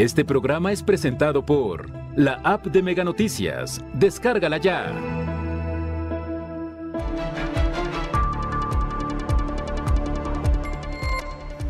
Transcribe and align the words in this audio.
Este 0.00 0.24
programa 0.24 0.72
es 0.72 0.82
presentado 0.82 1.44
por 1.44 1.90
la 2.16 2.40
app 2.42 2.64
de 2.68 2.82
Mega 2.82 3.04
Noticias. 3.04 3.84
Descárgala 3.92 4.56
ya. 4.56 4.86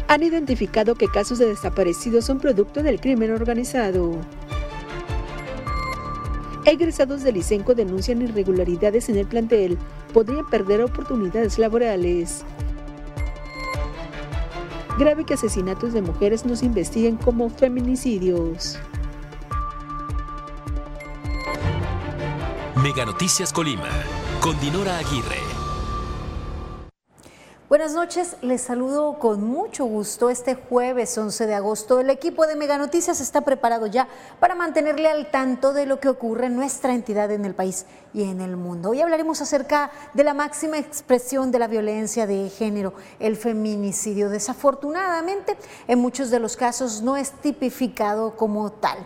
Han 0.06 0.22
identificado 0.22 0.94
que 0.94 1.08
casos 1.08 1.40
de 1.40 1.46
desaparecidos 1.46 2.24
son 2.24 2.38
producto 2.38 2.84
del 2.84 3.00
crimen 3.00 3.32
organizado. 3.32 4.12
Egresados 6.66 7.24
del 7.24 7.38
ICENCO 7.38 7.74
denuncian 7.74 8.22
irregularidades 8.22 9.08
en 9.08 9.18
el 9.18 9.26
plantel. 9.26 9.76
Podrían 10.14 10.48
perder 10.48 10.82
oportunidades 10.82 11.58
laborales. 11.58 12.44
Grave 15.00 15.24
que 15.24 15.32
asesinatos 15.32 15.94
de 15.94 16.02
mujeres 16.02 16.44
nos 16.44 16.62
investiguen 16.62 17.16
como 17.16 17.48
feminicidios. 17.48 18.78
Mega 22.82 23.06
Noticias 23.06 23.50
Colima, 23.50 23.88
con 24.42 24.60
Dinora 24.60 24.98
Aguirre. 24.98 25.49
Buenas 27.70 27.92
noches, 27.92 28.34
les 28.42 28.62
saludo 28.62 29.20
con 29.20 29.44
mucho 29.44 29.84
gusto 29.84 30.28
este 30.28 30.56
jueves 30.56 31.16
11 31.16 31.46
de 31.46 31.54
agosto. 31.54 32.00
El 32.00 32.10
equipo 32.10 32.48
de 32.48 32.56
Mega 32.56 32.76
Noticias 32.78 33.20
está 33.20 33.42
preparado 33.42 33.86
ya 33.86 34.08
para 34.40 34.56
mantenerle 34.56 35.08
al 35.08 35.30
tanto 35.30 35.72
de 35.72 35.86
lo 35.86 36.00
que 36.00 36.08
ocurre 36.08 36.46
en 36.46 36.56
nuestra 36.56 36.94
entidad 36.96 37.30
en 37.30 37.44
el 37.44 37.54
país 37.54 37.86
y 38.12 38.24
en 38.24 38.40
el 38.40 38.56
mundo. 38.56 38.90
Hoy 38.90 39.00
hablaremos 39.00 39.40
acerca 39.40 39.92
de 40.14 40.24
la 40.24 40.34
máxima 40.34 40.78
expresión 40.78 41.52
de 41.52 41.60
la 41.60 41.68
violencia 41.68 42.26
de 42.26 42.48
género, 42.48 42.92
el 43.20 43.36
feminicidio. 43.36 44.30
Desafortunadamente, 44.30 45.56
en 45.86 46.00
muchos 46.00 46.30
de 46.30 46.40
los 46.40 46.56
casos 46.56 47.02
no 47.02 47.16
es 47.16 47.30
tipificado 47.30 48.36
como 48.36 48.72
tal. 48.72 48.98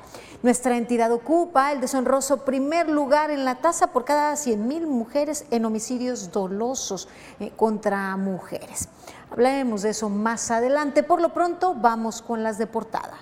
Nuestra 0.45 0.77
entidad 0.77 1.10
ocupa 1.10 1.73
el 1.73 1.80
deshonroso 1.80 2.45
primer 2.45 2.91
lugar 2.91 3.30
en 3.30 3.46
la 3.46 3.63
tasa 3.63 3.87
por 3.87 4.05
cada 4.05 4.35
100.000 4.35 4.87
mujeres 4.87 5.46
en 5.51 5.65
homicidios 5.65 6.32
dolosos 6.32 7.09
eh, 7.41 7.51
contra 7.57 8.15
mujeres. 8.18 8.91
Hablaremos 9.30 9.80
de 9.80 9.88
eso 9.88 10.10
más 10.10 10.51
adelante. 10.51 11.02
Por 11.02 11.23
lo 11.23 11.33
pronto, 11.33 11.74
vamos 11.74 12.21
con 12.21 12.43
las 12.43 12.59
de 12.59 12.66
portada. 12.66 13.16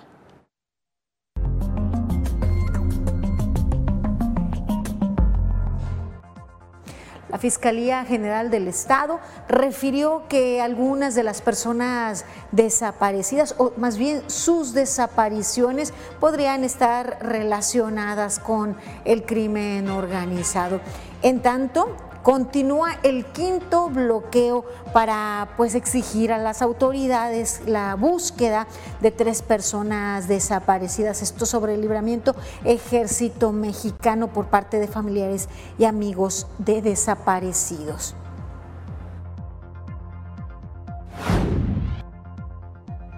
La 7.33 7.39
Fiscalía 7.39 8.05
General 8.05 8.51
del 8.51 8.69
Estado 8.69 9.19
refirió 9.49 10.25
que 10.29 10.61
algunas 10.61 11.15
de 11.15 11.23
las 11.23 11.41
personas 11.41 12.27
desaparecidas, 12.53 13.55
o 13.57 13.73
más 13.79 13.97
bien 13.97 14.23
sus 14.29 14.75
desapariciones, 14.75 15.95
podrían 16.21 16.63
estar 16.63 17.17
relacionadas 17.23 18.39
con 18.39 18.77
el 19.07 19.25
crimen 19.25 19.89
organizado. 19.89 20.83
En 21.23 21.41
tanto, 21.41 21.97
Continúa 22.23 22.99
el 23.03 23.25
quinto 23.25 23.91
bloqueo 23.91 24.65
para 24.93 25.55
pues 25.57 25.75
exigir 25.75 26.33
a 26.33 26.39
las 26.39 26.63
autoridades 26.63 27.63
la 27.67 27.97
búsqueda 27.97 28.69
de 29.01 29.11
tres 29.11 29.43
personas 29.43 30.29
desaparecidas. 30.29 31.21
Esto 31.21 31.47
sobre 31.47 31.75
el 31.75 31.81
libramiento 31.81 32.37
ejército 32.65 33.51
mexicano 33.51 34.33
por 34.33 34.47
parte 34.47 34.79
de 34.79 34.87
familiares 34.87 35.49
y 35.81 35.85
amigos 35.85 36.47
de 36.59 36.81
desaparecidos. 36.81 38.15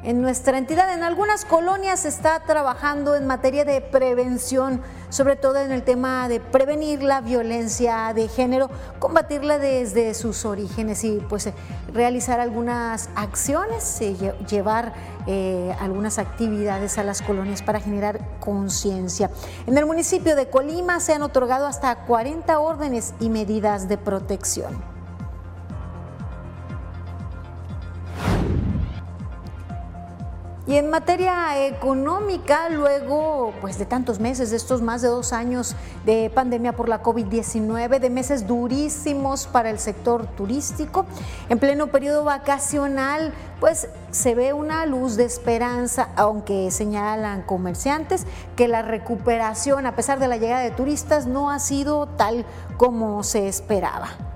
En 0.05 0.21
nuestra 0.21 0.59
entidad. 0.59 0.93
En 0.93 1.03
algunas 1.03 1.45
colonias 1.45 2.01
se 2.01 2.09
está 2.09 2.41
trabajando 2.41 3.17
en 3.17 3.27
materia 3.27 3.65
de 3.65 3.81
prevención, 3.81 4.83
sobre 5.09 5.37
todo 5.37 5.59
en 5.59 5.73
el 5.73 5.83
tema 5.83 6.29
de 6.29 6.41
prevenir 6.41 7.03
la 7.03 7.21
violencia 7.21 8.13
de 8.15 8.29
género, 8.29 8.71
combatirla 8.99 9.59
desde 9.59 10.15
sus 10.15 10.45
orígenes 10.45 11.03
y 11.05 11.21
pues 11.29 11.49
realizar 11.93 12.39
algunas 12.39 13.09
acciones, 13.17 14.01
eh, 14.01 14.35
llevar 14.49 14.93
eh, 15.27 15.75
algunas 15.81 16.19
actividades 16.19 16.99
a 16.99 17.03
las 17.03 17.23
colonias 17.23 17.63
para 17.63 17.81
generar 17.81 18.21
conciencia. 18.41 19.31
En 19.67 19.79
el 19.79 19.87
municipio 19.87 20.37
de 20.37 20.51
Colima 20.51 21.01
se 21.01 21.15
han 21.15 21.23
otorgado 21.23 21.67
hasta 21.67 22.05
40 22.05 22.59
órdenes 22.59 23.15
y 23.21 23.31
medidas 23.31 23.89
de 23.89 23.97
protección. 23.97 24.94
Y 30.67 30.77
en 30.77 30.89
materia 30.89 31.67
económica, 31.67 32.71
luego 32.71 33.53
pues 33.61 33.79
de 33.79 33.85
tantos 33.85 34.19
meses, 34.19 34.51
de 34.51 34.57
estos 34.57 34.81
más 34.81 35.03
de 35.03 35.09
dos 35.09 35.35
años 35.35 35.77
de 36.07 36.31
pandemia 36.35 36.73
por 36.73 36.89
la 36.89 37.03
COVID-19, 37.03 37.99
de 37.99 38.09
meses 38.09 38.47
durísimos 38.47 39.47
para 39.47 39.69
el 39.69 39.79
sector 39.79 40.27
turístico, 40.27 41.05
en 41.51 41.59
pleno 41.59 41.89
periodo 41.89 42.25
vacacional, 42.25 43.35
pues 43.61 43.89
se 44.11 44.35
ve 44.35 44.55
una 44.55 44.87
luz 44.87 45.17
de 45.17 45.25
esperanza, 45.25 46.09
aunque 46.17 46.71
señalan 46.71 47.43
comerciantes 47.43 48.27
que 48.57 48.67
la 48.67 48.81
recuperación, 48.81 49.85
a 49.85 49.95
pesar 49.95 50.19
de 50.19 50.29
la 50.29 50.39
llegada 50.39 50.63
de 50.63 50.71
turistas, 50.71 51.27
no 51.27 51.51
ha 51.51 51.59
sido 51.59 52.07
tal 52.07 52.47
como 52.79 53.23
se 53.23 53.49
esperaba. 53.49 54.34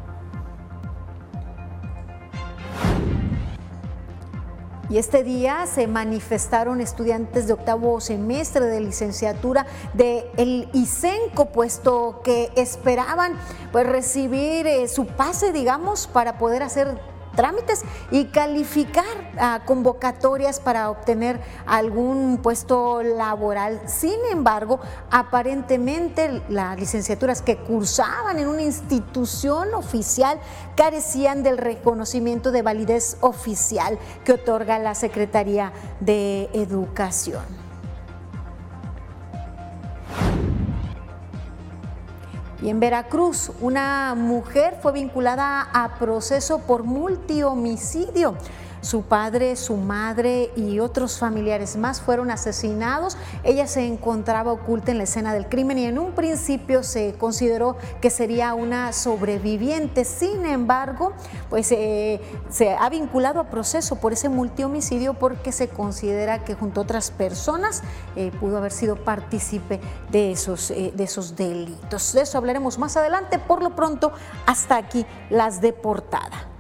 Y 4.91 4.97
este 4.97 5.23
día 5.23 5.67
se 5.67 5.87
manifestaron 5.87 6.81
estudiantes 6.81 7.47
de 7.47 7.53
octavo 7.53 8.01
semestre 8.01 8.65
de 8.67 8.81
licenciatura 8.81 9.67
del 9.93 10.25
el 10.37 10.69
ICENCO, 10.73 11.51
puesto 11.53 12.21
que 12.25 12.51
esperaban 12.57 13.35
pues, 13.71 13.87
recibir 13.87 14.67
eh, 14.67 14.89
su 14.89 15.07
pase, 15.07 15.53
digamos, 15.53 16.07
para 16.07 16.39
poder 16.39 16.63
hacer 16.63 16.99
trámites 17.39 17.85
y 18.11 18.25
calificar 18.25 19.05
a 19.39 19.61
convocatorias 19.65 20.59
para 20.59 20.91
obtener 20.91 21.41
algún 21.67 22.41
puesto 22.43 23.05
laboral. 23.05 23.81
Sin 23.87 24.19
embargo, 24.33 24.81
aparentemente 25.13 26.43
las 26.49 26.77
licenciaturas 26.81 27.41
que 27.41 27.57
cursaban 27.57 28.41
en 28.41 28.49
una 28.49 28.63
institución 28.63 29.73
oficial 29.75 30.41
carecían 30.75 31.45
del 31.45 31.59
reconocimiento 31.59 32.51
de 32.51 32.63
validez 32.63 33.19
oficial 33.21 34.01
que 34.25 34.33
otorga 34.33 34.81
la 34.81 34.97
Secretaría 34.97 35.73
de 36.01 36.51
Educación. 36.53 37.68
Y 42.61 42.71
en 42.71 42.81
Veracruz, 42.81 43.53
una 43.61 44.15
mujer 44.17 44.79
fue 44.83 44.93
vinculada 44.93 45.69
a 45.73 45.99
proceso 45.99 46.59
por 46.61 46.83
multihomicidio. 46.83 48.35
Su 48.89 49.03
padre, 49.03 49.55
su 49.57 49.77
madre 49.77 50.51
y 50.57 50.81
otros 50.81 51.19
familiares 51.19 51.77
más 51.77 52.01
fueron 52.01 52.31
asesinados. 52.31 53.19
Ella 53.45 53.67
se 53.67 53.85
encontraba 53.85 54.51
oculta 54.51 54.93
en 54.93 54.97
la 54.97 55.05
escena 55.05 55.35
del 55.35 55.47
crimen 55.47 55.77
y 55.77 55.85
en 55.85 55.99
un 55.99 56.13
principio 56.13 56.83
se 56.83 57.13
consideró 57.19 57.77
que 58.01 58.09
sería 58.09 58.55
una 58.55 58.95
sobreviviente. 58.95 60.07
Sin 60.07 60.47
embargo, 60.47 61.13
pues 61.51 61.71
eh, 61.71 62.23
se 62.49 62.73
ha 62.73 62.89
vinculado 62.89 63.41
a 63.41 63.51
proceso 63.51 63.97
por 63.97 64.15
ese 64.15 64.31
multihomicidio 64.31 65.13
porque 65.13 65.53
se 65.53 65.69
considera 65.69 66.43
que 66.43 66.55
junto 66.55 66.81
a 66.81 66.85
otras 66.85 67.11
personas 67.11 67.83
eh, 68.17 68.33
pudo 68.41 68.57
haber 68.57 68.73
sido 68.73 69.05
partícipe 69.05 69.83
de 70.11 70.33
esos, 70.33 70.71
eh, 70.71 70.95
de 70.97 71.05
esos 71.05 71.37
delitos. 71.37 72.15
De 72.15 72.23
eso 72.23 72.39
hablaremos 72.39 72.79
más 72.79 72.97
adelante. 72.97 73.39
Por 73.39 73.63
lo 73.63 73.77
pronto, 73.77 74.13
hasta 74.47 74.79
aquí 74.79 75.05
las 75.29 75.61
de 75.61 75.75
portada. 75.75 76.58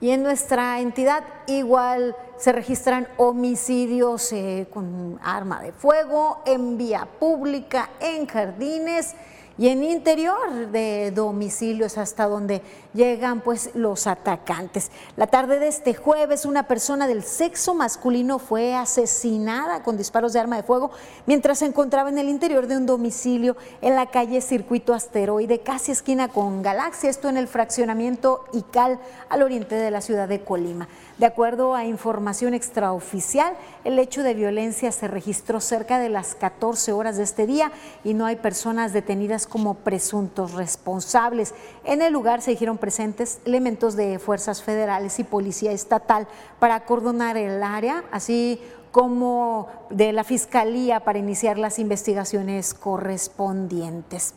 Y 0.00 0.10
en 0.10 0.22
nuestra 0.22 0.80
entidad 0.80 1.24
igual 1.46 2.16
se 2.38 2.52
registran 2.52 3.06
homicidios 3.18 4.32
eh, 4.32 4.66
con 4.72 5.18
arma 5.22 5.60
de 5.60 5.72
fuego 5.72 6.42
en 6.46 6.78
vía 6.78 7.06
pública, 7.18 7.90
en 8.00 8.26
jardines 8.26 9.14
y 9.60 9.68
en 9.68 9.84
interior 9.84 10.70
de 10.72 11.10
domicilios 11.10 11.98
hasta 11.98 12.26
donde 12.26 12.62
llegan 12.94 13.42
pues 13.42 13.68
los 13.74 14.06
atacantes. 14.06 14.90
La 15.18 15.26
tarde 15.26 15.58
de 15.58 15.68
este 15.68 15.92
jueves 15.92 16.46
una 16.46 16.66
persona 16.66 17.06
del 17.06 17.22
sexo 17.22 17.74
masculino 17.74 18.38
fue 18.38 18.74
asesinada 18.74 19.82
con 19.82 19.98
disparos 19.98 20.32
de 20.32 20.40
arma 20.40 20.56
de 20.56 20.62
fuego 20.62 20.90
mientras 21.26 21.58
se 21.58 21.66
encontraba 21.66 22.08
en 22.08 22.16
el 22.16 22.30
interior 22.30 22.68
de 22.68 22.78
un 22.78 22.86
domicilio 22.86 23.54
en 23.82 23.96
la 23.96 24.06
calle 24.06 24.40
Circuito 24.40 24.94
Asteroide, 24.94 25.60
casi 25.60 25.92
esquina 25.92 26.28
con 26.28 26.62
Galaxia, 26.62 27.10
esto 27.10 27.28
en 27.28 27.36
el 27.36 27.46
fraccionamiento 27.46 28.46
Ical 28.54 28.98
al 29.28 29.42
oriente 29.42 29.74
de 29.74 29.90
la 29.90 30.00
ciudad 30.00 30.26
de 30.26 30.40
Colima. 30.40 30.88
De 31.20 31.26
acuerdo 31.26 31.74
a 31.74 31.84
información 31.84 32.54
extraoficial, 32.54 33.52
el 33.84 33.98
hecho 33.98 34.22
de 34.22 34.32
violencia 34.32 34.90
se 34.90 35.06
registró 35.06 35.60
cerca 35.60 35.98
de 35.98 36.08
las 36.08 36.34
14 36.34 36.94
horas 36.94 37.18
de 37.18 37.24
este 37.24 37.46
día 37.46 37.72
y 38.04 38.14
no 38.14 38.24
hay 38.24 38.36
personas 38.36 38.94
detenidas 38.94 39.46
como 39.46 39.74
presuntos 39.74 40.54
responsables. 40.54 41.52
En 41.84 42.00
el 42.00 42.14
lugar 42.14 42.40
se 42.40 42.52
dijeron 42.52 42.78
presentes 42.78 43.38
elementos 43.44 43.96
de 43.96 44.18
fuerzas 44.18 44.62
federales 44.62 45.18
y 45.18 45.24
policía 45.24 45.72
estatal 45.72 46.26
para 46.58 46.76
acordonar 46.76 47.36
el 47.36 47.62
área, 47.62 48.02
así 48.12 48.58
como 48.90 49.68
de 49.90 50.14
la 50.14 50.24
Fiscalía 50.24 51.00
para 51.00 51.18
iniciar 51.18 51.58
las 51.58 51.78
investigaciones 51.78 52.72
correspondientes. 52.72 54.32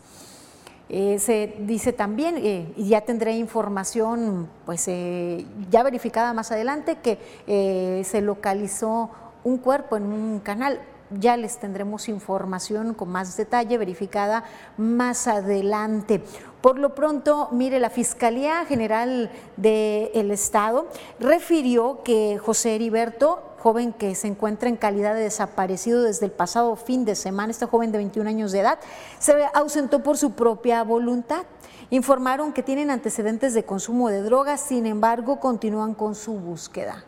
Eh, 0.90 1.18
se 1.18 1.56
dice 1.60 1.94
también, 1.94 2.36
eh, 2.38 2.72
y 2.76 2.90
ya 2.90 3.02
tendré 3.02 3.34
información 3.34 4.50
pues, 4.66 4.88
eh, 4.88 5.46
ya 5.72 5.82
verificada 5.82 6.34
más 6.34 6.52
adelante, 6.52 6.98
que 6.98 8.04
se 8.06 8.22
localizó 8.22 9.10
un 9.44 9.58
cuerpo 9.58 9.98
en 9.98 10.04
un 10.04 10.40
canal. 10.40 10.80
Ya 11.20 11.38
les 11.38 11.58
tendremos 11.60 12.10
información 12.10 12.94
con 12.94 13.10
más 13.10 13.38
detalle 13.38 13.78
verificada 13.78 14.44
más 14.78 15.28
adelante. 15.28 16.24
Por 16.62 16.80
lo 16.80 16.96
pronto, 16.96 17.50
mire, 17.52 17.80
la 17.80 17.90
Fiscalía 17.90 18.66
General 18.66 19.30
del 19.58 20.32
Estado 20.32 20.88
refirió 21.20 22.02
que 22.04 22.40
José 22.40 22.76
Heriberto 22.76 23.53
joven 23.64 23.94
que 23.94 24.14
se 24.14 24.28
encuentra 24.28 24.68
en 24.68 24.76
calidad 24.76 25.16
de 25.16 25.22
desaparecido 25.22 26.04
desde 26.04 26.26
el 26.26 26.34
pasado 26.34 26.76
fin 26.76 27.06
de 27.06 27.16
semana. 27.16 27.50
Este 27.50 27.66
joven 27.66 27.94
de 27.94 27.98
21 27.98 28.30
años 28.30 28.52
de 28.52 28.60
edad 28.60 28.78
se 29.20 29.34
ausentó 29.54 30.04
por 30.04 30.18
su 30.18 30.34
propia 30.34 30.84
voluntad. 30.84 31.46
Informaron 31.90 32.52
que 32.52 32.62
tienen 32.62 32.90
antecedentes 32.90 33.54
de 33.54 33.64
consumo 33.64 34.10
de 34.10 34.22
drogas, 34.22 34.60
sin 34.60 34.86
embargo, 34.86 35.40
continúan 35.40 35.94
con 35.94 36.14
su 36.14 36.34
búsqueda. 36.34 37.06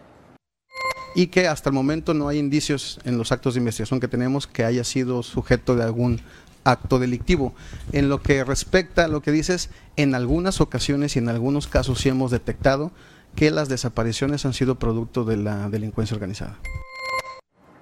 Y 1.14 1.28
que 1.28 1.50
hasta 1.50 1.70
el 1.70 1.76
momento 1.76 2.14
no 2.14 2.30
hay 2.30 2.38
indicios 2.38 3.02
en 3.04 3.18
los 3.18 3.34
actos 3.34 3.56
de 3.56 3.60
investigación 3.60 4.00
que 4.00 4.08
tenemos 4.08 4.48
que 4.48 4.64
haya 4.64 4.86
sido 4.86 5.24
sujeto 5.24 5.76
de 5.76 5.84
algún 5.84 6.22
acto 6.64 7.00
delictivo. 7.00 7.54
En 7.92 8.08
lo 8.08 8.22
que 8.22 8.46
respecta 8.46 9.04
a 9.04 9.08
lo 9.10 9.22
que 9.22 9.32
dices, 9.32 9.70
en 9.98 10.16
algunas 10.16 10.62
ocasiones 10.62 11.18
y 11.18 11.20
en 11.20 11.28
algunos 11.28 11.68
casos 11.68 12.00
sí 12.00 12.08
hemos 12.08 12.32
detectado 12.32 12.92
que 13.36 13.52
las 13.52 13.70
desapariciones 13.70 14.46
han 14.46 14.54
sido 14.54 14.76
producto 14.76 15.26
de 15.26 15.38
la 15.38 15.70
delincuencia 15.70 16.16
organizada. 16.16 16.58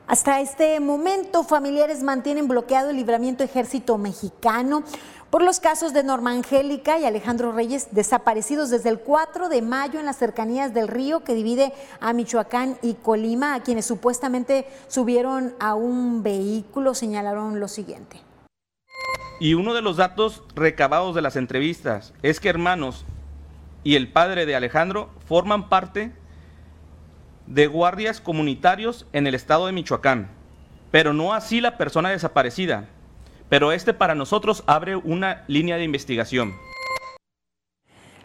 Hasta 0.08 0.42
este 0.42 0.80
momento, 0.80 1.44
familiares 1.44 2.04
mantienen 2.04 2.48
bloqueado 2.48 2.90
el 2.90 2.98
libramiento 2.98 3.44
ejército 3.44 3.98
mexicano 3.98 4.84
por 5.30 5.42
los 5.42 5.60
casos 5.60 5.94
de 5.94 6.04
Norma 6.04 6.32
Angélica 6.32 7.00
y 7.00 7.06
Alejandro 7.06 7.52
Reyes 7.52 7.88
desaparecidos 7.92 8.70
desde 8.70 8.90
el 8.90 9.00
4 9.00 9.50
de 9.50 9.64
mayo 9.64 10.00
en 10.00 10.06
las 10.06 10.18
cercanías 10.18 10.74
del 10.74 10.88
río 10.88 11.24
que 11.24 11.34
divide 11.34 11.74
a 12.00 12.14
Michoacán 12.14 12.78
y 12.84 12.94
Colima, 12.96 13.56
a 13.56 13.64
quienes 13.64 13.86
supuestamente 13.86 14.68
subieron 14.88 15.56
a 15.60 15.74
un 15.74 16.22
vehículo, 16.22 16.94
señalaron 16.94 17.60
lo 17.60 17.68
siguiente. 17.68 18.22
Y 19.40 19.56
uno 19.56 19.74
de 19.74 19.82
los 19.82 19.98
datos 19.98 20.44
recabados 20.54 21.16
de 21.16 21.24
las 21.24 21.36
entrevistas 21.36 22.14
es 22.22 22.40
que 22.40 22.50
hermanos 22.50 23.06
y 23.84 23.96
el 23.96 24.12
padre 24.12 24.46
de 24.46 24.56
Alejandro 24.56 25.10
forman 25.26 25.70
parte 25.70 26.12
de 27.48 27.68
guardias 27.68 28.22
comunitarios 28.22 29.06
en 29.14 29.28
el 29.28 29.36
estado 29.36 29.66
de 29.66 29.74
Michoacán, 29.74 30.30
pero 30.92 31.14
no 31.14 31.34
así 31.34 31.62
la 31.62 31.78
persona 31.78 32.10
desaparecida. 32.10 32.88
Pero 33.50 33.72
este 33.72 33.94
para 33.94 34.16
nosotros 34.16 34.64
abre 34.66 34.96
una 34.96 35.44
línea 35.48 35.78
de 35.78 35.84
investigación. 35.84 36.54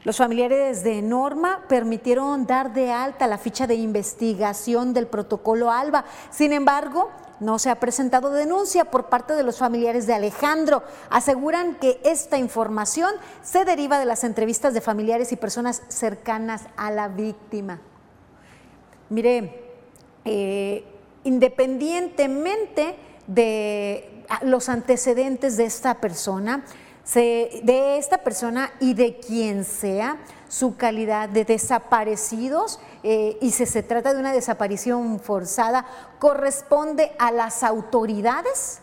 Los 0.05 0.17
familiares 0.17 0.85
de 0.85 1.03
Norma 1.03 1.65
permitieron 1.69 2.47
dar 2.47 2.73
de 2.73 2.93
alta 2.93 3.27
la 3.27 3.37
ficha 3.37 3.67
de 3.67 3.75
investigación 3.75 4.95
del 4.95 5.07
protocolo 5.07 5.71
ALBA. 5.71 6.05
Sin 6.31 6.53
embargo, 6.53 7.11
no 7.41 7.59
se 7.59 7.71
ha 7.71 7.81
presentado 7.81 8.31
denuncia 8.31 8.87
por 8.87 9.07
parte 9.07 9.35
de 9.35 9.43
los 9.43 9.59
familiares 9.59 10.07
de 10.07 10.15
Alejandro. 10.15 10.83
Aseguran 11.11 11.77
que 11.77 12.01
esta 12.05 12.39
información 12.39 13.11
se 13.43 13.65
deriva 13.65 13.99
de 13.99 14.05
las 14.05 14.25
entrevistas 14.25 14.75
de 14.75 14.81
familiares 14.81 15.33
y 15.33 15.37
personas 15.37 15.83
cercanas 15.89 16.63
a 16.77 16.91
la 16.91 17.09
víctima. 17.09 17.81
Mire, 19.11 19.65
eh, 20.25 20.85
independientemente 21.25 22.97
de 23.27 24.25
los 24.43 24.69
antecedentes 24.69 25.57
de 25.57 25.65
esta 25.65 26.01
persona, 26.01 26.65
de 27.15 27.97
esta 27.99 28.19
persona 28.19 28.71
y 28.81 28.95
de 28.95 29.17
quien 29.19 29.65
sea, 29.65 30.19
su 30.49 30.77
calidad 30.77 31.29
de 31.29 31.45
desaparecidos 31.45 32.81
eh, 33.03 33.39
y 33.41 33.51
si 33.53 33.67
se 33.67 33.83
trata 33.83 34.13
de 34.13 34.21
una 34.21 34.33
desaparición 34.33 35.21
forzada, 35.21 35.87
corresponde 36.19 37.13
a 37.19 37.31
las 37.31 37.63
autoridades 37.63 38.81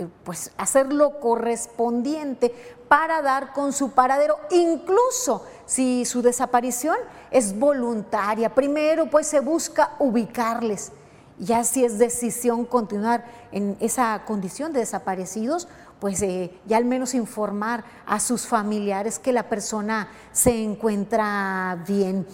eh, 0.00 0.08
pues 0.24 0.50
hacer 0.56 0.92
lo 0.94 1.20
correspondiente 1.20 2.54
para 2.88 3.20
dar 3.20 3.52
con 3.52 3.74
su 3.74 3.90
paradero, 3.90 4.38
incluso 4.50 5.44
si 5.66 6.06
su 6.06 6.22
desaparición 6.22 6.96
es 7.30 7.58
voluntaria. 7.58 8.54
Primero 8.54 9.10
pues 9.10 9.26
se 9.26 9.40
busca 9.40 9.96
ubicarles. 9.98 10.92
Ya 11.38 11.64
si 11.64 11.84
es 11.84 11.98
decisión 11.98 12.64
continuar 12.64 13.24
en 13.52 13.76
esa 13.80 14.22
condición 14.26 14.72
de 14.72 14.80
desaparecidos, 14.80 15.68
pues 16.00 16.22
eh, 16.22 16.58
ya 16.66 16.78
al 16.78 16.86
menos 16.86 17.14
informar 17.14 17.84
a 18.06 18.20
sus 18.20 18.46
familiares 18.46 19.18
que 19.18 19.32
la 19.32 19.48
persona 19.50 20.08
se 20.32 20.64
encuentra 20.64 21.82
bien. 21.86 22.26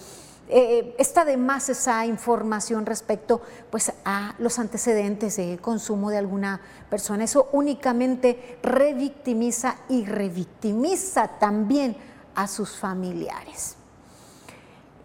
Eh, 0.49 0.95
está 0.97 1.25
de 1.25 1.35
más 1.35 1.67
esa 1.67 2.05
información 2.05 2.85
respecto 2.85 3.41
pues, 3.69 3.91
a 4.05 4.33
los 4.39 4.59
antecedentes 4.59 5.35
de 5.35 5.57
consumo 5.57 6.09
de 6.09 6.17
alguna 6.17 6.61
persona. 6.89 7.25
Eso 7.25 7.49
únicamente 7.51 8.57
revictimiza 8.63 9.75
y 9.89 10.05
revictimiza 10.05 11.27
también 11.39 11.97
a 12.33 12.47
sus 12.47 12.77
familiares. 12.77 13.77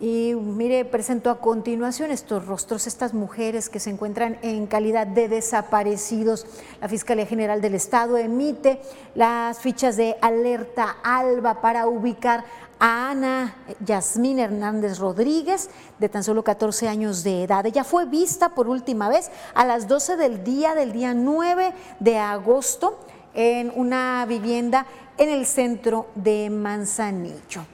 Y 0.02 0.34
mire, 0.34 0.84
presento 0.84 1.30
a 1.30 1.38
continuación 1.38 2.10
estos 2.10 2.44
rostros, 2.44 2.88
estas 2.88 3.14
mujeres 3.14 3.68
que 3.68 3.78
se 3.78 3.88
encuentran 3.88 4.36
en 4.42 4.66
calidad 4.66 5.06
de 5.06 5.28
desaparecidos. 5.28 6.44
La 6.80 6.88
Fiscalía 6.88 7.24
General 7.24 7.60
del 7.60 7.76
Estado 7.76 8.18
emite 8.18 8.80
las 9.14 9.60
fichas 9.60 9.96
de 9.96 10.16
alerta 10.20 10.96
ALBA 11.04 11.60
para 11.60 11.86
ubicar 11.86 12.44
Ana 12.84 13.54
Yasmín 13.86 14.40
Hernández 14.40 14.98
Rodríguez, 14.98 15.70
de 16.00 16.08
tan 16.08 16.24
solo 16.24 16.42
14 16.42 16.88
años 16.88 17.22
de 17.22 17.44
edad. 17.44 17.64
Ella 17.64 17.84
fue 17.84 18.06
vista 18.06 18.48
por 18.48 18.66
última 18.68 19.08
vez 19.08 19.30
a 19.54 19.64
las 19.64 19.86
12 19.86 20.16
del 20.16 20.42
día 20.42 20.74
del 20.74 20.90
día 20.90 21.14
9 21.14 21.74
de 22.00 22.18
agosto 22.18 22.98
en 23.34 23.72
una 23.76 24.26
vivienda 24.26 24.84
en 25.16 25.28
el 25.28 25.46
centro 25.46 26.08
de 26.16 26.50
Manzanillo. 26.50 27.64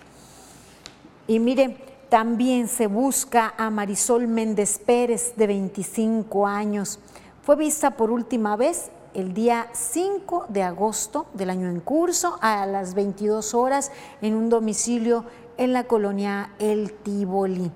Y 1.26 1.38
mire, 1.38 1.78
también 2.10 2.68
se 2.68 2.86
busca 2.86 3.54
a 3.56 3.70
Marisol 3.70 4.28
Méndez 4.28 4.78
Pérez, 4.78 5.32
de 5.36 5.46
25 5.46 6.46
años. 6.46 6.98
Fue 7.42 7.56
vista 7.56 7.92
por 7.92 8.10
última 8.10 8.56
vez 8.56 8.90
el 9.18 9.34
día 9.34 9.66
5 9.72 10.46
de 10.48 10.62
agosto 10.62 11.26
del 11.34 11.50
año 11.50 11.68
en 11.68 11.80
curso 11.80 12.38
a 12.40 12.64
las 12.66 12.94
22 12.94 13.52
horas 13.52 13.90
en 14.22 14.34
un 14.34 14.48
domicilio 14.48 15.24
en 15.56 15.72
la 15.72 15.84
colonia 15.84 16.52
El 16.60 16.92
Tívoli. 16.92 17.72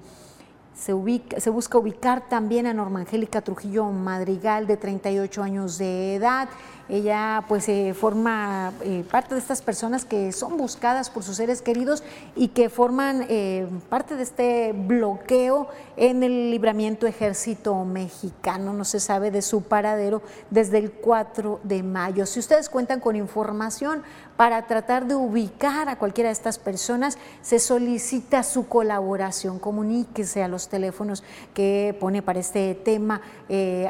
Se, 0.72 0.94
se, 1.38 1.50
busca 1.50 1.78
ubicar 1.78 2.28
también 2.28 2.68
a 2.68 2.74
Norma 2.74 3.00
Angélica 3.00 3.40
Trujillo 3.40 3.86
Madrigal, 3.86 4.68
de 4.68 4.76
38 4.76 5.42
años 5.42 5.78
de 5.78 6.14
edad. 6.14 6.48
Ella 6.92 7.42
pues 7.48 7.70
eh, 7.70 7.94
forma 7.94 8.74
eh, 8.82 9.02
parte 9.10 9.34
de 9.34 9.40
estas 9.40 9.62
personas 9.62 10.04
que 10.04 10.30
son 10.30 10.58
buscadas 10.58 11.08
por 11.08 11.22
sus 11.22 11.38
seres 11.38 11.62
queridos 11.62 12.02
y 12.36 12.48
que 12.48 12.68
forman 12.68 13.24
eh, 13.30 13.66
parte 13.88 14.14
de 14.14 14.22
este 14.22 14.74
bloqueo 14.74 15.68
en 15.96 16.22
el 16.22 16.50
libramiento 16.50 17.06
ejército 17.06 17.82
mexicano. 17.86 18.74
No 18.74 18.84
se 18.84 19.00
sabe 19.00 19.30
de 19.30 19.40
su 19.40 19.62
paradero 19.62 20.20
desde 20.50 20.76
el 20.76 20.92
4 20.92 21.60
de 21.62 21.82
mayo. 21.82 22.26
Si 22.26 22.38
ustedes 22.40 22.68
cuentan 22.68 23.00
con 23.00 23.16
información 23.16 24.02
para 24.36 24.66
tratar 24.66 25.06
de 25.06 25.14
ubicar 25.14 25.88
a 25.88 25.96
cualquiera 25.96 26.28
de 26.28 26.34
estas 26.34 26.58
personas, 26.58 27.16
se 27.40 27.58
solicita 27.58 28.42
su 28.42 28.68
colaboración. 28.68 29.58
Comuníquese 29.58 30.42
a 30.42 30.48
los 30.48 30.68
teléfonos 30.68 31.24
que 31.54 31.96
pone 31.98 32.20
para 32.20 32.40
este 32.40 32.74
tema 32.74 33.22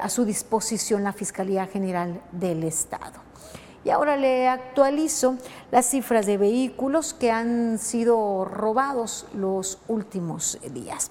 a 0.01 0.09
su 0.09 0.25
disposición 0.25 1.03
la 1.03 1.13
Fiscalía 1.13 1.67
General 1.67 2.21
del 2.33 2.63
Estado. 2.63 2.92
Y 3.85 3.91
ahora 3.91 4.17
le 4.17 4.49
actualizo 4.49 5.37
las 5.73 5.87
cifras 5.87 6.25
de 6.25 6.39
vehículos 6.39 7.15
que 7.15 7.33
han 7.33 7.79
sido 7.79 8.45
robados 8.45 9.27
los 9.35 9.79
últimos 9.89 10.59
días. 10.73 11.11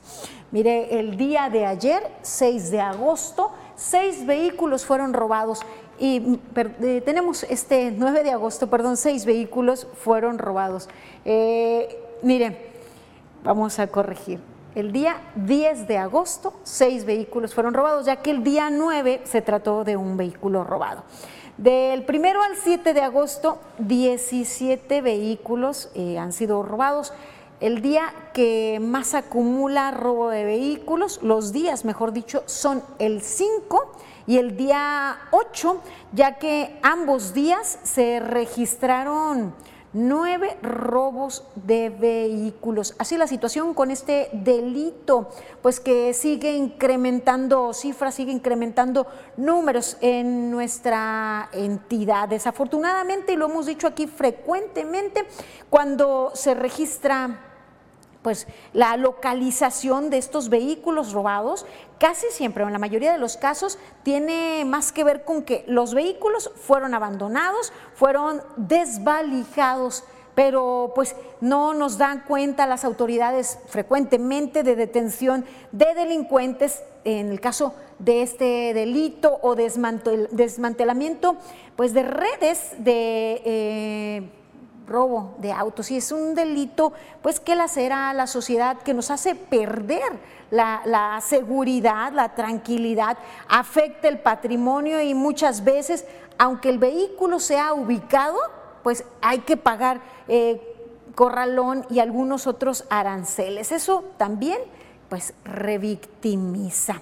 Mire, 0.51 0.99
el 0.99 1.17
día 1.17 1.49
de 1.49 1.65
ayer, 1.65 2.01
6 2.21 2.71
de 2.71 2.79
agosto, 2.79 3.51
seis 3.81 4.25
vehículos 4.25 4.85
fueron 4.85 5.13
robados 5.13 5.61
y 5.99 6.39
eh, 6.55 7.01
tenemos 7.03 7.43
este 7.43 7.91
9 7.91 8.23
de 8.23 8.31
agosto, 8.31 8.69
perdón, 8.69 8.95
seis 8.95 9.25
vehículos 9.25 9.87
fueron 9.95 10.37
robados. 10.37 10.87
Eh, 11.25 11.99
mire, 12.21 12.71
vamos 13.43 13.79
a 13.79 13.87
corregir. 13.87 14.39
el 14.75 14.91
día 14.91 15.17
10 15.35 15.87
de 15.87 15.97
agosto, 15.97 16.53
seis 16.63 17.05
vehículos 17.05 17.53
fueron 17.53 17.73
robados, 17.73 18.05
ya 18.05 18.17
que 18.17 18.31
el 18.31 18.43
día 18.43 18.69
9 18.69 19.21
se 19.25 19.41
trató 19.41 19.83
de 19.83 19.97
un 19.97 20.15
vehículo 20.15 20.63
robado. 20.63 21.03
Del 21.61 22.05
primero 22.05 22.41
al 22.41 22.55
7 22.55 22.91
de 22.95 23.01
agosto, 23.01 23.59
17 23.77 24.99
vehículos 25.01 25.91
eh, 25.93 26.17
han 26.17 26.33
sido 26.33 26.63
robados. 26.63 27.13
El 27.59 27.83
día 27.83 28.11
que 28.33 28.79
más 28.81 29.13
acumula 29.13 29.91
robo 29.91 30.29
de 30.29 30.43
vehículos, 30.43 31.19
los 31.21 31.53
días, 31.53 31.85
mejor 31.85 32.13
dicho, 32.13 32.41
son 32.47 32.81
el 32.97 33.21
5 33.21 33.91
y 34.25 34.39
el 34.39 34.57
día 34.57 35.19
8, 35.29 35.79
ya 36.13 36.39
que 36.39 36.79
ambos 36.81 37.35
días 37.35 37.77
se 37.83 38.19
registraron 38.19 39.53
nueve 39.93 40.57
robos 40.61 41.43
de 41.55 41.89
vehículos. 41.89 42.95
Así 42.97 43.17
la 43.17 43.27
situación 43.27 43.73
con 43.73 43.91
este 43.91 44.29
delito, 44.33 45.29
pues 45.61 45.79
que 45.79 46.13
sigue 46.13 46.53
incrementando 46.53 47.73
cifras, 47.73 48.15
sigue 48.15 48.31
incrementando 48.31 49.07
números 49.37 49.97
en 50.01 50.49
nuestra 50.49 51.49
entidad. 51.53 52.29
Desafortunadamente, 52.29 53.33
y 53.33 53.35
lo 53.35 53.47
hemos 53.47 53.65
dicho 53.65 53.87
aquí 53.87 54.07
frecuentemente, 54.07 55.25
cuando 55.69 56.31
se 56.33 56.53
registra 56.53 57.50
pues 58.21 58.47
la 58.73 58.97
localización 58.97 60.09
de 60.09 60.17
estos 60.17 60.49
vehículos 60.49 61.13
robados 61.13 61.65
casi 61.97 62.27
siempre, 62.31 62.63
en 62.63 62.73
la 62.73 62.79
mayoría 62.79 63.11
de 63.11 63.19
los 63.19 63.37
casos, 63.37 63.77
tiene 64.03 64.65
más 64.65 64.91
que 64.91 65.03
ver 65.03 65.23
con 65.23 65.43
que 65.43 65.63
los 65.67 65.93
vehículos 65.93 66.51
fueron 66.55 66.93
abandonados, 66.93 67.71
fueron 67.93 68.41
desvalijados. 68.57 70.03
Pero 70.33 70.93
pues 70.95 71.15
no 71.41 71.73
nos 71.73 71.97
dan 71.97 72.21
cuenta 72.21 72.65
las 72.65 72.85
autoridades 72.85 73.59
frecuentemente 73.67 74.63
de 74.63 74.77
detención 74.77 75.45
de 75.73 75.93
delincuentes 75.93 76.81
en 77.03 77.31
el 77.31 77.41
caso 77.41 77.75
de 77.99 78.21
este 78.21 78.73
delito 78.73 79.39
o 79.41 79.55
desmantelamiento 79.55 81.35
pues 81.75 81.93
de 81.93 82.03
redes 82.03 82.71
de 82.77 83.41
eh, 83.43 84.29
robo 84.91 85.35
de 85.37 85.51
autos 85.51 85.89
y 85.91 85.97
es 85.97 86.11
un 86.11 86.35
delito 86.35 86.93
pues 87.21 87.39
que 87.39 87.55
lacera 87.55 88.09
a 88.09 88.13
la 88.13 88.27
sociedad, 88.27 88.77
que 88.79 88.93
nos 88.93 89.09
hace 89.09 89.35
perder 89.35 90.19
la, 90.51 91.19
seguridad, 91.23 92.11
la 92.11 92.35
tranquilidad, 92.35 93.17
afecta 93.47 94.07
el 94.07 94.19
patrimonio 94.19 95.01
y 95.01 95.13
muchas 95.13 95.63
veces, 95.63 96.05
aunque 96.37 96.69
el 96.69 96.77
vehículo 96.77 97.39
sea 97.39 97.73
ubicado, 97.73 98.37
pues 98.83 99.05
hay 99.21 99.39
que 99.39 99.57
pagar 99.57 100.01
eh, 100.27 100.61
corralón 101.15 101.85
y 101.89 101.99
algunos 101.99 102.47
otros 102.47 102.85
aranceles. 102.89 103.71
Eso 103.71 104.03
también 104.17 104.59
pues 105.09 105.33
revictimiza. 105.43 107.01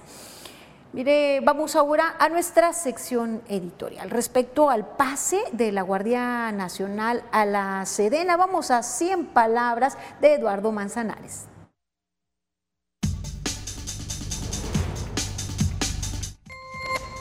Mire, 0.92 1.38
vamos 1.38 1.76
ahora 1.76 2.16
a 2.18 2.28
nuestra 2.28 2.72
sección 2.72 3.42
editorial. 3.48 4.10
Respecto 4.10 4.70
al 4.70 4.84
pase 4.96 5.40
de 5.52 5.70
la 5.70 5.82
Guardia 5.82 6.50
Nacional 6.50 7.22
a 7.30 7.44
la 7.44 7.86
Sedena, 7.86 8.36
vamos 8.36 8.72
a 8.72 8.82
100 8.82 9.26
palabras 9.26 9.96
de 10.20 10.34
Eduardo 10.34 10.72
Manzanares. 10.72 11.49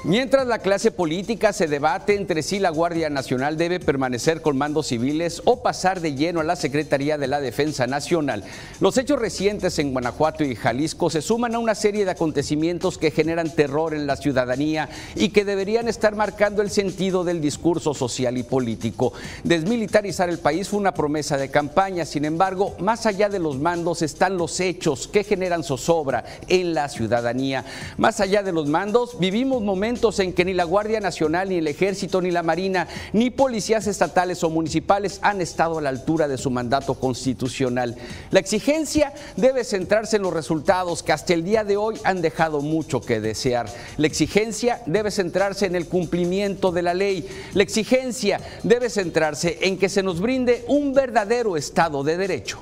Mientras 0.09 0.47
la 0.47 0.57
clase 0.57 0.89
política 0.89 1.53
se 1.53 1.67
debate 1.67 2.15
entre 2.15 2.41
si 2.41 2.57
la 2.57 2.71
Guardia 2.71 3.11
Nacional 3.11 3.57
debe 3.57 3.79
permanecer 3.79 4.41
con 4.41 4.57
mandos 4.57 4.87
civiles 4.87 5.39
o 5.45 5.61
pasar 5.61 6.01
de 6.01 6.15
lleno 6.15 6.39
a 6.39 6.43
la 6.43 6.55
Secretaría 6.55 7.19
de 7.19 7.27
la 7.27 7.39
Defensa 7.39 7.85
Nacional, 7.85 8.43
los 8.79 8.97
hechos 8.97 9.19
recientes 9.19 9.77
en 9.77 9.91
Guanajuato 9.91 10.43
y 10.43 10.55
Jalisco 10.55 11.11
se 11.11 11.21
suman 11.21 11.53
a 11.53 11.59
una 11.59 11.75
serie 11.75 12.05
de 12.05 12.11
acontecimientos 12.11 12.97
que 12.97 13.11
generan 13.11 13.53
terror 13.53 13.93
en 13.93 14.07
la 14.07 14.15
ciudadanía 14.15 14.89
y 15.13 15.29
que 15.29 15.45
deberían 15.45 15.87
estar 15.87 16.15
marcando 16.15 16.63
el 16.63 16.71
sentido 16.71 17.23
del 17.23 17.39
discurso 17.39 17.93
social 17.93 18.35
y 18.39 18.41
político. 18.41 19.13
Desmilitarizar 19.43 20.27
el 20.27 20.39
país 20.39 20.69
fue 20.69 20.79
una 20.79 20.95
promesa 20.95 21.37
de 21.37 21.51
campaña, 21.51 22.03
sin 22.05 22.25
embargo, 22.25 22.75
más 22.79 23.05
allá 23.05 23.29
de 23.29 23.37
los 23.37 23.59
mandos 23.59 24.01
están 24.01 24.39
los 24.39 24.59
hechos 24.59 25.07
que 25.07 25.23
generan 25.23 25.63
zozobra 25.63 26.25
en 26.47 26.73
la 26.73 26.89
ciudadanía. 26.89 27.63
Más 27.97 28.19
allá 28.19 28.41
de 28.41 28.53
los 28.53 28.67
mandos, 28.67 29.19
vivimos 29.19 29.61
momentos 29.61 29.98
en 30.19 30.31
que 30.31 30.45
ni 30.45 30.53
la 30.53 30.63
Guardia 30.63 31.01
Nacional, 31.01 31.49
ni 31.49 31.57
el 31.57 31.67
Ejército, 31.67 32.21
ni 32.21 32.31
la 32.31 32.41
Marina, 32.41 32.87
ni 33.11 33.29
policías 33.29 33.85
estatales 33.85 34.41
o 34.45 34.49
municipales 34.49 35.19
han 35.21 35.41
estado 35.41 35.77
a 35.77 35.81
la 35.81 35.89
altura 35.89 36.29
de 36.29 36.37
su 36.37 36.49
mandato 36.49 36.93
constitucional. 36.93 37.97
La 38.31 38.39
exigencia 38.39 39.13
debe 39.35 39.65
centrarse 39.65 40.15
en 40.15 40.21
los 40.21 40.31
resultados 40.31 41.03
que 41.03 41.11
hasta 41.11 41.33
el 41.33 41.43
día 41.43 41.65
de 41.65 41.75
hoy 41.75 41.99
han 42.05 42.21
dejado 42.21 42.61
mucho 42.61 43.01
que 43.01 43.19
desear. 43.19 43.67
La 43.97 44.07
exigencia 44.07 44.81
debe 44.85 45.11
centrarse 45.11 45.65
en 45.65 45.75
el 45.75 45.87
cumplimiento 45.87 46.71
de 46.71 46.81
la 46.81 46.93
ley. 46.93 47.27
La 47.53 47.63
exigencia 47.63 48.39
debe 48.63 48.89
centrarse 48.89 49.59
en 49.61 49.77
que 49.77 49.89
se 49.89 50.01
nos 50.01 50.21
brinde 50.21 50.63
un 50.69 50.93
verdadero 50.93 51.57
Estado 51.57 52.05
de 52.05 52.15
Derecho. 52.15 52.59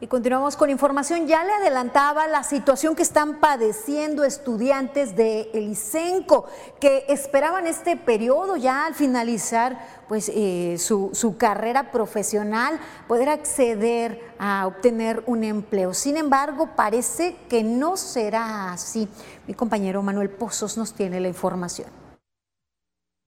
Y 0.00 0.06
continuamos 0.06 0.56
con 0.56 0.70
información. 0.70 1.26
Ya 1.26 1.42
le 1.42 1.52
adelantaba 1.52 2.28
la 2.28 2.44
situación 2.44 2.94
que 2.94 3.02
están 3.02 3.40
padeciendo 3.40 4.22
estudiantes 4.22 5.16
de 5.16 5.50
Elicenco, 5.52 6.46
que 6.80 7.04
esperaban 7.08 7.66
este 7.66 7.96
periodo 7.96 8.56
ya 8.56 8.86
al 8.86 8.94
finalizar 8.94 9.76
pues, 10.06 10.30
eh, 10.32 10.76
su, 10.78 11.10
su 11.14 11.36
carrera 11.36 11.90
profesional, 11.90 12.78
poder 13.08 13.28
acceder 13.28 14.20
a 14.38 14.68
obtener 14.68 15.24
un 15.26 15.42
empleo. 15.42 15.92
Sin 15.92 16.16
embargo, 16.16 16.70
parece 16.76 17.36
que 17.48 17.64
no 17.64 17.96
será 17.96 18.70
así. 18.70 19.08
Mi 19.48 19.54
compañero 19.54 20.00
Manuel 20.00 20.30
Pozos 20.30 20.78
nos 20.78 20.92
tiene 20.92 21.18
la 21.18 21.26
información. 21.26 21.97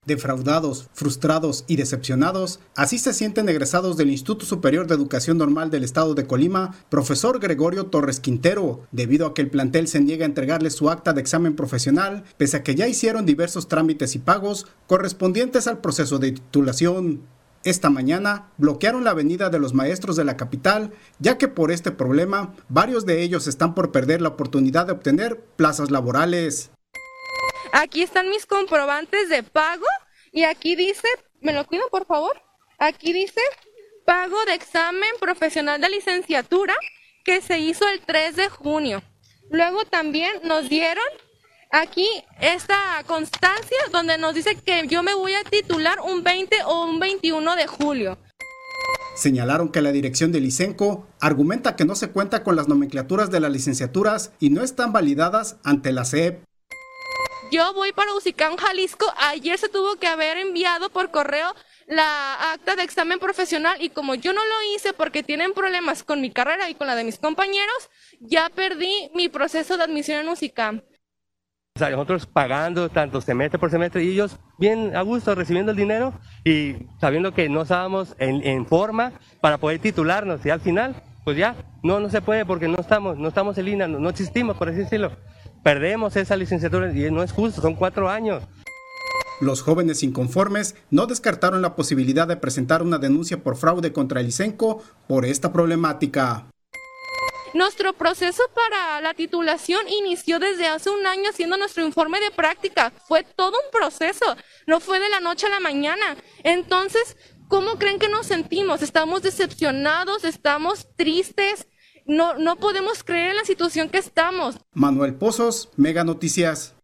Defraudados, 0.04 0.88
frustrados 0.94 1.64
y 1.68 1.76
decepcionados, 1.76 2.58
así 2.74 2.98
se 2.98 3.12
sienten 3.12 3.48
egresados 3.48 3.96
del 3.96 4.10
Instituto 4.10 4.44
Superior 4.44 4.88
de 4.88 4.96
Educación 4.96 5.38
Normal 5.38 5.70
del 5.70 5.84
Estado 5.84 6.16
de 6.16 6.26
Colima, 6.26 6.74
profesor 6.88 7.38
Gregorio 7.38 7.86
Torres 7.86 8.18
Quintero, 8.18 8.80
debido 8.90 9.26
a 9.26 9.32
que 9.32 9.42
el 9.42 9.50
plantel 9.50 9.86
se 9.86 10.00
niega 10.00 10.24
a 10.24 10.26
entregarle 10.26 10.70
su 10.70 10.90
acta 10.90 11.12
de 11.12 11.20
examen 11.20 11.54
profesional, 11.54 12.24
pese 12.36 12.56
a 12.56 12.62
que 12.64 12.74
ya 12.74 12.88
hicieron 12.88 13.26
diversos 13.26 13.68
trámites 13.68 14.16
y 14.16 14.18
pagos 14.18 14.66
correspondientes 14.88 15.68
al 15.68 15.78
proceso 15.78 16.18
de 16.18 16.32
titulación. 16.32 17.22
Esta 17.62 17.88
mañana 17.88 18.50
bloquearon 18.58 19.04
la 19.04 19.12
avenida 19.12 19.50
de 19.50 19.60
los 19.60 19.72
maestros 19.72 20.16
de 20.16 20.24
la 20.24 20.36
capital, 20.36 20.90
ya 21.20 21.38
que 21.38 21.46
por 21.46 21.70
este 21.70 21.92
problema 21.92 22.56
varios 22.68 23.06
de 23.06 23.22
ellos 23.22 23.46
están 23.46 23.76
por 23.76 23.92
perder 23.92 24.20
la 24.20 24.30
oportunidad 24.30 24.86
de 24.86 24.94
obtener 24.94 25.38
plazas 25.54 25.92
laborales. 25.92 26.72
Aquí 27.72 28.02
están 28.02 28.28
mis 28.28 28.44
comprobantes 28.44 29.30
de 29.30 29.42
pago 29.42 29.86
y 30.30 30.44
aquí 30.44 30.76
dice, 30.76 31.08
¿me 31.40 31.54
lo 31.54 31.66
cuido 31.66 31.88
por 31.90 32.06
favor? 32.06 32.40
Aquí 32.78 33.14
dice 33.14 33.40
pago 34.04 34.44
de 34.44 34.54
examen 34.54 35.10
profesional 35.18 35.80
de 35.80 35.88
licenciatura 35.88 36.74
que 37.24 37.40
se 37.40 37.60
hizo 37.60 37.88
el 37.88 38.00
3 38.00 38.36
de 38.36 38.48
junio. 38.50 39.02
Luego 39.50 39.84
también 39.86 40.32
nos 40.44 40.68
dieron 40.68 41.04
aquí 41.70 42.06
esta 42.42 43.02
constancia 43.06 43.78
donde 43.90 44.18
nos 44.18 44.34
dice 44.34 44.54
que 44.56 44.86
yo 44.86 45.02
me 45.02 45.14
voy 45.14 45.32
a 45.34 45.44
titular 45.44 45.98
un 46.00 46.22
20 46.22 46.64
o 46.66 46.84
un 46.84 47.00
21 47.00 47.56
de 47.56 47.66
julio. 47.66 48.18
Señalaron 49.14 49.70
que 49.70 49.80
la 49.80 49.92
dirección 49.92 50.30
de 50.30 50.40
Licenco 50.40 51.06
argumenta 51.20 51.74
que 51.74 51.86
no 51.86 51.94
se 51.94 52.10
cuenta 52.10 52.42
con 52.42 52.54
las 52.54 52.68
nomenclaturas 52.68 53.30
de 53.30 53.40
las 53.40 53.50
licenciaturas 53.50 54.32
y 54.40 54.50
no 54.50 54.62
están 54.62 54.92
validadas 54.92 55.56
ante 55.64 55.92
la 55.92 56.04
CEP. 56.04 56.44
Yo 57.52 57.74
voy 57.74 57.92
para 57.92 58.14
Usicán, 58.14 58.56
Jalisco. 58.56 59.04
Ayer 59.30 59.58
se 59.58 59.68
tuvo 59.68 59.96
que 59.96 60.06
haber 60.06 60.38
enviado 60.38 60.88
por 60.88 61.10
correo 61.10 61.54
la 61.86 62.54
acta 62.54 62.76
de 62.76 62.82
examen 62.82 63.18
profesional 63.18 63.76
y 63.78 63.90
como 63.90 64.14
yo 64.14 64.32
no 64.32 64.40
lo 64.40 64.74
hice 64.74 64.94
porque 64.94 65.22
tienen 65.22 65.52
problemas 65.52 66.02
con 66.02 66.22
mi 66.22 66.30
carrera 66.30 66.70
y 66.70 66.74
con 66.74 66.86
la 66.86 66.94
de 66.94 67.04
mis 67.04 67.18
compañeros, 67.18 67.90
ya 68.20 68.48
perdí 68.48 69.10
mi 69.14 69.28
proceso 69.28 69.76
de 69.76 69.84
admisión 69.84 70.20
en 70.20 70.30
UCICAM. 70.30 70.80
O 71.76 71.78
sea, 71.78 71.90
nosotros 71.90 72.24
pagando 72.24 72.88
tanto 72.88 73.20
semestre 73.20 73.58
por 73.58 73.70
semestre 73.70 74.02
y 74.02 74.12
ellos 74.12 74.38
bien 74.58 74.96
a 74.96 75.02
gusto 75.02 75.34
recibiendo 75.34 75.72
el 75.72 75.76
dinero 75.76 76.18
y 76.44 76.76
sabiendo 77.02 77.34
que 77.34 77.50
no 77.50 77.62
estábamos 77.62 78.16
en, 78.18 78.64
forma 78.64 79.12
para 79.42 79.58
poder 79.58 79.78
titularnos 79.78 80.46
y 80.46 80.48
al 80.48 80.62
final, 80.62 81.02
pues 81.22 81.36
ya, 81.36 81.54
no, 81.82 82.00
no 82.00 82.08
se 82.08 82.22
puede 82.22 82.46
porque 82.46 82.66
no 82.66 82.80
estamos, 82.80 83.18
no 83.18 83.28
estamos 83.28 83.58
en 83.58 83.66
línea, 83.66 83.88
no, 83.88 83.98
no 83.98 84.08
existimos, 84.08 84.56
por 84.56 84.70
así 84.70 84.78
decirlo 84.78 85.12
perdemos 85.62 86.16
esa 86.16 86.36
licenciatura 86.36 86.92
y 86.92 87.10
no 87.10 87.22
es 87.22 87.32
justo, 87.32 87.60
son 87.60 87.74
cuatro 87.74 88.08
años. 88.08 88.42
Los 89.40 89.62
jóvenes 89.62 90.02
inconformes 90.02 90.76
no 90.90 91.06
descartaron 91.06 91.62
la 91.62 91.74
posibilidad 91.74 92.28
de 92.28 92.36
presentar 92.36 92.82
una 92.82 92.98
denuncia 92.98 93.42
por 93.42 93.56
fraude 93.56 93.92
contra 93.92 94.20
el 94.20 94.28
ICENCO 94.28 94.82
por 95.08 95.24
esta 95.24 95.52
problemática. 95.52 96.46
Nuestro 97.54 97.92
proceso 97.92 98.42
para 98.54 99.00
la 99.02 99.12
titulación 99.14 99.86
inició 99.88 100.38
desde 100.38 100.68
hace 100.68 100.88
un 100.88 101.06
año 101.06 101.28
haciendo 101.28 101.58
nuestro 101.58 101.84
informe 101.84 102.18
de 102.20 102.30
práctica. 102.30 102.92
Fue 103.06 103.24
todo 103.24 103.50
un 103.50 103.70
proceso, 103.78 104.24
no 104.66 104.80
fue 104.80 105.00
de 105.00 105.10
la 105.10 105.20
noche 105.20 105.46
a 105.46 105.50
la 105.50 105.60
mañana. 105.60 106.16
Entonces, 106.44 107.16
¿Cómo 107.52 107.76
creen 107.78 107.98
que 107.98 108.08
nos 108.08 108.28
sentimos? 108.28 108.80
Estamos 108.80 109.20
decepcionados, 109.20 110.24
estamos 110.24 110.86
tristes, 110.96 111.66
no, 112.06 112.38
no 112.38 112.56
podemos 112.56 113.04
creer 113.04 113.30
en 113.30 113.36
la 113.36 113.44
situación 113.44 113.88
que 113.88 113.98
estamos. 113.98 114.56
Manuel 114.74 115.14
Pozos, 115.14 115.70
Mega 115.76 116.04
Noticias. 116.04 116.74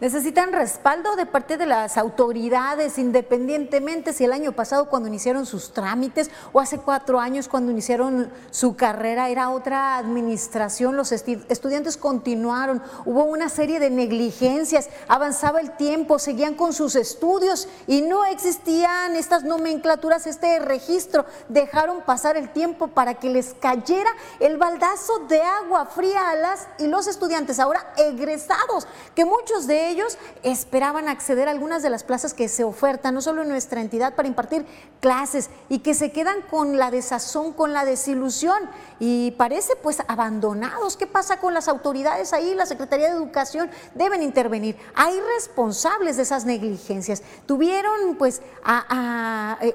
Necesitan 0.00 0.54
respaldo 0.54 1.14
de 1.14 1.26
parte 1.26 1.58
de 1.58 1.66
las 1.66 1.98
autoridades, 1.98 2.96
independientemente 2.96 4.14
si 4.14 4.24
el 4.24 4.32
año 4.32 4.52
pasado 4.52 4.88
cuando 4.88 5.10
iniciaron 5.10 5.44
sus 5.44 5.74
trámites 5.74 6.30
o 6.54 6.60
hace 6.60 6.78
cuatro 6.78 7.20
años 7.20 7.48
cuando 7.48 7.70
iniciaron 7.70 8.32
su 8.50 8.76
carrera 8.76 9.28
era 9.28 9.50
otra 9.50 9.98
administración, 9.98 10.96
los 10.96 11.12
estudiantes 11.12 11.98
continuaron, 11.98 12.82
hubo 13.04 13.24
una 13.24 13.50
serie 13.50 13.78
de 13.78 13.90
negligencias, 13.90 14.88
avanzaba 15.06 15.60
el 15.60 15.76
tiempo, 15.76 16.18
seguían 16.18 16.54
con 16.54 16.72
sus 16.72 16.96
estudios 16.96 17.68
y 17.86 18.00
no 18.00 18.24
existían 18.24 19.16
estas 19.16 19.44
nomenclaturas, 19.44 20.26
este 20.26 20.60
registro, 20.60 21.26
dejaron 21.50 22.00
pasar 22.06 22.38
el 22.38 22.50
tiempo 22.54 22.88
para 22.88 23.16
que 23.16 23.28
les 23.28 23.52
cayera 23.52 24.10
el 24.38 24.56
baldazo 24.56 25.26
de 25.28 25.42
agua 25.42 25.84
fría 25.84 26.30
a 26.30 26.36
las 26.36 26.68
y 26.78 26.86
los 26.86 27.06
estudiantes 27.06 27.60
ahora 27.60 27.92
egresados, 27.98 28.86
que 29.14 29.26
muchos 29.26 29.66
de 29.66 29.89
ellos 29.90 30.18
esperaban 30.42 31.08
acceder 31.08 31.48
a 31.48 31.50
algunas 31.50 31.82
de 31.82 31.90
las 31.90 32.04
plazas 32.04 32.34
que 32.34 32.48
se 32.48 32.64
ofertan, 32.64 33.14
no 33.14 33.20
solo 33.20 33.42
en 33.42 33.48
nuestra 33.48 33.80
entidad, 33.80 34.14
para 34.14 34.28
impartir 34.28 34.64
clases 35.00 35.50
y 35.68 35.80
que 35.80 35.94
se 35.94 36.12
quedan 36.12 36.42
con 36.42 36.78
la 36.78 36.90
desazón, 36.90 37.52
con 37.52 37.72
la 37.72 37.84
desilusión 37.84 38.58
y 38.98 39.32
parece 39.32 39.76
pues 39.76 39.98
abandonados. 40.08 40.96
¿Qué 40.96 41.06
pasa 41.06 41.40
con 41.40 41.54
las 41.54 41.68
autoridades 41.68 42.32
ahí? 42.32 42.54
La 42.54 42.66
Secretaría 42.66 43.08
de 43.08 43.16
Educación 43.16 43.70
deben 43.94 44.22
intervenir. 44.22 44.76
Hay 44.94 45.18
responsables 45.36 46.16
de 46.16 46.22
esas 46.22 46.44
negligencias. 46.44 47.22
Tuvieron 47.46 48.16
pues 48.16 48.42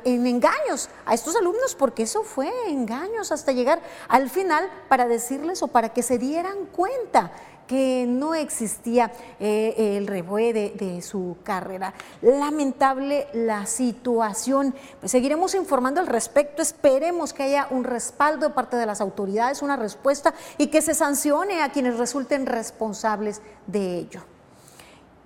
en 0.04 0.28
engaños 0.28 0.90
a 1.06 1.14
estos 1.14 1.36
alumnos 1.36 1.76
porque 1.76 2.04
eso 2.04 2.24
fue 2.24 2.52
engaños 2.70 3.32
hasta 3.32 3.52
llegar 3.52 3.82
al 4.08 4.30
final 4.30 4.70
para 4.90 5.08
decirles 5.08 5.62
o 5.62 5.68
para 5.68 5.90
que 5.90 6.04
se 6.04 6.18
dieran 6.18 6.66
cuenta 6.68 7.32
que 7.68 8.06
no 8.08 8.36
existía 8.36 9.12
eh, 9.40 9.96
el 9.98 10.08
revuelo 10.08 10.36
de, 10.36 11.02
su 11.02 11.38
carrera. 11.44 11.94
Lamentable 12.22 13.28
la 13.34 13.66
situación. 13.66 14.74
Pues 15.00 15.12
seguiremos 15.12 15.56
informando 15.56 16.00
al 16.00 16.08
respecto. 16.08 16.62
Esperemos 16.62 17.34
que 17.34 17.44
haya 17.44 17.68
un 17.72 17.84
respaldo 17.84 18.48
de 18.48 18.54
parte 18.54 18.78
de 18.78 18.86
las 18.86 19.02
autoridades, 19.02 19.62
una 19.62 19.76
respuesta 19.76 20.34
y 20.58 20.68
que 20.68 20.82
se 20.82 20.94
sancione 20.94 21.62
a 21.62 21.72
quienes 21.72 21.98
resulten 21.98 22.46
responsables 22.46 23.42
de 23.68 23.98
ello. 23.98 24.22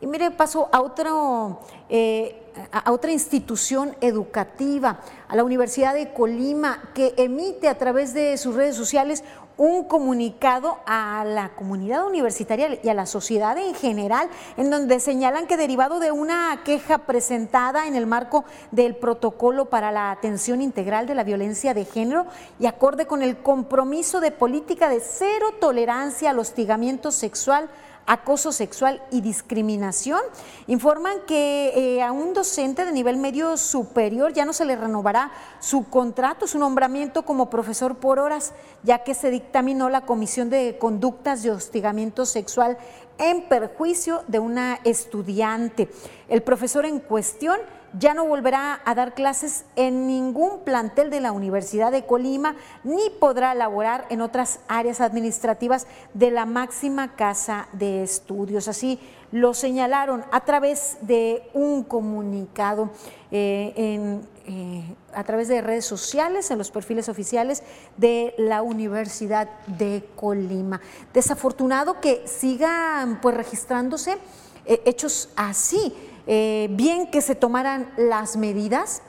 Y 0.01 0.07
mire, 0.07 0.31
paso 0.31 0.69
a, 0.71 0.79
otro, 0.79 1.59
eh, 1.89 2.53
a 2.71 2.89
otra 2.91 3.11
institución 3.11 3.97
educativa, 3.99 5.01
a 5.27 5.35
la 5.35 5.43
Universidad 5.43 5.93
de 5.93 6.13
Colima, 6.13 6.89
que 6.93 7.13
emite 7.17 7.67
a 7.67 7.77
través 7.77 8.13
de 8.13 8.37
sus 8.37 8.55
redes 8.55 8.77
sociales 8.77 9.25
un 9.59 9.83
comunicado 9.83 10.77
a 10.85 11.25
la 11.25 11.49
comunidad 11.49 12.07
universitaria 12.07 12.79
y 12.81 12.87
a 12.87 12.93
la 12.93 13.05
sociedad 13.05 13.57
en 13.57 13.75
general, 13.75 14.29
en 14.55 14.69
donde 14.69 15.01
señalan 15.01 15.47
que 15.47 15.57
derivado 15.57 15.99
de 15.99 16.13
una 16.13 16.61
queja 16.63 16.99
presentada 16.99 17.85
en 17.85 17.95
el 17.95 18.07
marco 18.07 18.45
del 18.71 18.95
protocolo 18.95 19.65
para 19.65 19.91
la 19.91 20.11
atención 20.11 20.61
integral 20.61 21.07
de 21.07 21.15
la 21.15 21.25
violencia 21.25 21.73
de 21.73 21.83
género 21.83 22.25
y 22.57 22.67
acorde 22.67 23.05
con 23.05 23.21
el 23.21 23.37
compromiso 23.37 24.21
de 24.21 24.31
política 24.31 24.87
de 24.87 25.01
cero 25.01 25.47
tolerancia 25.59 26.29
al 26.29 26.39
hostigamiento 26.39 27.11
sexual, 27.11 27.69
acoso 28.09 28.51
sexual 28.51 29.01
y 29.11 29.21
discriminación. 29.21 30.19
Informan 30.65 31.17
que 31.27 31.73
eh, 31.75 32.01
a 32.01 32.11
un 32.11 32.33
docente 32.33 32.83
de 32.83 32.91
nivel 32.91 33.17
medio 33.17 33.55
superior 33.55 34.33
ya 34.33 34.45
no 34.45 34.53
se 34.53 34.65
le 34.65 34.75
renovará 34.75 35.31
su 35.59 35.89
contrato, 35.89 36.47
su 36.47 36.59
nombramiento 36.59 37.23
como 37.23 37.49
profesor 37.49 37.95
por 37.95 38.19
horas, 38.19 38.53
ya 38.83 38.99
que 38.99 39.13
se 39.13 39.29
dictaminó 39.29 39.89
la 39.89 40.01
Comisión 40.01 40.49
de 40.49 40.77
Conductas 40.79 41.43
de 41.43 41.51
Hostigamiento 41.51 42.25
Sexual 42.25 42.77
en 43.17 43.47
perjuicio 43.47 44.23
de 44.27 44.39
una 44.39 44.79
estudiante. 44.83 45.89
El 46.29 46.41
profesor 46.41 46.85
en 46.85 46.99
cuestión 46.99 47.57
ya 47.97 48.13
no 48.13 48.25
volverá 48.25 48.81
a 48.85 48.95
dar 48.95 49.13
clases 49.13 49.65
en 49.75 50.07
ningún 50.07 50.59
plantel 50.63 51.09
de 51.09 51.21
la 51.21 51.31
Universidad 51.31 51.91
de 51.91 52.05
Colima 52.05 52.55
ni 52.83 53.09
podrá 53.19 53.53
laborar 53.55 54.05
en 54.09 54.21
otras 54.21 54.59
áreas 54.67 55.01
administrativas 55.01 55.87
de 56.13 56.31
la 56.31 56.45
máxima 56.45 57.15
casa 57.15 57.67
de 57.73 58.03
estudios. 58.03 58.67
Así 58.67 58.99
lo 59.31 59.53
señalaron 59.53 60.23
a 60.31 60.41
través 60.41 60.97
de 61.01 61.49
un 61.53 61.83
comunicado 61.83 62.89
eh, 63.31 64.19
eh, 64.51 64.95
a 65.13 65.23
través 65.23 65.47
de 65.47 65.61
redes 65.61 65.85
sociales, 65.85 66.49
en 66.49 66.57
los 66.57 66.71
perfiles 66.71 67.07
oficiales 67.07 67.61
de 67.97 68.33
la 68.39 68.63
Universidad 68.63 69.47
de 69.67 70.03
Colima. 70.15 70.81
Desafortunado 71.13 72.01
que 72.01 72.23
sigan 72.25 73.21
pues 73.21 73.37
registrándose 73.37 74.17
eh, 74.65 74.81
hechos 74.85 75.29
así 75.35 75.93
eh, 76.25 76.67
bien 76.71 77.11
que 77.11 77.21
se 77.21 77.35
tomaran 77.35 77.93
las 77.95 78.37
medidas. 78.37 79.03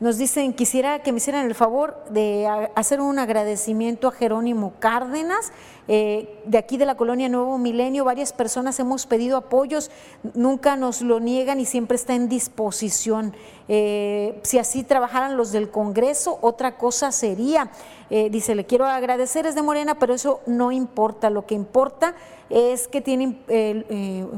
nos 0.00 0.16
dicen, 0.16 0.54
quisiera 0.54 1.02
que 1.02 1.12
me 1.12 1.18
hicieran 1.18 1.44
el 1.44 1.54
favor 1.54 2.04
de 2.08 2.48
hacer 2.74 3.02
un 3.02 3.18
agradecimiento 3.18 4.08
a 4.08 4.12
Jerónimo 4.12 4.72
Cárdenas, 4.78 5.52
eh, 5.88 6.40
de 6.46 6.56
aquí 6.56 6.78
de 6.78 6.86
la 6.86 6.96
colonia 6.96 7.28
Nuevo 7.28 7.58
Milenio. 7.58 8.06
Varias 8.06 8.32
personas 8.32 8.80
hemos 8.80 9.04
pedido 9.06 9.36
apoyos, 9.36 9.90
nunca 10.32 10.76
nos 10.76 11.02
lo 11.02 11.20
niegan 11.20 11.60
y 11.60 11.66
siempre 11.66 11.96
está 11.96 12.14
en 12.14 12.30
disposición. 12.30 13.34
Eh, 13.68 14.40
si 14.42 14.58
así 14.58 14.84
trabajaran 14.84 15.36
los 15.36 15.52
del 15.52 15.70
Congreso, 15.70 16.38
otra 16.40 16.78
cosa 16.78 17.12
sería. 17.12 17.70
Eh, 18.08 18.30
dice, 18.30 18.54
le 18.54 18.64
quiero 18.64 18.86
agradecer, 18.86 19.44
es 19.44 19.54
de 19.54 19.62
Morena, 19.62 19.98
pero 19.98 20.14
eso 20.14 20.40
no 20.46 20.72
importa. 20.72 21.28
Lo 21.28 21.44
que 21.44 21.54
importa 21.54 22.14
es 22.48 22.88
que 22.88 23.02
tienen 23.02 23.38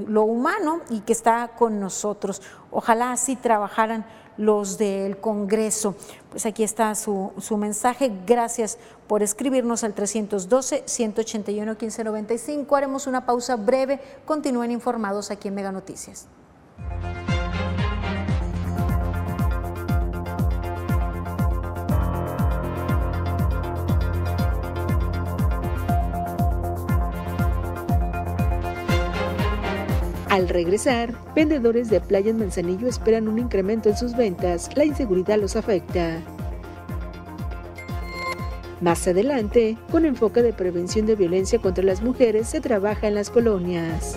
lo 0.09 0.25
humano 0.25 0.81
y 0.91 1.01
que 1.01 1.13
está 1.13 1.53
con 1.57 1.79
nosotros. 1.79 2.43
Ojalá 2.71 3.13
así 3.13 3.37
trabajaran 3.37 4.05
los 4.43 4.77
del 4.77 5.17
Congreso. 5.19 5.95
Pues 6.31 6.45
aquí 6.47 6.65
está 6.65 6.95
su, 6.95 7.33
su 7.39 7.57
mensaje. 7.57 8.13
Gracias 8.27 8.77
por 9.07 9.23
escribirnos 9.23 9.85
al 9.85 9.95
312-181-1595. 9.95 12.77
Haremos 12.77 13.07
una 13.07 13.25
pausa 13.25 13.57
breve. 13.57 14.01
Continúen 14.25 14.73
informados 14.73 15.31
aquí 15.31 15.49
en 15.49 15.55
Mega 15.55 15.71
Noticias. 15.71 16.27
Al 30.33 30.49
regresar, 30.49 31.13
vendedores 31.37 31.91
de 31.91 32.01
Playa 32.01 32.31
en 32.31 32.39
Manzanillo 32.39 32.89
esperan 32.89 33.29
un 33.29 33.39
incremento 33.39 33.91
en 33.91 33.99
sus 33.99 34.17
ventas. 34.17 34.71
La 34.75 34.87
inseguridad 34.87 35.39
los 35.39 35.57
afecta. 35.57 36.23
Más 38.81 39.07
adelante, 39.07 39.77
con 39.91 40.07
enfoque 40.07 40.41
de 40.41 40.55
prevención 40.55 41.05
de 41.05 41.17
violencia 41.17 41.59
contra 41.59 41.85
las 41.85 42.01
mujeres, 42.01 42.49
se 42.49 42.63
trabaja 42.63 43.09
en 43.09 43.15
las 43.17 43.29
colonias. 43.29 44.17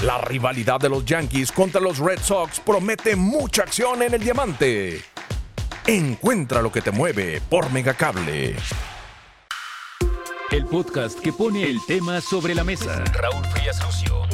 La 0.00 0.18
rivalidad 0.18 0.80
de 0.80 0.88
los 0.88 1.04
Yankees 1.04 1.52
contra 1.52 1.80
los 1.80 1.98
Red 1.98 2.18
Sox 2.20 2.58
promete 2.60 3.14
mucha 3.14 3.62
acción 3.62 4.02
en 4.02 4.14
el 4.14 4.24
diamante. 4.24 5.02
Encuentra 5.86 6.62
lo 6.62 6.72
que 6.72 6.80
te 6.80 6.90
mueve 6.90 7.42
por 7.48 7.70
Megacable. 7.70 8.56
El 10.50 10.66
podcast 10.66 11.20
que 11.20 11.32
pone 11.32 11.64
el 11.64 11.78
tema 11.86 12.20
sobre 12.20 12.54
la 12.54 12.64
mesa. 12.64 13.04
Raúl 13.12 13.44
Frías 13.46 13.80
Lucio. 13.84 14.31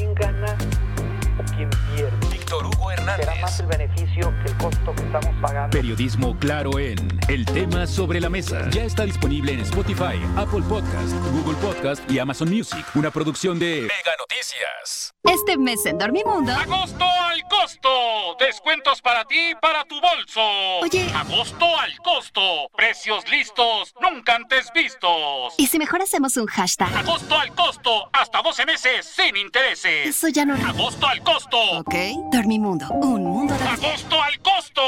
Hernández. 3.08 3.26
Será 3.26 3.40
más 3.40 3.60
el 3.60 3.66
beneficio 3.66 4.34
que 4.42 4.50
el 4.50 4.56
costo 4.58 4.94
que 4.94 5.02
estamos 5.02 5.36
pagando. 5.40 5.76
Periodismo 5.76 6.38
claro 6.38 6.78
en 6.78 6.96
El 7.28 7.44
tema 7.46 7.86
sobre 7.86 8.20
la 8.20 8.28
mesa. 8.28 8.68
Ya 8.70 8.84
está 8.84 9.04
disponible 9.04 9.52
en 9.52 9.60
Spotify, 9.60 10.20
Apple 10.36 10.62
Podcast, 10.68 11.12
Google 11.32 11.56
Podcast 11.56 12.10
y 12.10 12.18
Amazon 12.18 12.50
Music. 12.50 12.84
Una 12.94 13.10
producción 13.10 13.58
de 13.58 13.82
Mega 13.82 14.16
Noticias. 14.18 15.14
Este 15.24 15.58
mes 15.58 15.84
en 15.86 15.98
Dormimundo. 15.98 16.52
¡Agosto 16.52 17.04
al 17.04 17.42
costo! 17.48 18.36
Descuentos 18.38 19.02
para 19.02 19.24
ti 19.24 19.50
y 19.50 19.54
para 19.56 19.84
tu 19.84 20.00
bolso. 20.00 20.40
Oye. 20.82 21.10
¡Agosto 21.14 21.66
al 21.78 21.96
costo! 21.98 22.70
Precios 22.76 23.28
listos, 23.30 23.94
nunca 24.00 24.36
antes 24.36 24.70
vistos. 24.74 25.54
¿Y 25.58 25.66
si 25.66 25.78
mejor 25.78 26.02
hacemos 26.02 26.36
un 26.36 26.46
hashtag? 26.46 26.94
¡Agosto 26.96 27.38
al 27.38 27.54
costo! 27.54 28.08
Hasta 28.12 28.40
12 28.42 28.66
meses 28.66 29.06
sin 29.06 29.36
intereses. 29.36 30.06
Eso 30.06 30.28
ya 30.28 30.44
no. 30.44 30.54
¡Agosto 30.66 31.06
al 31.06 31.22
costo! 31.22 31.58
Ok. 31.78 31.94
Dormimundo. 32.32 32.88
Un 33.00 33.24
mundo 33.24 33.54
de. 33.54 33.64
¡Agosto 33.64 34.16
al 34.20 34.38
costo! 34.40 34.82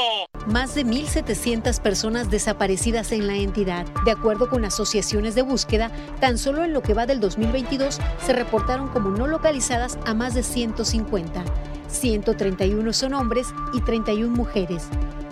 Más 0.45 0.75
de 0.75 0.85
1.700 0.85 1.79
personas 1.79 2.29
desaparecidas 2.29 3.13
en 3.13 3.25
la 3.25 3.35
entidad. 3.35 3.85
De 4.03 4.11
acuerdo 4.11 4.49
con 4.49 4.65
asociaciones 4.65 5.33
de 5.33 5.43
búsqueda, 5.43 5.91
tan 6.19 6.37
solo 6.37 6.65
en 6.65 6.73
lo 6.73 6.81
que 6.81 6.93
va 6.93 7.05
del 7.05 7.21
2022 7.21 7.99
se 8.25 8.33
reportaron 8.33 8.89
como 8.89 9.11
no 9.11 9.27
localizadas 9.27 9.97
a 10.05 10.13
más 10.13 10.33
de 10.33 10.43
150. 10.43 11.43
131 11.87 12.93
son 12.93 13.13
hombres 13.13 13.47
y 13.73 13.81
31 13.81 14.35
mujeres. 14.35 14.89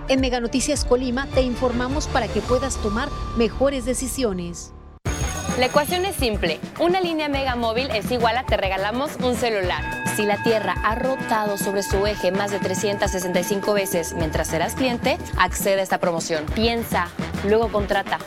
En 0.08 0.22
Mega 0.22 0.39
Noticias 0.39 0.86
Colima 0.86 1.28
te 1.28 1.42
informamos 1.42 2.08
para 2.08 2.28
que 2.28 2.42
puedas 2.42 2.78
tomar 2.78 3.10
mejores 3.38 3.84
decisiones. 3.86 4.74
La 5.60 5.65
ecuación 5.65 6.06
es 6.06 6.15
simple. 6.15 6.58
Una 6.80 7.02
línea 7.02 7.28
Mega 7.28 7.58
Móvil 7.58 7.89
es 7.93 8.10
igual 8.12 8.38
a 8.38 8.45
te 8.45 8.56
regalamos 8.56 9.17
un 9.22 9.36
celular. 9.36 9.84
Si 10.15 10.26
la 10.26 10.41
Tierra 10.41 10.74
ha 10.86 10.95
rotado 10.95 11.58
sobre 11.58 11.84
su 11.84 12.08
eje 12.08 12.32
más 12.32 12.52
de 12.52 12.60
365 12.60 13.74
veces 13.74 14.13
mientras 14.13 14.48
serás 14.48 14.74
cliente, 14.76 15.17
accede 15.38 15.82
a 15.82 15.84
esta 15.84 15.98
promoción. 15.98 16.45
Piensa, 16.56 17.10
luego 17.45 17.67
contrata. 17.74 18.19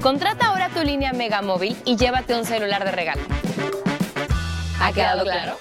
Contrata 0.00 0.46
ahora 0.46 0.68
tu 0.68 0.84
línea 0.84 1.12
Mega 1.12 1.42
Móvil 1.42 1.76
y 1.84 1.96
llévate 1.96 2.36
un 2.36 2.44
celular 2.44 2.84
de 2.84 2.92
regalo. 2.92 3.22
¿Ha 4.80 4.92
quedado 4.92 5.24
claro? 5.24 5.58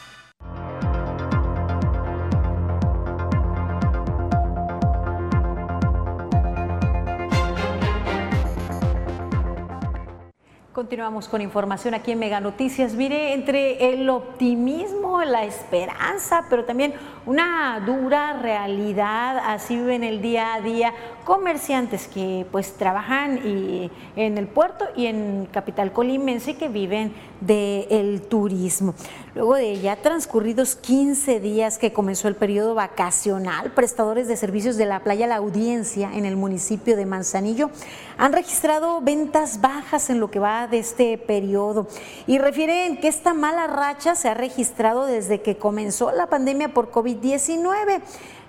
Continuamos 10.73 11.27
con 11.27 11.39
información 11.41 11.93
aquí 11.93 12.13
en 12.13 12.17
Mega 12.17 12.39
Noticias. 12.39 12.95
Mire, 12.95 13.35
entre 13.35 13.93
el 13.93 14.09
optimismo, 14.09 15.23
la 15.23 15.43
esperanza, 15.45 16.47
pero 16.49 16.65
también 16.65 16.95
una 17.25 17.79
dura 17.85 18.33
realidad, 18.33 19.37
así 19.45 19.77
viven 19.77 20.03
el 20.03 20.21
día 20.21 20.55
a 20.55 20.61
día 20.61 20.93
comerciantes 21.23 22.07
que 22.07 22.45
pues 22.51 22.73
trabajan 22.73 23.39
y, 23.45 23.89
en 24.15 24.37
el 24.37 24.47
puerto 24.47 24.85
y 24.95 25.05
en 25.05 25.47
capital 25.51 25.93
colimense 25.93 26.55
que 26.55 26.67
viven 26.67 27.13
del 27.39 28.21
turismo. 28.21 28.93
Luego 29.35 29.55
de 29.55 29.79
ya 29.79 29.95
transcurridos 29.95 30.75
15 30.75 31.39
días 31.39 31.77
que 31.77 31.91
comenzó 31.91 32.27
el 32.27 32.35
periodo 32.35 32.75
vacacional, 32.75 33.71
prestadores 33.71 34.27
de 34.27 34.37
servicios 34.37 34.77
de 34.77 34.85
la 34.85 34.99
playa 34.99 35.25
La 35.25 35.37
Audiencia 35.37 36.11
en 36.13 36.25
el 36.25 36.35
municipio 36.35 36.95
de 36.95 37.05
Manzanillo 37.05 37.71
han 38.17 38.33
registrado 38.33 39.01
ventas 39.01 39.59
bajas 39.59 40.09
en 40.09 40.19
lo 40.19 40.29
que 40.29 40.39
va 40.39 40.67
de 40.67 40.79
este 40.79 41.17
periodo 41.17 41.87
y 42.27 42.37
refieren 42.37 42.97
que 42.97 43.07
esta 43.07 43.33
mala 43.33 43.67
racha 43.67 44.15
se 44.15 44.29
ha 44.29 44.33
registrado 44.33 45.05
desde 45.05 45.41
que 45.41 45.57
comenzó 45.57 46.11
la 46.11 46.27
pandemia 46.27 46.69
por 46.69 46.91
COVID-19. 47.21 48.01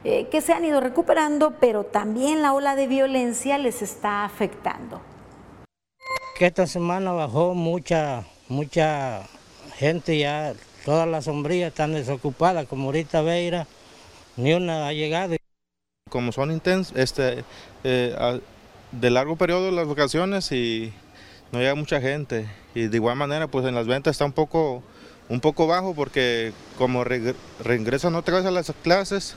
Eh, 0.07 0.29
que 0.31 0.43
se 0.43 0.53
han 0.53 0.63
ido 0.67 0.81
recuperando, 0.81 1.55
pero 1.59 1.85
también 1.85 2.43
la 2.43 2.53
ola 2.53 2.77
de 2.77 2.87
violencia 2.87 3.57
les 3.57 3.81
está 3.81 4.27
afectando. 4.27 5.01
Que 6.39 6.45
esta 6.45 6.67
semana 6.67 7.13
bajó 7.13 7.55
mucha, 7.55 8.23
mucha 8.51 9.23
gente 9.77 10.19
ya, 10.19 10.53
todas 10.85 11.09
las 11.09 11.25
sombrillas 11.25 11.69
están 11.69 11.95
desocupadas, 11.95 12.67
como 12.67 12.85
ahorita 12.87 13.23
Veira, 13.23 13.67
ni 14.37 14.53
una 14.53 14.89
ha 14.89 14.93
llegado. 14.93 15.37
Como 16.11 16.33
son 16.33 16.51
intensos, 16.51 16.95
este, 16.99 17.43
eh, 17.83 18.41
de 18.93 19.11
largo 19.11 19.37
periodo 19.37 19.71
las 19.71 19.89
vacaciones 19.89 20.53
y 20.53 20.93
no 21.51 21.61
llega 21.61 21.75
mucha 21.75 22.03
gente. 22.03 22.47
Y 22.75 22.89
de 22.89 22.97
igual 22.99 23.17
manera, 23.17 23.49
pues 23.49 23.65
en 23.65 23.75
las 23.75 23.87
ventas 23.87 24.13
está 24.13 24.27
un 24.27 24.33
poco, 24.33 24.83
un 25.29 25.41
poco 25.41 25.67
bajo 25.67 25.95
porque 25.95 26.53
como 26.77 27.05
regresan 27.05 28.15
otra 28.15 28.37
vez 28.37 28.47
a 28.47 28.51
las 28.51 28.73
clases, 28.83 29.37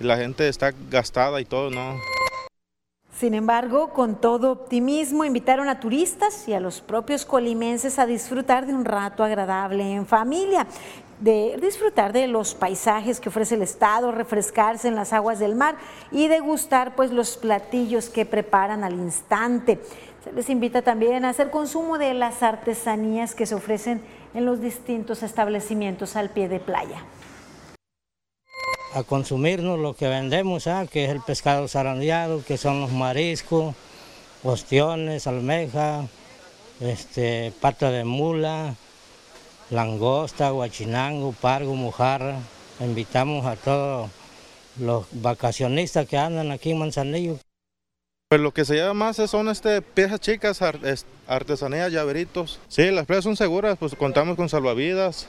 la 0.00 0.16
gente 0.16 0.48
está 0.48 0.72
gastada 0.90 1.40
y 1.40 1.44
todo, 1.44 1.70
¿no? 1.70 1.96
Sin 3.18 3.34
embargo, 3.34 3.90
con 3.90 4.20
todo 4.20 4.50
optimismo, 4.50 5.24
invitaron 5.24 5.68
a 5.68 5.78
turistas 5.78 6.48
y 6.48 6.54
a 6.54 6.60
los 6.60 6.80
propios 6.80 7.24
colimenses 7.24 7.98
a 7.98 8.06
disfrutar 8.06 8.66
de 8.66 8.74
un 8.74 8.84
rato 8.84 9.22
agradable 9.22 9.92
en 9.92 10.06
familia, 10.06 10.66
de 11.20 11.56
disfrutar 11.62 12.12
de 12.12 12.26
los 12.26 12.54
paisajes 12.54 13.20
que 13.20 13.28
ofrece 13.28 13.54
el 13.54 13.62
estado, 13.62 14.10
refrescarse 14.10 14.88
en 14.88 14.96
las 14.96 15.12
aguas 15.12 15.38
del 15.38 15.54
mar 15.54 15.76
y 16.10 16.26
degustar 16.26 16.96
pues 16.96 17.12
los 17.12 17.36
platillos 17.36 18.08
que 18.08 18.26
preparan 18.26 18.82
al 18.82 18.94
instante. 18.94 19.78
Se 20.24 20.32
les 20.32 20.48
invita 20.50 20.82
también 20.82 21.24
a 21.24 21.28
hacer 21.28 21.50
consumo 21.50 21.98
de 21.98 22.14
las 22.14 22.42
artesanías 22.42 23.36
que 23.36 23.46
se 23.46 23.54
ofrecen 23.54 24.02
en 24.34 24.44
los 24.44 24.60
distintos 24.60 25.22
establecimientos 25.22 26.16
al 26.16 26.30
pie 26.30 26.48
de 26.48 26.60
playa 26.60 27.04
a 28.94 29.02
consumirnos 29.04 29.78
lo 29.78 29.94
que 29.94 30.08
vendemos, 30.08 30.66
¿ah? 30.66 30.86
que 30.90 31.04
es 31.04 31.10
el 31.10 31.20
pescado 31.20 31.66
zarandeado, 31.66 32.44
que 32.44 32.58
son 32.58 32.80
los 32.80 32.92
mariscos, 32.92 33.74
ostiones, 34.42 35.26
almeja, 35.26 36.06
este, 36.80 37.52
pata 37.60 37.90
de 37.90 38.04
mula, 38.04 38.74
langosta, 39.70 40.50
guachinango, 40.50 41.32
pargo, 41.32 41.74
mojarra. 41.74 42.38
Invitamos 42.80 43.46
a 43.46 43.56
todos 43.56 44.10
los 44.78 45.06
vacacionistas 45.12 46.06
que 46.06 46.18
andan 46.18 46.50
aquí 46.50 46.72
en 46.72 46.78
Manzanillo. 46.78 47.38
Pues 48.32 48.40
lo 48.40 48.54
que 48.54 48.64
se 48.64 48.76
lleva 48.76 48.94
más 48.94 49.16
son 49.16 49.50
este, 49.50 49.82
piezas 49.82 50.18
chicas, 50.18 50.62
artesanías, 51.28 51.92
llaveritos. 51.92 52.60
Sí, 52.66 52.90
las 52.90 53.04
playas 53.04 53.24
son 53.24 53.36
seguras, 53.36 53.76
pues 53.78 53.94
contamos 53.94 54.36
con 54.36 54.48
salvavidas, 54.48 55.26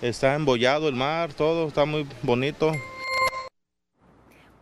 está 0.00 0.36
embollado 0.36 0.88
el 0.88 0.94
mar, 0.94 1.32
todo 1.32 1.66
está 1.66 1.84
muy 1.84 2.06
bonito. 2.22 2.70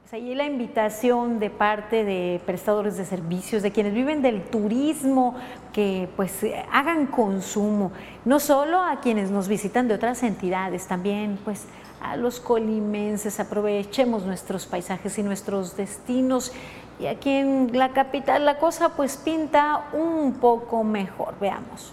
Pues 0.00 0.14
ahí 0.14 0.35
la 0.35 0.46
invitación 0.46 1.38
de 1.38 1.50
parte 1.50 2.04
de 2.04 2.40
prestadores 2.46 2.96
de 2.96 3.04
servicios, 3.04 3.62
de 3.62 3.72
quienes 3.72 3.92
viven 3.92 4.22
del 4.22 4.44
turismo, 4.44 5.35
que 5.74 6.09
pues 6.16 6.38
hagan 6.72 7.09
consumo, 7.09 7.92
no 8.24 8.40
solo 8.40 8.83
a 8.83 9.02
quienes 9.02 9.30
nos 9.30 9.48
visitan 9.48 9.87
de 9.87 9.96
otras 9.96 10.22
entidades, 10.22 10.87
también 10.87 11.38
pues 11.44 11.66
a 12.04 12.16
los 12.16 12.38
colimenses, 12.38 13.40
aprovechemos 13.40 14.24
nuestros 14.24 14.66
paisajes 14.66 15.18
y 15.18 15.22
nuestros 15.22 15.74
destinos. 15.76 16.52
Y 17.00 17.07
aquí 17.07 17.30
en 17.30 17.70
la 17.72 17.92
capital 17.92 18.44
la 18.44 18.59
cosa 18.59 18.90
pues 18.90 19.16
pinta 19.16 19.90
un 19.92 20.35
poco 20.35 20.85
mejor, 20.85 21.35
veamos. 21.40 21.92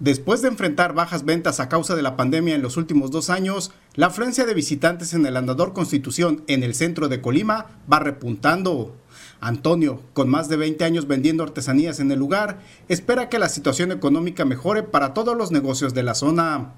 Después 0.00 0.42
de 0.42 0.48
enfrentar 0.48 0.92
bajas 0.92 1.24
ventas 1.24 1.60
a 1.60 1.68
causa 1.68 1.94
de 1.94 2.02
la 2.02 2.16
pandemia 2.16 2.54
en 2.54 2.62
los 2.62 2.76
últimos 2.76 3.10
dos 3.10 3.30
años, 3.30 3.70
la 3.94 4.06
afluencia 4.06 4.44
de 4.44 4.52
visitantes 4.52 5.14
en 5.14 5.24
el 5.24 5.36
Andador 5.36 5.72
Constitución 5.72 6.42
en 6.46 6.62
el 6.62 6.74
centro 6.74 7.08
de 7.08 7.20
Colima 7.20 7.66
va 7.90 8.00
repuntando. 8.00 8.96
Antonio, 9.40 10.00
con 10.12 10.28
más 10.28 10.48
de 10.48 10.56
20 10.56 10.84
años 10.84 11.06
vendiendo 11.06 11.42
artesanías 11.44 12.00
en 12.00 12.10
el 12.10 12.18
lugar, 12.18 12.58
espera 12.88 13.28
que 13.28 13.38
la 13.38 13.48
situación 13.48 13.92
económica 13.92 14.44
mejore 14.44 14.82
para 14.82 15.14
todos 15.14 15.36
los 15.36 15.52
negocios 15.52 15.94
de 15.94 16.02
la 16.02 16.14
zona. 16.14 16.72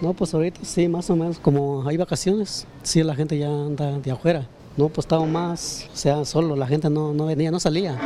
No, 0.00 0.14
pues 0.14 0.34
ahorita 0.34 0.60
sí, 0.62 0.88
más 0.88 1.10
o 1.10 1.16
menos, 1.16 1.38
como 1.38 1.86
hay 1.86 1.96
vacaciones, 1.96 2.66
sí 2.82 3.02
la 3.02 3.14
gente 3.14 3.38
ya 3.38 3.48
anda 3.48 3.98
de 3.98 4.10
afuera. 4.10 4.46
No, 4.76 4.88
pues 4.88 5.04
estaba 5.04 5.24
más, 5.24 5.88
o 5.92 5.96
sea, 5.96 6.24
solo, 6.24 6.56
la 6.56 6.66
gente 6.66 6.90
no, 6.90 7.14
no 7.14 7.26
venía, 7.26 7.50
no 7.50 7.60
salía. 7.60 7.96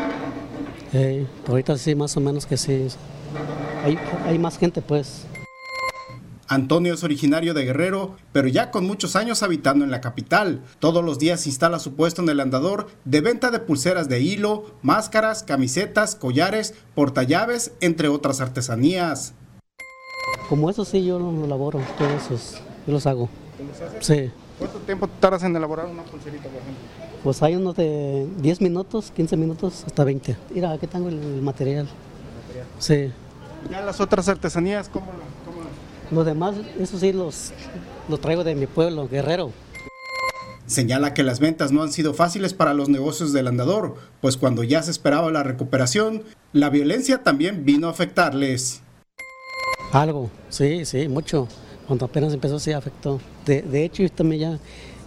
Eh, 0.93 1.27
ahorita 1.47 1.79
sí, 1.79 1.95
más 1.95 2.17
o 2.17 2.21
menos 2.21 2.45
que 2.45 2.57
sí. 2.57 2.89
Hay, 3.85 3.99
hay 4.27 4.39
más 4.39 4.59
gente, 4.59 4.83
pues. 4.83 5.25
Antonio 6.47 6.95
es 6.95 7.05
originario 7.05 7.53
de 7.53 7.65
Guerrero, 7.65 8.17
pero 8.33 8.49
ya 8.49 8.71
con 8.71 8.87
muchos 8.87 9.17
años 9.17 9.43
habitando 9.43 9.85
en 9.85 9.91
la 9.91 10.01
capital. 10.01 10.63
Todos 10.79 11.05
los 11.05 11.19
días 11.19 11.47
instala 11.47 11.79
su 11.79 11.95
puesto 11.95 12.23
en 12.23 12.29
el 12.31 12.41
andador 12.41 12.89
de 13.05 13.21
venta 13.21 13.51
de 13.51 13.61
pulseras 13.61 14.09
de 14.09 14.21
hilo, 14.21 14.65
máscaras, 14.81 15.43
camisetas, 15.43 16.15
collares, 16.15 16.75
portallaves, 16.95 17.73
entre 17.81 18.09
otras 18.09 18.41
artesanías. 18.41 19.35
Como 20.49 20.71
eso 20.71 20.87
sí, 20.87 21.05
yo 21.05 21.19
lo 21.19 21.45
elaboro, 21.45 21.81
todos 21.99 22.25
esos, 22.25 22.63
yo 22.87 22.95
los 22.95 23.07
hago. 23.07 23.29
Sí. 24.01 24.31
¿Cuánto 24.59 24.79
tiempo 24.81 25.07
tardas 25.07 25.45
en 25.45 25.55
elaborar 25.55 25.87
una 25.87 26.03
pulserita, 26.03 26.45
por 26.45 26.61
ejemplo? 26.61 26.85
Pues 27.23 27.43
hay 27.43 27.55
unos 27.55 27.77
de 27.77 28.27
10 28.39 28.61
minutos, 28.61 29.13
15 29.15 29.37
minutos, 29.37 29.85
hasta 29.87 30.03
20. 30.05 30.37
Mira, 30.51 30.73
aquí 30.73 30.87
tengo 30.87 31.09
el 31.09 31.43
material. 31.43 31.89
Sí. 32.79 33.13
¿Ya 33.71 33.83
las 33.83 34.01
otras 34.01 34.29
artesanías 34.29 34.89
cómo, 34.89 35.07
cómo 35.45 35.59
Los 36.11 36.27
demás, 36.27 36.57
eso 36.79 36.99
sí, 36.99 37.13
los, 37.13 37.53
los 38.09 38.21
traigo 38.21 38.43
de 38.43 38.55
mi 38.55 38.67
pueblo, 38.67 39.09
Guerrero. 39.09 39.53
Señala 40.67 41.15
que 41.15 41.23
las 41.23 41.41
ventas 41.41 41.73
no 41.73 41.83
han 41.83 41.93
sido 41.93 42.13
fáciles 42.13 42.53
para 42.53 42.75
los 42.75 42.89
negocios 42.89 43.33
del 43.33 43.47
andador, 43.47 43.95
pues 44.21 44.37
cuando 44.37 44.65
ya 44.65 44.83
se 44.83 44.91
esperaba 44.91 45.31
la 45.31 45.43
recuperación, 45.43 46.25
la 46.53 46.69
violencia 46.69 47.23
también 47.23 47.65
vino 47.65 47.87
a 47.87 47.91
afectarles. 47.91 48.83
Algo, 49.93 50.31
sí, 50.51 50.85
sí, 50.85 51.09
mucho. 51.09 51.49
Cuando 51.89 52.05
apenas 52.05 52.33
empezó 52.35 52.61
sí 52.61 52.71
afectó. 52.73 53.19
De, 53.47 53.63
de 53.63 53.85
hecho, 53.85 54.03
yo 54.03 54.11
también 54.11 54.41
ya, 54.41 54.59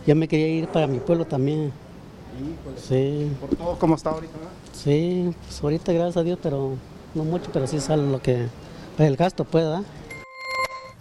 ya 0.06 0.16
me 0.16 0.28
quería 0.28 0.48
ir 0.48 0.68
para 0.68 0.88
mi 0.88 1.00
pueblo 1.00 1.26
también. 1.26 1.72
Sí. 2.76 3.32
Por 3.40 3.56
todo 3.56 3.78
como 3.78 3.96
está 3.96 4.10
ahorita, 4.10 4.36
¿verdad? 4.36 4.52
Sí, 4.74 5.32
pues 5.46 5.64
ahorita 5.64 5.94
gracias 5.94 6.18
a 6.18 6.24
Dios, 6.24 6.40
pero 6.42 6.74
no 7.14 7.24
mucho, 7.24 7.52
pero 7.54 7.68
sí 7.68 7.80
sale 7.80 8.10
lo 8.10 8.20
que, 8.20 8.48
para 8.98 9.08
el 9.08 9.16
gasto 9.16 9.46
pueda. 9.46 9.84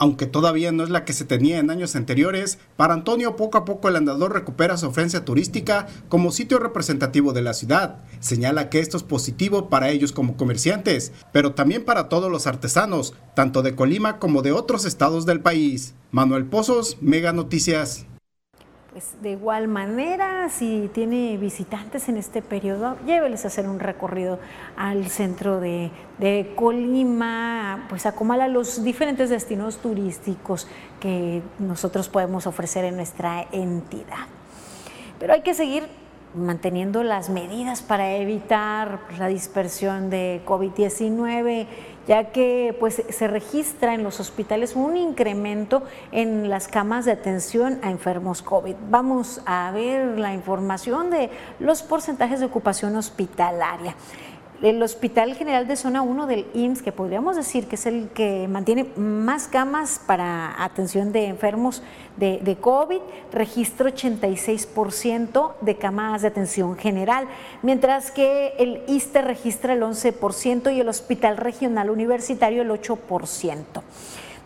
Aunque 0.02 0.24
todavía 0.24 0.72
no 0.72 0.82
es 0.82 0.88
la 0.88 1.04
que 1.04 1.12
se 1.12 1.26
tenía 1.26 1.58
en 1.58 1.68
años 1.68 1.94
anteriores, 1.94 2.58
para 2.78 2.94
Antonio 2.94 3.36
poco 3.36 3.58
a 3.58 3.66
poco 3.66 3.90
el 3.90 3.96
andador 3.96 4.32
recupera 4.32 4.78
su 4.78 4.86
ofensa 4.86 5.26
turística 5.26 5.88
como 6.08 6.32
sitio 6.32 6.58
representativo 6.58 7.34
de 7.34 7.42
la 7.42 7.52
ciudad. 7.52 7.98
Señala 8.18 8.70
que 8.70 8.80
esto 8.80 8.96
es 8.96 9.02
positivo 9.02 9.68
para 9.68 9.90
ellos 9.90 10.12
como 10.12 10.38
comerciantes, 10.38 11.12
pero 11.34 11.52
también 11.52 11.84
para 11.84 12.08
todos 12.08 12.32
los 12.32 12.46
artesanos, 12.46 13.12
tanto 13.34 13.60
de 13.60 13.74
Colima 13.74 14.18
como 14.18 14.40
de 14.40 14.52
otros 14.52 14.86
estados 14.86 15.26
del 15.26 15.40
país. 15.40 15.92
Manuel 16.12 16.46
Pozos, 16.46 16.96
Mega 17.02 17.34
Noticias. 17.34 18.06
Pues 18.92 19.14
de 19.22 19.31
igual 19.31 19.68
manera, 19.68 20.48
si 20.48 20.90
tiene 20.92 21.37
visitantes 21.37 22.09
en 22.09 22.16
este 22.16 22.42
periodo, 22.42 22.96
lléveles 23.07 23.44
a 23.44 23.48
hacer 23.48 23.68
un 23.68 23.79
recorrido 23.79 24.40
al 24.76 25.07
centro 25.07 25.61
de, 25.61 25.92
Colima, 26.57 27.87
pues 27.88 28.05
a 28.07 28.48
los 28.48 28.83
diferentes 28.83 29.31
destinos 29.31 29.76
turísticos 29.76 30.66
que 30.98 31.40
nosotros 31.61 32.09
podemos 32.09 32.48
ofrecer 32.48 32.85
en 32.85 32.96
nuestra 32.96 33.46
entidad. 33.53 34.26
Pero 35.20 35.35
hay 35.35 35.42
que 35.42 35.55
seguir 35.55 35.85
manteniendo 36.35 37.05
las 37.05 37.31
medidas 37.31 37.83
para 37.83 38.16
evitar 38.16 39.00
la 39.18 39.29
dispersión 39.29 40.11
de 40.11 40.42
COVID-19, 40.44 41.66
ya 42.06 42.32
que 42.32 42.76
pues 42.78 43.02
se 43.08 43.28
registra 43.28 43.94
en 43.94 44.02
los 44.02 44.20
hospitales 44.20 44.74
un 44.74 44.96
incremento 44.96 45.82
en 46.12 46.48
las 46.48 46.68
camas 46.68 47.04
de 47.04 47.12
atención 47.12 47.78
a 47.82 47.90
enfermos 47.90 48.42
COVID. 48.42 48.76
Vamos 48.88 49.40
a 49.46 49.70
ver 49.72 50.18
la 50.18 50.34
información 50.34 51.10
de 51.10 51.30
los 51.58 51.82
porcentajes 51.82 52.40
de 52.40 52.46
ocupación 52.46 52.96
hospitalaria 52.96 53.94
el 54.62 54.82
Hospital 54.82 55.34
General 55.34 55.66
de 55.66 55.76
Zona 55.76 56.02
1 56.02 56.26
del 56.26 56.46
IMSS, 56.54 56.82
que 56.82 56.92
podríamos 56.92 57.36
decir 57.36 57.66
que 57.66 57.76
es 57.76 57.86
el 57.86 58.08
que 58.08 58.46
mantiene 58.48 58.86
más 58.96 59.48
camas 59.48 60.00
para 60.06 60.62
atención 60.62 61.12
de 61.12 61.26
enfermos 61.26 61.82
de, 62.16 62.56
COVID, 62.60 63.00
registra 63.32 63.90
86% 63.90 65.52
de 65.62 65.76
camas 65.76 66.22
de 66.22 66.28
atención 66.28 66.76
general, 66.76 67.26
mientras 67.62 68.10
que 68.10 68.54
el 68.58 68.82
ISTE 68.86 69.22
registra 69.22 69.72
el 69.72 69.80
11% 69.82 70.74
y 70.74 70.80
el 70.80 70.88
Hospital 70.88 71.38
Regional 71.38 71.88
Universitario 71.88 72.62
el 72.62 72.70
8%. 72.70 73.56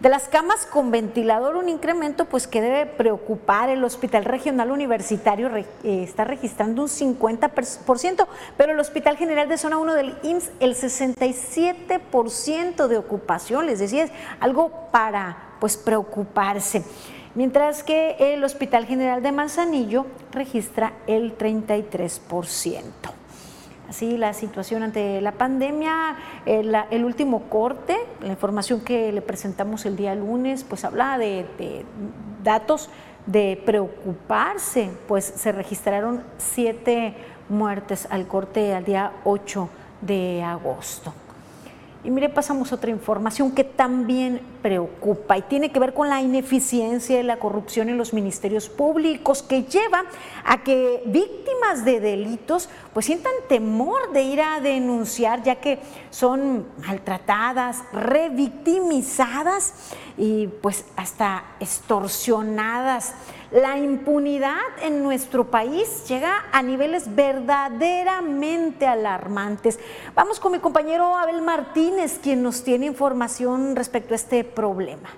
De 0.05 0.11
las 0.11 0.29
camas 0.29 0.67
con 0.67 0.91
ventilador, 0.91 1.57
un 1.57 1.71
incremento 1.71 2.27
pues 2.27 2.47
que 2.47 2.61
debe 2.61 2.85
preocupar. 2.85 3.71
El 3.71 3.83
Hospital 3.83 4.27
Regional 4.27 4.71
Universitario 4.71 5.49
eh, 5.57 5.65
está 5.83 6.25
registrando 6.25 6.83
un 6.83 6.89
50%, 6.89 8.27
pero 8.59 8.73
el 8.73 8.81
Hospital 8.81 9.17
General 9.17 9.49
de 9.49 9.57
Zona 9.57 9.79
1 9.79 9.95
del 9.95 10.15
IMSS 10.23 10.51
el 10.61 10.75
67% 10.75 12.87
de 12.87 12.99
ocupación, 12.99 13.65
les 13.65 13.79
decía, 13.79 14.05
es 14.05 14.11
algo 14.41 14.91
para 14.93 15.55
pues 15.59 15.79
preocuparse. 15.79 16.85
Mientras 17.35 17.83
que 17.83 18.17
el 18.19 18.45
Hospital 18.45 18.85
General 18.85 19.23
de 19.23 19.33
Manzanillo 19.33 20.05
registra 20.33 20.93
el 21.07 21.39
33%. 21.39 22.83
Así 23.89 24.17
la 24.17 24.33
situación 24.33 24.83
ante 24.83 25.21
la 25.21 25.33
pandemia, 25.33 26.17
el, 26.47 26.75
el, 26.91 27.05
último 27.05 27.43
corte, 27.51 27.97
la 28.21 28.29
información 28.29 28.81
que 28.81 29.13
le 29.13 29.21
presentamos 29.21 29.85
el 29.85 29.97
día 29.97 30.15
lunes, 30.15 30.65
pues 30.65 30.85
habla 30.85 31.19
de, 31.19 31.47
de 31.59 31.85
datos 32.43 32.89
de 33.27 33.61
preocuparse, 33.65 34.91
pues 35.09 35.25
se 35.25 35.53
registraron 35.53 36.23
siete 36.39 37.15
muertes 37.49 38.07
al 38.11 38.27
corte 38.27 38.75
al 38.75 38.85
día 38.85 39.13
8 39.25 39.69
de 40.01 40.43
agosto. 40.43 41.13
Y 42.05 42.11
mire, 42.11 42.29
pasamos 42.29 42.71
otra 42.71 42.91
información 42.91 43.51
que 43.53 43.65
también 43.65 44.43
preocupa 44.61 45.39
y 45.39 45.43
tiene 45.43 45.73
que 45.73 45.81
ver 45.81 45.95
con 45.95 46.11
la 46.11 46.21
ineficiencia 46.21 47.19
y 47.19 47.23
la 47.23 47.39
corrupción 47.39 47.89
en 47.89 47.97
los 47.97 48.13
ministerios 48.13 48.69
públicos 48.69 49.43
que 49.43 49.63
lleva 49.63 50.05
a 50.45 50.63
que 50.63 51.03
víctimas 51.07 51.87
de 51.87 52.01
delitos 52.01 52.69
pues 52.93 53.07
sientan 53.07 53.33
temor 53.49 54.13
de 54.13 54.23
ir 54.23 54.43
a 54.43 54.61
denunciar 54.61 55.43
ya 55.43 55.57
que 55.57 55.79
son 56.11 56.67
maltratadas, 56.87 57.83
revictimizadas 57.95 59.73
y 60.19 60.49
pues 60.49 60.85
hasta 60.97 61.45
extorsionadas. 61.59 63.15
La 63.55 63.79
impunidad 63.79 64.59
en 64.83 65.05
nuestro 65.05 65.49
país 65.49 66.09
llega 66.09 66.47
a 66.51 66.61
niveles 66.61 67.15
verdaderamente 67.15 68.85
alarmantes. 68.85 69.79
Vamos 70.17 70.41
con 70.41 70.51
mi 70.51 70.59
compañero 70.59 71.17
Abel 71.17 71.41
Martínez, 71.41 72.19
quien 72.21 72.43
nos 72.43 72.65
tiene 72.65 72.87
información 72.87 73.77
respecto 73.77 74.13
a 74.13 74.17
este 74.17 74.43
problema. 74.43 75.09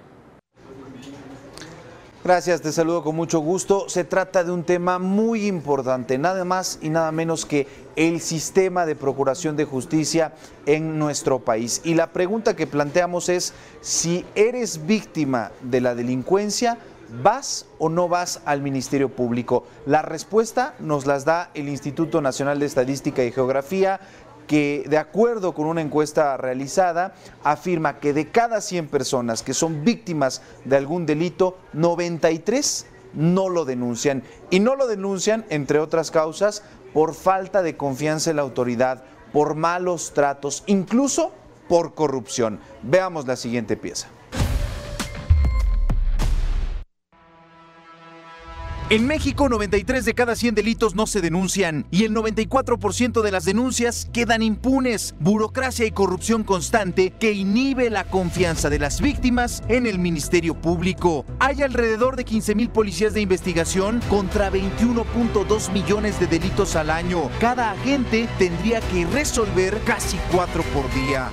Gracias, 2.23 2.61
te 2.61 2.73
saludo 2.73 3.03
con 3.03 3.17
mucho 3.17 3.39
gusto. 3.39 3.89
Se 3.89 4.05
trata 4.05 4.45
de 4.45 4.51
un 4.51 4.65
tema 4.65 4.99
muy 4.99 5.47
importante, 5.47 6.19
nada 6.19 6.45
más 6.45 6.79
y 6.83 6.91
nada 6.91 7.13
menos 7.13 7.47
que 7.47 7.67
el 7.95 8.21
sistema 8.21 8.85
de 8.85 8.97
procuración 8.97 9.57
de 9.57 9.65
justicia 9.65 10.35
en 10.67 10.99
nuestro 10.99 11.39
país. 11.39 11.81
Y 11.85 11.95
la 11.95 12.09
pregunta 12.09 12.55
que 12.55 12.67
planteamos 12.67 13.31
es 13.31 13.55
si 13.81 14.27
eres 14.35 14.85
víctima 14.85 15.53
de 15.63 15.81
la 15.81 15.95
delincuencia, 15.95 16.77
¿Vas 17.23 17.67
o 17.79 17.89
no 17.89 18.09
vas 18.09 18.41
al 18.45 18.63
Ministerio 18.63 19.09
Público? 19.09 19.65
La 19.87 20.03
respuesta 20.03 20.75
nos 20.81 21.07
las 21.07 21.25
da 21.25 21.51
el 21.55 21.69
Instituto 21.69 22.21
Nacional 22.21 22.59
de 22.59 22.67
Estadística 22.67 23.23
y 23.23 23.33
Geografía, 23.33 24.01
que 24.47 24.85
de 24.89 24.99
acuerdo 24.99 25.55
con 25.55 25.67
una 25.67 25.81
encuesta 25.81 26.37
realizada 26.37 27.15
afirma 27.43 27.99
que 27.99 28.13
de 28.13 28.31
cada 28.31 28.61
100 28.61 28.89
personas 28.89 29.43
que 29.43 29.55
son 29.55 29.85
víctimas 29.85 30.43
de 30.65 30.77
algún 30.77 31.07
delito, 31.07 31.59
93 31.73 32.87
no 33.15 33.49
lo 33.49 33.65
denuncian. 33.65 34.23
Y 34.51 34.61
no 34.61 34.77
lo 34.77 34.87
denuncian, 34.87 35.45
entre 35.49 35.79
otras 35.79 36.11
causas, 36.11 36.63
por 36.93 37.15
falta 37.15 37.63
de 37.63 37.77
confianza 37.77 38.31
en 38.31 38.37
la 38.37 38.43
autoridad, 38.43 39.05
por 39.33 39.55
malos 39.55 40.13
tratos, 40.13 40.63
incluso 40.67 41.33
por 41.69 41.95
corrupción. 41.95 42.61
Veamos 42.83 43.27
la 43.27 43.37
siguiente 43.37 43.77
pieza. 43.77 44.09
En 48.89 49.05
México, 49.09 49.49
93 49.49 50.05
de 50.05 50.15
cada 50.15 50.37
100 50.37 50.55
delitos 50.55 50.95
no 50.95 51.09
se 51.09 51.21
denuncian 51.21 51.89
y 51.91 52.05
el 52.05 52.15
94% 52.15 53.21
de 53.21 53.33
las 53.33 53.45
denuncias 53.45 54.09
quedan 54.13 54.43
impunes. 54.43 55.17
Burocracia 55.19 55.87
y 55.87 55.91
corrupción 55.91 56.45
constante 56.45 57.11
que 57.19 57.33
inhibe 57.33 57.91
la 57.91 58.05
confianza 58.05 58.71
de 58.71 58.79
las 58.79 59.01
víctimas 59.01 59.65
en 59.67 59.87
el 59.87 59.99
Ministerio 59.99 60.55
Público. 60.55 61.27
Hay 61.41 61.63
alrededor 61.63 62.15
de 62.15 62.25
15 62.25 62.55
mil 62.55 62.69
policías 62.69 63.13
de 63.13 63.23
investigación 63.23 64.01
contra 64.09 64.53
21.2 64.53 65.73
millones 65.73 66.21
de 66.21 66.29
delitos 66.29 66.77
al 66.77 66.91
año. 66.91 67.29
Cada 67.41 67.73
agente 67.73 68.29
tendría 68.39 68.81
que 68.83 69.05
resolver 69.07 69.81
casi 69.85 70.17
cuatro 70.31 70.63
por 70.73 70.89
día. 70.95 71.29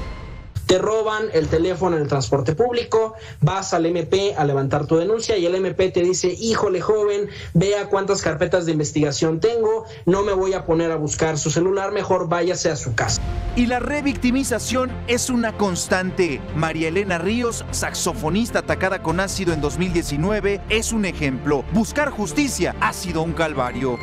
Te 0.73 0.79
roban 0.79 1.25
el 1.33 1.49
teléfono 1.49 1.97
en 1.97 2.01
el 2.01 2.07
transporte 2.07 2.55
público, 2.55 3.13
vas 3.41 3.75
al 3.75 3.85
MP 3.85 4.33
a 4.35 4.43
levantar 4.43 4.87
tu 4.87 4.97
denuncia 4.97 5.37
y 5.37 5.45
el 5.45 5.53
MP 5.53 5.91
te 5.91 6.01
dice, 6.01 6.29
híjole 6.29 6.81
joven, 6.81 7.29
vea 7.53 7.89
cuántas 7.89 8.23
carpetas 8.23 8.65
de 8.65 8.71
investigación 8.71 9.39
tengo, 9.39 9.85
no 10.07 10.23
me 10.23 10.33
voy 10.33 10.53
a 10.53 10.65
poner 10.65 10.89
a 10.89 10.95
buscar 10.95 11.37
su 11.37 11.51
celular, 11.51 11.91
mejor 11.91 12.27
váyase 12.27 12.71
a 12.71 12.75
su 12.75 12.95
casa. 12.95 13.21
Y 13.55 13.67
la 13.67 13.81
revictimización 13.81 14.91
es 15.07 15.29
una 15.29 15.55
constante. 15.55 16.41
María 16.55 16.87
Elena 16.87 17.19
Ríos, 17.19 17.63
saxofonista 17.69 18.57
atacada 18.57 19.03
con 19.03 19.19
ácido 19.19 19.53
en 19.53 19.61
2019, 19.61 20.59
es 20.69 20.91
un 20.91 21.05
ejemplo. 21.05 21.63
Buscar 21.71 22.09
justicia 22.09 22.75
ha 22.81 22.93
sido 22.93 23.21
un 23.21 23.33
calvario. 23.33 23.99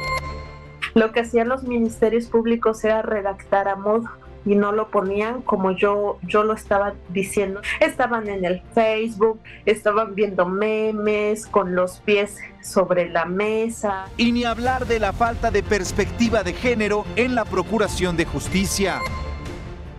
Lo 0.94 1.10
que 1.10 1.18
hacían 1.18 1.48
los 1.48 1.64
ministerios 1.64 2.26
públicos 2.26 2.84
era 2.84 3.02
redactar 3.02 3.66
a 3.66 3.74
modo 3.74 4.04
y 4.44 4.54
no 4.54 4.72
lo 4.72 4.88
ponían 4.88 5.42
como 5.42 5.72
yo, 5.72 6.18
yo 6.22 6.42
lo 6.44 6.54
estaba 6.54 6.94
diciendo. 7.10 7.60
Estaban 7.80 8.28
en 8.28 8.44
el 8.44 8.62
Facebook, 8.74 9.40
estaban 9.66 10.14
viendo 10.14 10.46
memes 10.46 11.46
con 11.46 11.74
los 11.74 11.98
pies 12.00 12.38
sobre 12.62 13.08
la 13.08 13.24
mesa. 13.24 14.06
Y 14.16 14.32
ni 14.32 14.44
hablar 14.44 14.86
de 14.86 14.98
la 15.00 15.12
falta 15.12 15.50
de 15.50 15.62
perspectiva 15.62 16.42
de 16.42 16.52
género 16.52 17.04
en 17.16 17.34
la 17.34 17.44
procuración 17.44 18.16
de 18.16 18.24
justicia. 18.24 19.00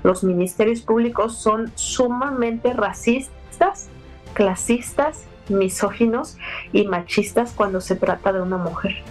Los 0.03 0.23
ministerios 0.23 0.81
públicos 0.81 1.37
son 1.37 1.71
sumamente 1.75 2.73
racistas, 2.73 3.89
clasistas, 4.33 5.25
misóginos 5.49 6.37
y 6.73 6.87
machistas 6.87 7.53
cuando 7.55 7.81
se 7.81 7.95
trata 7.95 8.33
de 8.33 8.41
una 8.41 8.57
mujer 8.57 9.03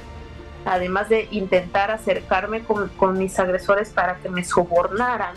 además 0.70 1.08
de 1.08 1.26
intentar 1.32 1.90
acercarme 1.90 2.62
con, 2.62 3.18
mis 3.18 3.38
agresores 3.40 3.90
para 3.90 4.18
que 4.18 4.28
me 4.28 4.44
sobornaran, 4.44 5.34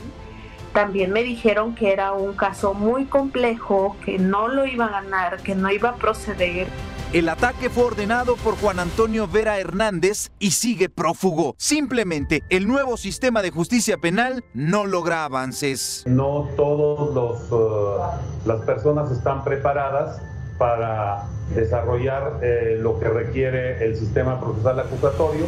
también 0.74 1.12
me 1.12 1.24
dijeron 1.24 1.74
que 1.74 1.92
era 1.92 2.14
un 2.14 2.34
caso 2.34 2.76
muy 2.76 3.06
complejo, 3.06 3.98
que 4.06 4.20
no 4.20 4.48
lo 4.48 4.68
iba 4.68 4.86
a 4.86 5.02
ganar, 5.02 5.42
que 5.42 5.56
no 5.56 5.72
iba 5.72 5.90
a 5.90 5.96
proceder. 5.96 6.68
El 7.14 7.30
ataque 7.30 7.70
fue 7.70 7.86
ordenado 7.86 8.36
por 8.38 8.56
Juan 8.58 8.80
Antonio 8.80 9.28
Vera 9.28 9.60
Hernández 9.60 10.32
y 10.38 10.52
sigue 10.52 10.90
prófugo. 10.90 11.56
Simplemente 11.58 12.44
el 12.50 12.68
nuevo 12.68 12.98
sistema 12.98 13.42
de 13.42 13.50
justicia 13.50 13.98
penal 13.98 14.44
no 14.54 14.86
logra 14.86 15.26
avances. 15.26 16.04
No 16.06 16.50
todas 16.56 17.52
uh, 17.52 18.48
las 18.48 18.62
personas 18.62 19.12
están 19.12 19.44
preparadas 19.44 20.22
para 20.58 21.28
desarrollar 21.50 22.40
eh, 22.42 22.78
lo 22.80 23.00
que 23.00 23.10
requiere 23.10 23.84
el 23.84 23.96
sistema 23.96 24.40
procesal 24.40 24.80
acusatorio. 24.80 25.46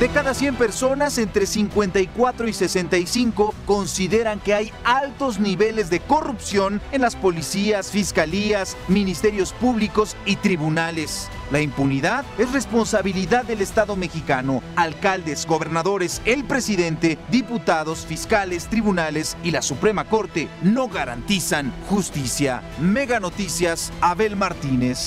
De 0.00 0.08
cada 0.08 0.32
100 0.32 0.54
personas, 0.54 1.18
entre 1.18 1.44
54 1.44 2.46
y 2.46 2.52
65 2.52 3.52
consideran 3.66 4.38
que 4.38 4.54
hay 4.54 4.72
altos 4.84 5.40
niveles 5.40 5.90
de 5.90 5.98
corrupción 5.98 6.80
en 6.92 7.00
las 7.00 7.16
policías, 7.16 7.90
fiscalías, 7.90 8.76
ministerios 8.86 9.52
públicos 9.52 10.16
y 10.24 10.36
tribunales. 10.36 11.28
La 11.50 11.60
impunidad 11.62 12.24
es 12.38 12.52
responsabilidad 12.52 13.44
del 13.44 13.60
Estado 13.60 13.96
mexicano. 13.96 14.62
Alcaldes, 14.76 15.44
gobernadores, 15.46 16.22
el 16.26 16.44
presidente, 16.44 17.18
diputados, 17.32 18.06
fiscales, 18.06 18.68
tribunales 18.68 19.36
y 19.42 19.50
la 19.50 19.62
Suprema 19.62 20.04
Corte 20.04 20.48
no 20.62 20.86
garantizan 20.86 21.72
justicia. 21.88 22.62
Mega 22.80 23.18
Noticias, 23.18 23.92
Abel 24.00 24.36
Martínez. 24.36 24.97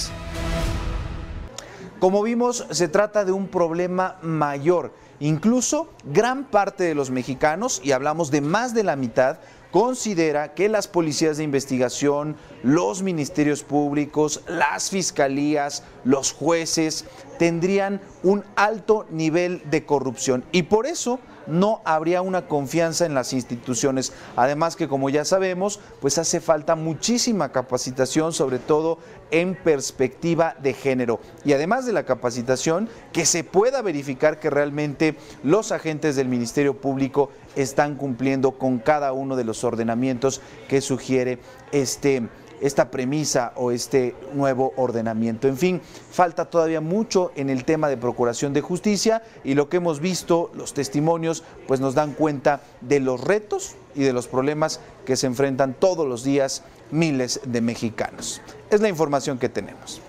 Como 2.02 2.24
vimos, 2.24 2.66
se 2.72 2.88
trata 2.88 3.26
de 3.26 3.32
un 3.32 3.48
problema 3.48 4.18
mayor. 4.24 4.92
Incluso 5.20 5.88
gran 6.04 6.46
parte 6.46 6.84
de 6.84 6.96
los 6.96 7.12
mexicanos, 7.12 7.80
y 7.84 7.92
hablamos 7.92 8.32
de 8.32 8.42
más 8.42 8.74
de 8.74 8.84
la 8.84 8.96
mitad, 8.96 9.38
considera 9.70 10.56
que 10.56 10.68
las 10.68 10.88
policías 10.88 11.38
de 11.38 11.44
investigación, 11.44 12.38
los 12.64 13.04
ministerios 13.04 13.62
públicos, 13.62 14.42
las 14.48 14.90
fiscalías, 14.90 15.84
los 16.04 16.34
jueces 16.34 17.06
tendrían 17.38 18.02
un 18.24 18.44
alto 18.56 19.06
nivel 19.12 19.62
de 19.70 19.86
corrupción. 19.86 20.44
Y 20.52 20.64
por 20.64 20.88
eso 20.88 21.20
no 21.52 21.82
habría 21.86 22.22
una 22.22 22.48
confianza 22.48 23.06
en 23.06 23.14
las 23.14 23.34
instituciones. 23.34 24.14
Además 24.36 24.76
que 24.76 24.88
como 24.88 25.10
ya 25.10 25.26
sabemos, 25.26 25.80
pues 26.00 26.18
hace 26.18 26.40
falta 26.40 26.76
muchísima 26.76 27.52
capacitación, 27.52 28.34
sobre 28.34 28.58
todo 28.58 28.98
en 29.30 29.56
perspectiva 29.56 30.56
de 30.62 30.74
género. 30.74 31.20
Y 31.46 31.54
además 31.54 31.86
de 31.86 31.94
la 31.94 32.06
capacitación, 32.06 32.90
que 33.14 33.26
se 33.26 33.44
pueda 33.44 33.82
verificar 33.82 34.40
que 34.40 34.50
realmente 34.50 35.16
los 35.44 35.72
agentes 35.72 36.16
del 36.16 36.28
Ministerio 36.28 36.80
Público 36.80 37.30
están 37.56 37.96
cumpliendo 37.96 38.52
con 38.54 38.80
cada 38.80 39.14
uno 39.14 39.36
de 39.36 39.44
los 39.44 39.64
ordenamientos 39.64 40.42
que 40.68 40.82
sugiere 40.82 41.40
este 41.72 42.30
esta 42.62 42.92
premisa 42.92 43.52
o 43.56 43.72
este 43.72 44.16
nuevo 44.34 44.74
ordenamiento. 44.78 45.48
En 45.48 45.58
fin, 45.58 45.82
falta 46.12 46.46
todavía 46.46 46.80
mucho 46.80 47.32
en 47.36 47.50
el 47.50 47.66
tema 47.66 47.90
de 47.90 47.98
procuración 47.98 48.54
de 48.54 48.62
justicia 48.62 49.24
y 49.44 49.56
lo 49.56 49.68
que 49.68 49.78
hemos 49.78 50.00
visto, 50.00 50.52
los 50.54 50.74
testimonios, 50.74 51.44
pues 51.68 51.80
nos 51.80 51.96
dan 51.96 52.14
cuenta 52.14 52.62
de 52.82 53.00
los 53.00 53.22
retos 53.22 53.76
y 53.96 54.04
de 54.04 54.14
los 54.14 54.28
problemas 54.28 54.80
que 55.06 55.18
se 55.18 55.28
enfrentan 55.28 55.74
todos 55.74 56.08
los 56.08 56.24
días 56.24 56.64
miles 56.92 57.42
de 57.46 57.62
mexicanos. 57.62 58.42
Es 58.70 58.82
la 58.82 58.90
información 58.90 59.38
que 59.40 59.50
tenemos. 59.50 60.02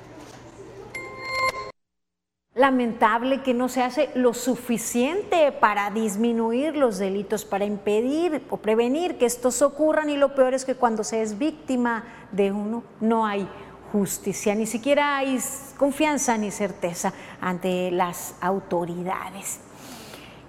Lamentable 2.54 3.40
que 3.42 3.54
no 3.54 3.70
se 3.70 3.82
hace 3.82 4.10
lo 4.14 4.34
suficiente 4.34 5.52
para 5.52 5.90
disminuir 5.90 6.76
los 6.76 6.98
delitos, 6.98 7.46
para 7.46 7.64
impedir 7.64 8.42
o 8.50 8.58
prevenir 8.58 9.16
que 9.16 9.24
estos 9.24 9.62
ocurran 9.62 10.10
y 10.10 10.18
lo 10.18 10.34
peor 10.34 10.52
es 10.52 10.66
que 10.66 10.74
cuando 10.74 11.02
se 11.02 11.22
es 11.22 11.38
víctima 11.38 12.04
de 12.30 12.52
uno 12.52 12.82
no 13.00 13.24
hay 13.24 13.48
justicia, 13.90 14.54
ni 14.54 14.66
siquiera 14.66 15.16
hay 15.16 15.38
confianza 15.78 16.36
ni 16.36 16.50
certeza 16.50 17.14
ante 17.40 17.90
las 17.90 18.34
autoridades. 18.42 19.60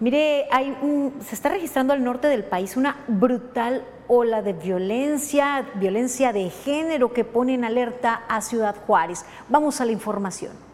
Mire, 0.01 0.45
hay 0.51 0.75
se 1.21 1.35
está 1.35 1.47
registrando 1.47 1.93
al 1.93 2.03
norte 2.03 2.27
del 2.27 2.43
país 2.43 2.75
una 2.75 2.97
brutal 3.07 3.85
ola 4.09 4.41
de 4.41 4.51
violencia, 4.51 5.69
violencia 5.75 6.33
de 6.33 6.49
género 6.49 7.13
que 7.13 7.23
pone 7.23 7.53
en 7.53 7.63
alerta 7.63 8.23
a 8.27 8.41
Ciudad 8.41 8.75
Juárez. 8.85 9.23
Vamos 9.47 9.79
a 9.79 9.85
la 9.85 9.93
información. 9.93 10.72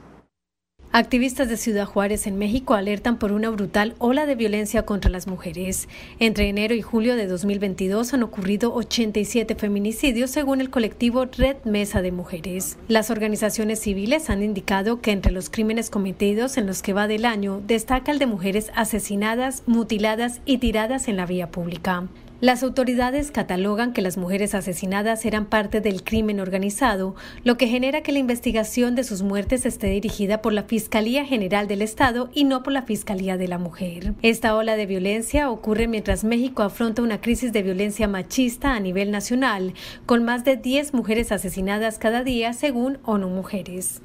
Activistas 0.91 1.47
de 1.47 1.57
Ciudad 1.57 1.85
Juárez 1.85 2.25
en 2.25 2.39
México 2.39 2.73
alertan 2.73 3.19
por 3.19 3.31
una 3.31 3.51
brutal 3.51 3.93
ola 3.99 4.25
de 4.25 4.33
violencia 4.33 4.87
contra 4.87 5.11
las 5.11 5.27
mujeres. 5.27 5.87
Entre 6.17 6.49
enero 6.49 6.73
y 6.73 6.81
julio 6.81 7.15
de 7.15 7.27
2022 7.27 8.15
han 8.15 8.23
ocurrido 8.23 8.73
87 8.73 9.53
feminicidios 9.53 10.31
según 10.31 10.61
el 10.61 10.71
colectivo 10.71 11.25
Red 11.25 11.57
Mesa 11.63 12.01
de 12.01 12.11
Mujeres. 12.11 12.75
Las 12.87 13.11
organizaciones 13.11 13.79
civiles 13.79 14.31
han 14.31 14.41
indicado 14.41 14.99
que 14.99 15.11
entre 15.11 15.31
los 15.31 15.51
crímenes 15.51 15.91
cometidos 15.91 16.57
en 16.57 16.65
los 16.65 16.81
que 16.81 16.93
va 16.93 17.05
del 17.05 17.25
año 17.25 17.61
destaca 17.67 18.11
el 18.11 18.17
de 18.17 18.25
mujeres 18.25 18.71
asesinadas, 18.73 19.61
mutiladas 19.67 20.41
y 20.45 20.57
tiradas 20.57 21.07
en 21.07 21.17
la 21.17 21.27
vía 21.27 21.51
pública. 21.51 22.07
Las 22.41 22.63
autoridades 22.63 23.31
catalogan 23.31 23.91
que 23.91 24.01
las 24.01 24.15
mujeres 24.15 24.55
asesinadas 24.55 25.25
eran 25.25 25.45
parte 25.45 25.81
del 25.81 26.05
crimen 26.05 26.39
organizado, 26.39 27.13
lo 27.43 27.57
que 27.57 27.67
genera 27.67 27.99
que 28.01 28.13
la 28.13 28.19
investigación 28.19 28.95
de 28.95 29.03
sus 29.03 29.23
muertes 29.23 29.65
esté 29.65 29.87
dirigida 29.87 30.41
por 30.41 30.53
la 30.53 30.63
Fiscalía 30.63 31.25
General 31.25 31.67
del 31.67 31.81
Estado 31.81 32.29
y 32.33 32.45
no 32.45 32.63
por 32.63 32.71
la 32.71 32.83
Fiscalía 32.83 33.35
de 33.35 33.49
la 33.49 33.57
Mujer. 33.57 34.13
Esta 34.21 34.55
ola 34.55 34.77
de 34.77 34.85
violencia 34.85 35.49
ocurre 35.51 35.89
mientras 35.89 36.23
México 36.23 36.63
afronta 36.63 37.01
una 37.01 37.19
crisis 37.19 37.51
de 37.51 37.61
violencia 37.61 38.07
machista 38.07 38.73
a 38.73 38.79
nivel 38.79 39.11
nacional, 39.11 39.73
con 40.05 40.23
más 40.23 40.45
de 40.45 40.55
10 40.55 40.93
mujeres 40.93 41.33
asesinadas 41.33 41.99
cada 41.99 42.23
día 42.23 42.53
según 42.53 42.99
ONU 43.03 43.27
Mujeres. 43.27 44.01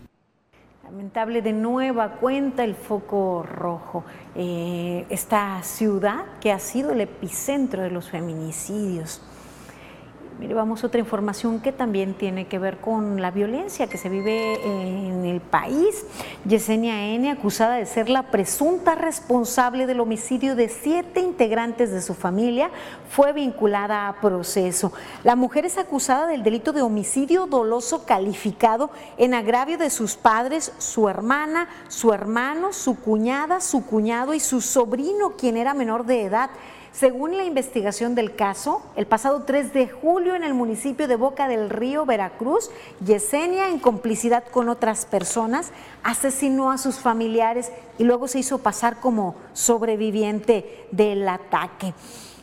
Lamentable 0.95 1.43
de 1.43 1.53
nueva 1.53 2.13
cuenta 2.21 2.63
el 2.63 2.77
foco 2.77 3.43
rojo. 3.43 4.05
Eh, 4.37 5.05
esta 5.09 5.61
ciudad 5.65 6.25
que 6.41 6.53
ha 6.53 6.61
sido 6.61 6.93
el 6.93 7.01
epicentro 7.01 7.83
de 7.83 7.91
los 7.91 8.11
feminicidios. 8.11 9.21
Mire, 10.41 10.53
vamos 10.53 10.83
a 10.83 10.89
otra 10.89 10.99
información 10.99 11.61
que 11.61 11.71
también 11.71 12.15
tiene 12.15 12.49
que 12.49 12.59
ver 12.59 12.79
con 12.79 13.23
la 13.23 13.31
violencia 13.31 13.87
que 13.87 13.99
se 13.99 14.09
vive 14.09 14.55
en 14.65 15.25
el 15.25 15.41
país. 15.41 16.05
Yesenia 16.45 17.07
N., 17.15 17.31
acusada 17.31 17.77
de 17.77 17.87
ser 17.87 18.09
la 18.09 18.25
presunta 18.25 18.97
responsable 18.97 19.87
del 19.87 20.01
homicidio 20.01 20.57
de 20.57 20.69
siete 20.69 21.21
integrantes 21.21 21.93
de 21.93 22.03
su 22.03 22.15
familia, 22.15 22.71
fue 23.09 23.33
vinculada 23.33 24.09
a 24.09 24.21
proceso. 24.21 24.93
La 25.23 25.37
mujer 25.37 25.67
es 25.67 25.79
acusada 25.79 26.27
del 26.27 26.43
delito 26.43 26.73
de 26.73 26.83
homicidio 26.83 27.47
doloso 27.47 28.05
calificado 28.05 28.91
en 29.17 29.35
agravio 29.35 29.79
de 29.79 29.89
sus 29.89 30.17
padres, 30.17 30.73
su 30.79 31.09
hermana, 31.09 31.69
su 31.87 32.13
hermano, 32.13 32.73
su 32.73 32.99
cuñada, 32.99 33.61
su 33.61 33.87
cuñado 33.87 34.35
y 34.35 34.41
su 34.41 34.61
sobrino, 34.61 35.37
quien 35.39 35.57
era 35.57 35.75
menor 35.75 36.07
de 36.07 36.25
edad. 36.25 36.51
Según 36.95 37.37
la 37.37 37.43
investigación 37.43 38.15
del 38.15 38.37
caso, 38.37 38.81
el 38.95 39.09
pasado 39.09 39.43
3 39.43 39.75
de 39.75 39.89
julio 39.89 40.37
en 40.37 40.45
el 40.45 40.55
municipio 40.55 41.09
de 41.09 41.17
Boca 41.17 41.49
del 41.49 41.69
Río, 41.69 42.07
Veracruz, 42.07 42.71
Yesenia, 43.05 43.69
en 43.69 43.81
complicidad 43.81 44.45
con 44.45 44.69
otras 44.69 45.05
personas, 45.05 45.73
asesinó 46.05 46.71
a 46.71 46.79
sus 46.79 47.01
familiares 47.01 47.73
y 47.99 48.05
luego 48.05 48.29
se 48.29 48.39
hizo 48.39 48.59
pasar 48.59 49.01
como 49.01 49.35
sobreviviente 49.55 50.87
del 50.93 51.29
ataque. 51.29 51.95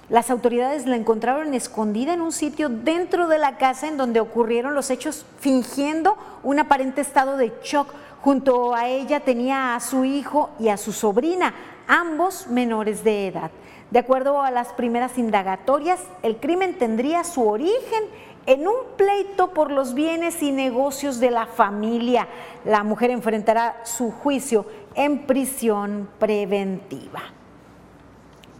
Las 0.09 0.29
autoridades 0.29 0.85
la 0.85 0.97
encontraron 0.97 1.53
escondida 1.53 2.13
en 2.13 2.19
un 2.19 2.33
sitio 2.33 2.67
dentro 2.67 3.29
de 3.29 3.37
la 3.37 3.57
casa 3.57 3.87
en 3.87 3.95
donde 3.95 4.19
ocurrieron 4.19 4.75
los 4.75 4.89
hechos, 4.89 5.25
fingiendo 5.39 6.17
un 6.43 6.59
aparente 6.59 6.99
estado 6.99 7.37
de 7.37 7.53
shock. 7.63 7.93
Junto 8.21 8.75
a 8.75 8.89
ella 8.89 9.21
tenía 9.21 9.75
a 9.75 9.79
su 9.79 10.03
hijo 10.03 10.49
y 10.59 10.67
a 10.67 10.75
su 10.75 10.91
sobrina, 10.91 11.53
ambos 11.87 12.47
menores 12.47 13.05
de 13.05 13.27
edad. 13.27 13.51
De 13.91 13.99
acuerdo 13.99 14.41
a 14.41 14.51
las 14.51 14.69
primeras 14.69 15.17
indagatorias, 15.17 15.99
el 16.23 16.37
crimen 16.37 16.77
tendría 16.77 17.23
su 17.23 17.47
origen 17.47 18.03
en 18.45 18.67
un 18.67 18.75
pleito 18.97 19.49
por 19.51 19.69
los 19.69 19.93
bienes 19.93 20.41
y 20.41 20.51
negocios 20.51 21.19
de 21.19 21.29
la 21.29 21.45
familia. 21.45 22.27
La 22.65 22.83
mujer 22.83 23.11
enfrentará 23.11 23.81
su 23.83 24.11
juicio 24.11 24.65
en 24.95 25.27
prisión 25.27 26.09
preventiva 26.19 27.21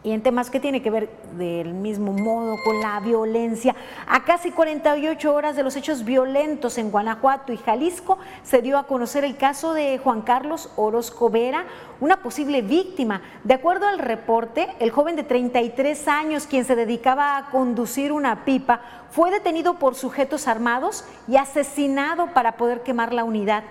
y 0.04 0.12
en 0.12 0.24
temas 0.24 0.50
que 0.50 0.60
tiene 0.60 0.82
que 0.82 0.90
ver 0.90 1.10
del 1.38 1.74
mismo 1.74 2.12
modo 2.12 2.58
con 2.64 2.80
la 2.80 3.00
violencia. 3.00 3.76
A 4.08 4.24
casi 4.24 4.52
48 4.52 5.34
horas 5.34 5.56
de 5.56 5.64
los 5.64 5.76
hechos 5.76 6.04
violentos 6.04 6.78
en 6.78 6.90
Guanajuato 6.90 7.54
y 7.54 7.58
Jalisco 7.58 8.18
se 8.44 8.62
dio 8.62 8.78
a 8.78 8.88
conocer 8.88 9.24
el 9.24 9.38
caso 9.38 9.74
de 9.74 10.00
Juan 10.00 10.22
Carlos 10.22 10.72
Orozco 10.76 11.30
Vera, 11.30 11.66
una 12.00 12.24
posible 12.24 12.62
víctima. 12.62 13.22
De 13.44 13.54
acuerdo 13.54 13.88
al 13.88 14.00
reporte, 14.00 14.68
el 14.80 14.92
joven 14.92 15.16
de 15.16 15.24
33 15.24 16.08
años, 16.08 16.48
quien 16.48 16.66
se 16.66 16.76
dedicaba 16.76 17.38
a 17.38 17.50
conducir 17.52 18.12
una 18.12 18.44
pipa, 18.44 18.82
fue 19.12 19.30
detenido 19.30 19.76
por 19.76 19.94
sujetos 19.94 20.48
armados 20.48 21.06
y 21.28 21.36
asesinado 21.38 22.34
para 22.34 22.58
poder 22.58 22.82
quemar 22.82 23.14
la 23.14 23.24
unidad. 23.24 23.64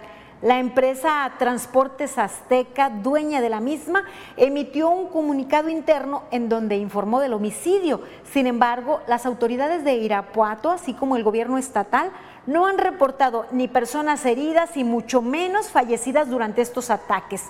La 0.43 0.59
empresa 0.59 1.31
Transportes 1.39 2.17
Azteca, 2.17 2.89
dueña 2.89 3.43
de 3.43 3.51
la 3.51 3.61
misma, 3.61 4.05
emitió 4.39 4.89
un 4.89 5.09
comunicado 5.09 5.69
interno 5.69 6.23
en 6.31 6.49
donde 6.49 6.79
informó 6.79 7.21
del 7.21 7.35
homicidio. 7.35 8.01
Sin 8.33 8.47
embargo, 8.47 9.03
las 9.07 9.27
autoridades 9.27 9.85
de 9.85 9.97
Irapuato, 9.97 10.71
así 10.71 10.95
como 10.95 11.17
el 11.17 11.25
gobierno 11.25 11.59
estatal, 11.59 12.11
no 12.47 12.67
han 12.67 12.79
reportado 12.79 13.45
ni 13.53 13.69
personas 13.69 14.25
heridas 14.25 14.79
y 14.79 14.85
mucho 14.85 15.21
menos 15.21 15.69
fallecidas 15.69 16.31
durante 16.31 16.63
estos 16.63 16.89
ataques. 16.89 17.45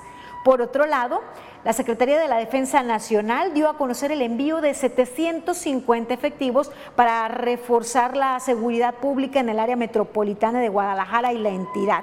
Por 0.44 0.60
otro 0.60 0.84
lado, 0.84 1.20
la 1.62 1.72
Secretaría 1.72 2.18
de 2.18 2.26
la 2.26 2.38
Defensa 2.38 2.82
Nacional 2.82 3.54
dio 3.54 3.68
a 3.68 3.76
conocer 3.76 4.10
el 4.10 4.20
envío 4.20 4.60
de 4.60 4.74
750 4.74 6.12
efectivos 6.12 6.72
para 6.96 7.28
reforzar 7.28 8.16
la 8.16 8.40
seguridad 8.40 8.94
pública 8.94 9.38
en 9.38 9.50
el 9.50 9.60
área 9.60 9.76
metropolitana 9.76 10.58
de 10.58 10.70
Guadalajara 10.70 11.32
y 11.32 11.38
la 11.38 11.50
entidad. 11.50 12.02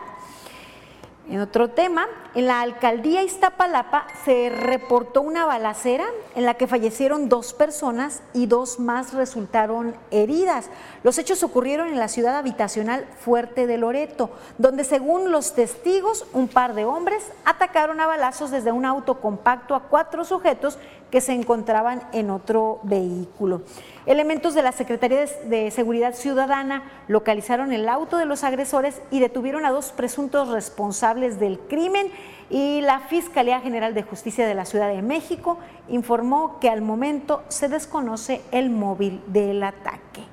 En 1.30 1.42
otro 1.42 1.70
tema, 1.70 2.08
en 2.36 2.48
la 2.48 2.62
alcaldía 2.62 3.22
Iztapalapa 3.22 4.08
se 4.24 4.50
reportó 4.50 5.22
una 5.22 5.46
balacera 5.46 6.06
en 6.36 6.46
la 6.46 6.54
que 6.54 6.68
fallecieron 6.68 7.28
dos 7.28 7.54
personas 7.54 8.22
y 8.34 8.46
dos 8.46 8.80
más 8.80 9.14
resultaron 9.14 9.94
heridas. 10.10 10.70
Los 11.04 11.18
hechos 11.18 11.44
ocurrieron 11.44 11.90
en 11.90 12.00
la 12.00 12.08
ciudad 12.08 12.38
habitacional 12.38 13.06
Fuerte 13.20 13.68
de 13.68 13.78
Loreto, 13.78 14.30
donde 14.58 14.86
según 14.86 15.30
los 15.32 15.54
testigos, 15.54 16.26
un 16.32 16.48
par 16.48 16.74
de 16.76 16.86
hombres 16.86 17.26
atacaron 17.44 18.00
a 18.00 18.08
balazos 18.08 18.50
desde 18.50 18.72
un 18.72 18.86
auto 18.86 19.20
compacto 19.20 19.76
a 19.76 19.84
cuatro 19.84 20.24
sujetos 20.24 20.80
que 21.12 21.22
se 21.22 21.34
encontraban 21.34 22.02
en 22.12 22.30
otro 22.30 22.80
vehículo. 22.84 23.62
Elementos 24.06 24.54
de 24.54 24.62
la 24.62 24.72
Secretaría 24.72 25.26
de 25.26 25.72
Seguridad 25.72 26.14
Ciudadana 26.14 26.84
localizaron 27.08 27.72
el 27.72 27.90
auto 27.90 28.18
de 28.18 28.26
los 28.26 28.44
agresores 28.44 29.02
y 29.12 29.20
detuvieron 29.20 29.66
a 29.66 29.72
dos 29.72 29.92
presuntos 29.92 30.50
responsables 30.50 31.40
del 31.40 31.60
crimen 31.60 32.12
y 32.50 32.82
la 32.82 33.00
Fiscalía 33.02 33.60
General 33.60 33.94
de 33.94 34.04
Justicia 34.04 34.48
de 34.48 34.56
la 34.56 34.66
Ciudad 34.66 34.90
de 34.90 35.02
México 35.02 35.58
informó 35.90 36.60
que 36.60 36.70
al 36.70 36.82
momento 36.82 37.44
se 37.50 37.68
desconoce 37.68 38.42
el 38.52 38.70
móvil 38.70 39.22
del 39.28 39.64
ataque. 39.64 40.24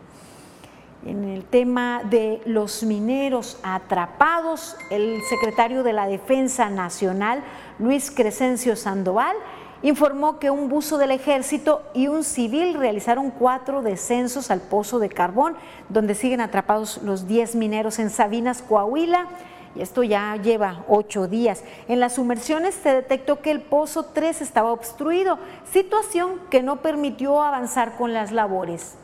En 1.05 1.25
el 1.25 1.45
tema 1.45 2.01
de 2.05 2.41
los 2.47 2.83
mineros 2.83 3.59
atrapados, 3.63 4.77
el 4.91 5.21
secretario 5.29 5.83
de 5.83 5.93
la 5.93 6.07
Defensa 6.07 6.71
Nacional, 6.71 7.43
Luis 7.79 8.11
Crescencio 8.11 8.75
Sandoval, 8.75 9.37
informó 9.85 10.39
que 10.39 10.51
un 10.51 10.71
buzo 10.71 10.97
del 10.97 11.11
ejército 11.11 11.83
y 11.93 12.09
un 12.09 12.25
civil 12.25 12.73
realizaron 12.73 13.31
cuatro 13.31 13.83
descensos 13.83 14.51
al 14.51 14.63
pozo 14.63 14.99
de 14.99 15.11
carbón, 15.11 15.57
donde 15.91 16.15
siguen 16.15 16.41
atrapados 16.41 17.03
los 17.03 17.29
10 17.29 17.55
mineros 17.55 17.99
en 17.99 18.09
Sabinas, 18.09 18.63
Coahuila. 18.63 19.29
Y 19.77 19.83
esto 19.83 20.03
ya 20.03 20.37
lleva 20.37 20.85
ocho 20.89 21.27
días. 21.27 21.65
En 21.87 22.01
las 22.01 22.15
sumersiones 22.15 22.75
se 22.75 22.95
detectó 22.95 23.43
que 23.43 23.51
el 23.51 23.61
pozo 23.61 24.07
3 24.07 24.41
estaba 24.41 24.73
obstruido, 24.73 25.39
situación 25.71 26.41
que 26.51 26.63
no 26.63 26.81
permitió 26.81 27.43
avanzar 27.43 27.99
con 27.99 28.15
las 28.15 28.33
labores. 28.33 28.95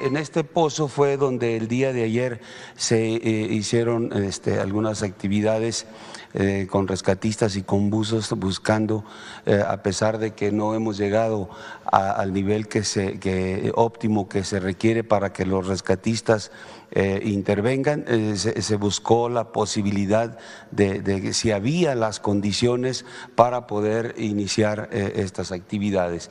En 0.00 0.16
este 0.16 0.42
pozo 0.42 0.88
fue 0.88 1.16
donde 1.16 1.56
el 1.56 1.68
día 1.68 1.92
de 1.92 2.02
ayer 2.02 2.40
se 2.74 3.14
eh, 3.14 3.20
hicieron 3.50 4.12
este, 4.24 4.58
algunas 4.58 5.02
actividades 5.02 5.86
eh, 6.36 6.66
con 6.70 6.86
rescatistas 6.86 7.56
y 7.56 7.62
con 7.62 7.90
buzos 7.90 8.30
buscando, 8.38 9.04
eh, 9.46 9.62
a 9.66 9.82
pesar 9.82 10.18
de 10.18 10.34
que 10.34 10.52
no 10.52 10.74
hemos 10.74 10.98
llegado 10.98 11.48
al 11.90 12.32
nivel 12.32 12.68
que 12.68 12.84
se, 12.84 13.72
óptimo 13.74 14.28
que 14.28 14.44
se 14.44 14.60
requiere 14.60 15.02
para 15.02 15.32
que 15.32 15.46
los 15.46 15.66
rescatistas 15.66 16.52
intervengan, 17.22 18.04
se, 18.36 18.76
buscó 18.76 19.28
la 19.28 19.52
posibilidad 19.52 20.38
de, 20.70 21.32
si 21.32 21.52
había 21.52 21.94
las 21.94 22.20
condiciones 22.20 23.04
para 23.34 23.66
poder 23.66 24.14
iniciar 24.18 24.88
estas 24.92 25.52
actividades. 25.52 26.30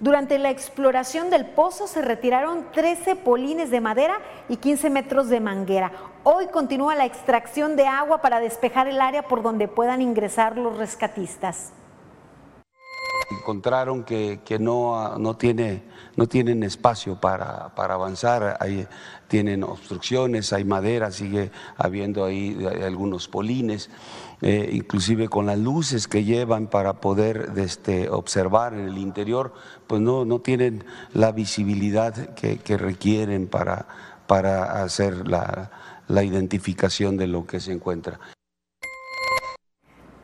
Durante 0.00 0.38
la 0.38 0.48
exploración 0.48 1.28
del 1.28 1.44
pozo 1.44 1.86
se 1.86 2.00
retiraron 2.00 2.64
13 2.72 3.16
polines 3.16 3.70
de 3.70 3.82
madera 3.82 4.18
y 4.48 4.56
15 4.56 4.88
metros 4.88 5.28
de 5.28 5.40
manguera. 5.40 5.92
Hoy 6.22 6.46
continúa 6.46 6.94
la 6.94 7.04
extracción 7.04 7.76
de 7.76 7.86
agua 7.86 8.22
para 8.22 8.40
despejar 8.40 8.88
el 8.88 9.02
área 9.02 9.24
por 9.24 9.42
donde 9.42 9.68
puedan 9.68 10.00
ingresar 10.00 10.56
los 10.56 10.78
rescatistas. 10.78 11.74
Encontraron 13.30 14.02
que, 14.02 14.40
no, 14.58 15.18
no, 15.18 15.36
tiene, 15.36 15.84
no 16.16 16.26
tienen 16.26 16.62
espacio 16.62 17.20
para, 17.20 17.74
para 17.74 17.94
avanzar, 17.94 18.56
Ahí 18.60 18.86
tienen 19.28 19.62
obstrucciones, 19.62 20.52
hay 20.52 20.64
madera, 20.64 21.12
sigue 21.12 21.52
habiendo 21.76 22.24
ahí 22.24 22.58
algunos 22.82 23.28
polines. 23.28 23.88
Eh, 24.42 24.70
inclusive 24.72 25.28
con 25.28 25.46
las 25.46 25.58
luces 25.58 26.08
que 26.08 26.24
llevan 26.24 26.66
para 26.66 26.94
poder 26.94 27.52
este, 27.56 28.08
observar 28.08 28.72
en 28.72 28.88
el 28.88 28.98
interior, 28.98 29.52
pues 29.86 30.00
no, 30.00 30.24
no 30.24 30.40
tienen 30.40 30.84
la 31.12 31.30
visibilidad 31.30 32.34
que, 32.34 32.76
requieren 32.78 33.46
para, 33.46 33.86
para 34.26 34.82
hacer 34.82 35.28
la, 35.28 35.70
la 36.08 36.24
identificación 36.24 37.16
de 37.16 37.26
lo 37.26 37.46
que 37.46 37.60
se 37.60 37.72
encuentra 37.72 38.18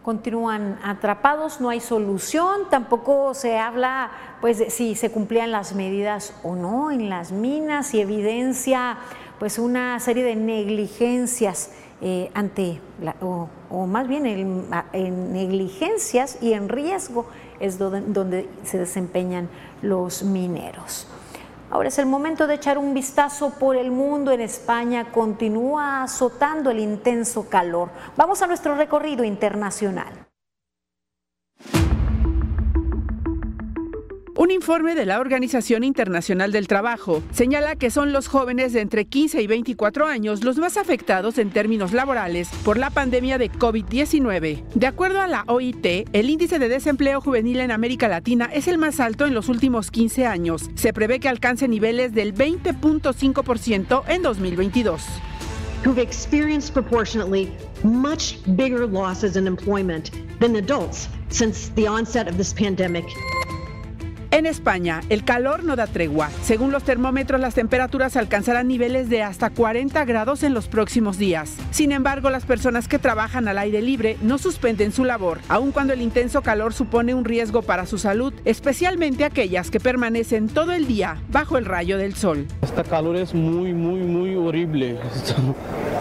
continúan 0.07 0.78
atrapados, 0.84 1.61
no 1.61 1.68
hay 1.68 1.80
solución, 1.80 2.70
tampoco 2.70 3.34
se 3.34 3.59
habla 3.59 4.12
pues 4.40 4.57
de 4.57 4.70
si 4.70 4.94
se 4.94 5.11
cumplían 5.11 5.50
las 5.50 5.74
medidas 5.74 6.32
o 6.44 6.54
no 6.54 6.92
en 6.92 7.09
las 7.09 7.32
minas 7.32 7.92
y 7.92 8.00
evidencia 8.00 8.98
pues 9.40 9.59
una 9.59 9.98
serie 9.98 10.22
de 10.22 10.36
negligencias 10.36 11.72
eh, 12.00 12.30
ante, 12.34 12.80
o, 13.20 13.86
más 13.88 14.07
bien 14.07 14.26
en, 14.26 15.32
negligencias 15.32 16.38
y 16.40 16.52
en 16.52 16.68
riesgo 16.68 17.26
es 17.59 17.76
donde, 17.76 18.48
se 18.62 18.78
desempeñan 18.78 19.48
los 19.82 20.22
mineros. 20.22 21.09
Ahora 21.71 21.89
es 21.89 21.99
el 21.99 22.07
momento 22.07 22.47
de 22.47 22.55
echar 22.55 22.79
un 22.79 22.95
vistazo 22.95 23.51
por 23.51 23.77
el 23.77 23.91
mundo. 23.91 24.31
En 24.33 24.41
España 24.41 25.11
continúa 25.12 26.05
azotando 26.05 26.71
el 26.71 26.79
intenso 26.79 27.49
calor. 27.49 27.91
Vamos 28.17 28.41
a 28.43 28.47
nuestro 28.47 28.77
recorrido 28.77 29.25
internacional. 29.25 30.26
Un 34.39 34.51
informe 34.51 34.95
de 34.95 35.07
la 35.07 35.18
Organización 35.18 35.82
Internacional 35.82 36.53
del 36.53 36.68
Trabajo 36.68 37.22
señala 37.32 37.74
que 37.74 37.91
son 37.91 38.12
los 38.12 38.28
jóvenes 38.28 38.74
de 38.74 38.82
entre 38.82 39.07
15 39.07 39.41
y 39.41 39.47
24 39.47 40.07
años 40.07 40.45
los 40.45 40.59
más 40.59 40.76
afectados 40.76 41.39
en 41.39 41.49
términos 41.49 41.93
laborales 41.95 42.51
por 42.62 42.76
la 42.76 42.91
pandemia 42.91 43.39
de 43.39 43.51
COVID-19. 43.51 44.62
De 44.74 44.87
acuerdo 44.87 45.22
a 45.22 45.26
la 45.26 45.45
OIT, 45.47 46.11
el 46.12 46.28
índice 46.28 46.59
de 46.59 46.68
desempleo 46.68 47.22
juvenil 47.22 47.61
en 47.61 47.70
América 47.70 48.09
Latina 48.09 48.51
es 48.53 48.68
el 48.68 48.76
más 48.76 49.01
alto 49.01 49.24
en 49.24 49.32
los 49.32 49.49
últimos 49.49 49.91
15 49.91 50.26
años. 50.26 50.68
Se 50.74 50.93
prevé 50.93 51.18
que 51.18 51.30
alcance 51.30 51.66
niveles 51.66 52.12
del 52.12 52.34
20.5% 52.34 54.03
en 54.07 54.22
2022. 54.22 55.03
who've 55.84 55.99
experienced 55.99 56.72
proportionately 56.72 57.53
much 57.84 58.39
bigger 58.57 58.87
losses 58.87 59.37
in 59.37 59.47
employment 59.47 60.11
than 60.41 60.57
adults 60.57 61.09
since 61.28 61.68
the 61.76 61.87
onset 61.87 62.26
of 62.26 62.37
this 62.37 62.53
pandemic. 62.53 63.05
En 64.37 64.45
España, 64.45 65.01
el 65.09 65.24
calor 65.24 65.64
no 65.64 65.76
da 65.76 65.87
tregua. 65.87 66.28
Según 66.43 66.70
los 66.70 66.82
termómetros, 66.82 67.41
las 67.41 67.55
temperaturas 67.55 68.18
alcanzarán 68.18 68.68
niveles 68.68 69.09
de 69.09 69.22
hasta 69.22 69.49
40 69.49 70.05
grados 70.05 70.43
en 70.43 70.53
los 70.53 70.68
próximos 70.68 71.16
días. 71.16 71.57
Sin 71.70 71.91
embargo, 71.91 72.28
las 72.28 72.45
personas 72.45 72.87
que 72.87 72.99
trabajan 72.99 73.49
al 73.49 73.57
aire 73.57 73.80
libre 73.80 74.18
no 74.20 74.37
suspenden 74.37 74.93
su 74.93 75.07
labor, 75.07 75.39
aun 75.49 75.72
cuando 75.72 75.95
el 75.95 76.03
intenso 76.03 76.43
calor 76.43 76.74
supone 76.74 77.14
un 77.14 77.24
riesgo 77.24 77.62
para 77.62 77.87
su 77.87 77.97
salud, 77.97 78.34
especialmente 78.45 79.24
aquellas 79.24 79.70
que 79.70 79.80
permanecen 79.80 80.49
todo 80.51 80.72
el 80.72 80.87
día 80.87 81.16
bajo 81.30 81.57
el 81.57 81.64
rayo 81.64 81.97
del 81.97 82.14
sol. 82.14 82.47
Este 82.61 82.82
calor 82.82 83.16
es 83.16 83.32
muy, 83.32 83.72
muy, 83.72 84.01
muy 84.01 84.34
horrible. 84.34 84.99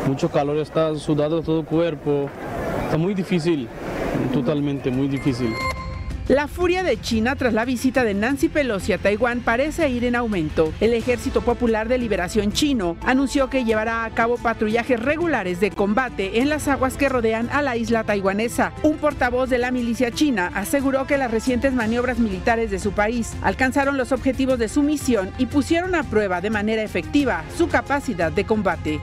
Mucho 0.07 0.29
calor, 0.29 0.57
está 0.57 0.93
sudado 0.95 1.41
todo 1.41 1.61
el 1.61 1.65
cuerpo. 1.65 2.29
Está 2.83 2.97
muy 2.97 3.13
difícil, 3.13 3.69
totalmente 4.33 4.91
muy 4.91 5.07
difícil. 5.07 5.53
La 6.27 6.47
furia 6.47 6.81
de 6.81 6.99
China 6.99 7.35
tras 7.35 7.53
la 7.53 7.65
visita 7.65 8.03
de 8.03 8.15
Nancy 8.15 8.49
Pelosi 8.49 8.93
a 8.93 8.97
Taiwán 8.97 9.41
parece 9.41 9.87
ir 9.89 10.05
en 10.05 10.15
aumento. 10.15 10.73
El 10.81 10.95
Ejército 10.95 11.41
Popular 11.41 11.87
de 11.87 11.99
Liberación 11.99 12.51
Chino 12.51 12.97
anunció 13.05 13.51
que 13.51 13.63
llevará 13.63 14.05
a 14.05 14.09
cabo 14.09 14.37
patrullajes 14.37 14.99
regulares 14.99 15.59
de 15.59 15.69
combate 15.69 16.39
en 16.39 16.49
las 16.49 16.67
aguas 16.67 16.97
que 16.97 17.09
rodean 17.09 17.47
a 17.51 17.61
la 17.61 17.77
isla 17.77 18.05
taiwanesa. 18.05 18.71
Un 18.81 18.97
portavoz 18.97 19.51
de 19.51 19.59
la 19.59 19.69
milicia 19.69 20.09
china 20.09 20.51
aseguró 20.55 21.05
que 21.05 21.19
las 21.19 21.29
recientes 21.29 21.73
maniobras 21.73 22.17
militares 22.17 22.71
de 22.71 22.79
su 22.79 22.91
país 22.91 23.33
alcanzaron 23.43 23.95
los 23.95 24.11
objetivos 24.11 24.57
de 24.57 24.67
su 24.67 24.81
misión 24.81 25.29
y 25.37 25.45
pusieron 25.45 25.93
a 25.93 26.01
prueba 26.01 26.41
de 26.41 26.49
manera 26.49 26.81
efectiva 26.81 27.43
su 27.55 27.67
capacidad 27.67 28.31
de 28.31 28.45
combate. 28.45 28.99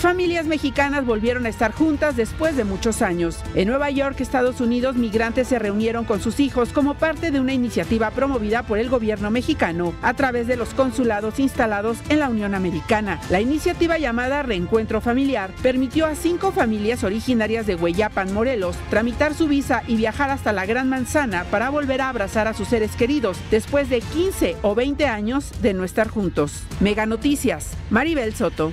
Familias 0.00 0.46
mexicanas 0.46 1.04
volvieron 1.04 1.44
a 1.44 1.50
estar 1.50 1.72
juntas 1.72 2.16
después 2.16 2.56
de 2.56 2.64
muchos 2.64 3.02
años. 3.02 3.36
En 3.54 3.68
Nueva 3.68 3.90
York, 3.90 4.18
Estados 4.18 4.62
Unidos, 4.62 4.96
migrantes 4.96 5.48
se 5.48 5.58
reunieron 5.58 6.06
con 6.06 6.22
sus 6.22 6.40
hijos 6.40 6.72
como 6.72 6.94
parte 6.94 7.30
de 7.30 7.38
una 7.38 7.52
iniciativa 7.52 8.10
promovida 8.10 8.62
por 8.62 8.78
el 8.78 8.88
gobierno 8.88 9.30
mexicano 9.30 9.92
a 10.00 10.14
través 10.14 10.46
de 10.46 10.56
los 10.56 10.72
consulados 10.72 11.38
instalados 11.38 11.98
en 12.08 12.20
la 12.20 12.30
Unión 12.30 12.54
Americana. 12.54 13.20
La 13.28 13.42
iniciativa 13.42 13.98
llamada 13.98 14.42
Reencuentro 14.42 15.02
Familiar 15.02 15.50
permitió 15.62 16.06
a 16.06 16.14
cinco 16.14 16.50
familias 16.50 17.04
originarias 17.04 17.66
de 17.66 17.74
Hueyapan, 17.74 18.32
Morelos, 18.32 18.76
tramitar 18.88 19.34
su 19.34 19.48
visa 19.48 19.82
y 19.86 19.96
viajar 19.96 20.30
hasta 20.30 20.54
la 20.54 20.64
Gran 20.64 20.88
Manzana 20.88 21.44
para 21.50 21.68
volver 21.68 22.00
a 22.00 22.08
abrazar 22.08 22.48
a 22.48 22.54
sus 22.54 22.68
seres 22.68 22.96
queridos 22.96 23.36
después 23.50 23.90
de 23.90 24.00
15 24.00 24.56
o 24.62 24.74
20 24.74 25.04
años 25.04 25.52
de 25.60 25.74
no 25.74 25.84
estar 25.84 26.08
juntos. 26.08 26.62
Mega 26.80 27.04
Noticias, 27.04 27.72
Maribel 27.90 28.34
Soto. 28.34 28.72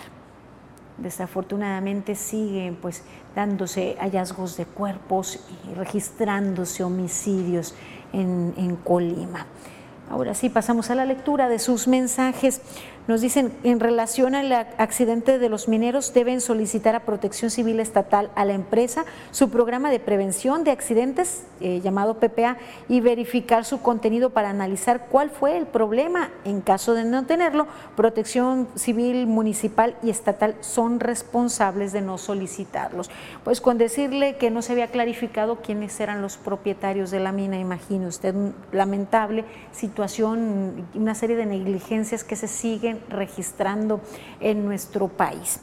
Desafortunadamente 0.98 2.16
siguen 2.16 2.76
pues 2.76 3.04
dándose 3.36 3.96
hallazgos 4.00 4.58
de 4.58 4.66
cuerpos 4.66 5.40
y 5.70 5.74
registrándose 5.76 6.84
homicidios 6.84 7.74
en, 8.12 8.54
en 8.58 8.76
Colima. 8.76 9.46
Ahora 10.10 10.34
sí, 10.34 10.50
pasamos 10.50 10.90
a 10.90 10.96
la 10.96 11.06
lectura 11.06 11.50
de 11.50 11.60
sus 11.60 11.88
mensajes. 11.88 12.62
Nos 13.10 13.22
dicen, 13.22 13.52
en 13.64 13.80
relación 13.80 14.36
al 14.36 14.54
accidente 14.54 15.40
de 15.40 15.50
los 15.50 15.68
mineros, 15.68 16.14
deben 16.14 16.42
solicitar 16.42 16.94
a 16.94 17.00
Protección 17.00 17.50
Civil 17.50 17.80
Estatal 17.80 18.30
a 18.36 18.46
la 18.46 18.54
empresa 18.54 19.04
su 19.32 19.50
programa 19.50 19.90
de 19.90 20.00
prevención 20.00 20.64
de 20.64 20.70
accidentes, 20.70 21.42
eh, 21.60 21.82
llamado 21.82 22.20
PPA, 22.20 22.58
y 22.88 23.02
verificar 23.02 23.66
su 23.66 23.82
contenido 23.82 24.30
para 24.30 24.52
analizar 24.52 25.08
cuál 25.10 25.32
fue 25.32 25.58
el 25.58 25.66
problema. 25.66 26.30
En 26.46 26.62
caso 26.62 26.94
de 26.94 27.04
no 27.04 27.26
tenerlo, 27.26 27.66
Protección 27.96 28.68
Civil 28.76 29.26
Municipal 29.26 29.96
y 30.04 30.12
Estatal 30.12 30.54
son 30.60 31.00
responsables 31.00 31.92
de 31.92 32.02
no 32.02 32.20
solicitarlos. 32.20 33.10
Pues 33.44 33.60
con 33.60 33.80
decirle 33.80 34.38
que 34.38 34.52
no 34.52 34.62
se 34.62 34.74
había 34.74 34.86
clarificado 34.86 35.64
quiénes 35.64 36.00
eran 36.00 36.22
los 36.22 36.38
propietarios 36.38 37.10
de 37.10 37.20
la 37.22 37.32
mina, 37.32 37.58
imagine 37.58 38.06
usted, 38.06 38.36
lamentable 38.72 39.46
situación, 39.72 40.86
una 40.94 41.16
serie 41.16 41.36
de 41.36 41.48
negligencias 41.48 42.24
que 42.24 42.36
se 42.36 42.48
siguen 42.48 42.99
registrando 43.10 44.02
en 44.40 44.66
nuestro 44.66 45.08
país. 45.08 45.60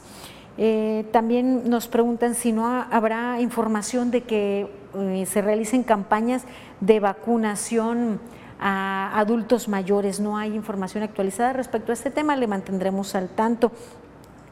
Eh, 0.57 1.05
también 1.11 1.69
nos 1.69 1.87
preguntan 1.87 2.33
si 2.33 2.51
no 2.51 2.67
habrá 2.67 3.39
información 3.41 4.09
de 4.09 4.23
que 4.23 4.67
eh, 4.95 5.25
se 5.27 5.41
realicen 5.41 5.83
campañas 5.83 6.43
de 6.81 6.99
vacunación 6.99 8.19
a 8.59 9.11
adultos 9.19 9.67
mayores. 9.67 10.19
No 10.19 10.37
hay 10.37 10.55
información 10.55 11.03
actualizada 11.03 11.53
respecto 11.53 11.91
a 11.91 11.93
este 11.93 12.09
tema, 12.09 12.35
le 12.35 12.47
mantendremos 12.47 13.13
al 13.13 13.29
tanto. 13.29 13.71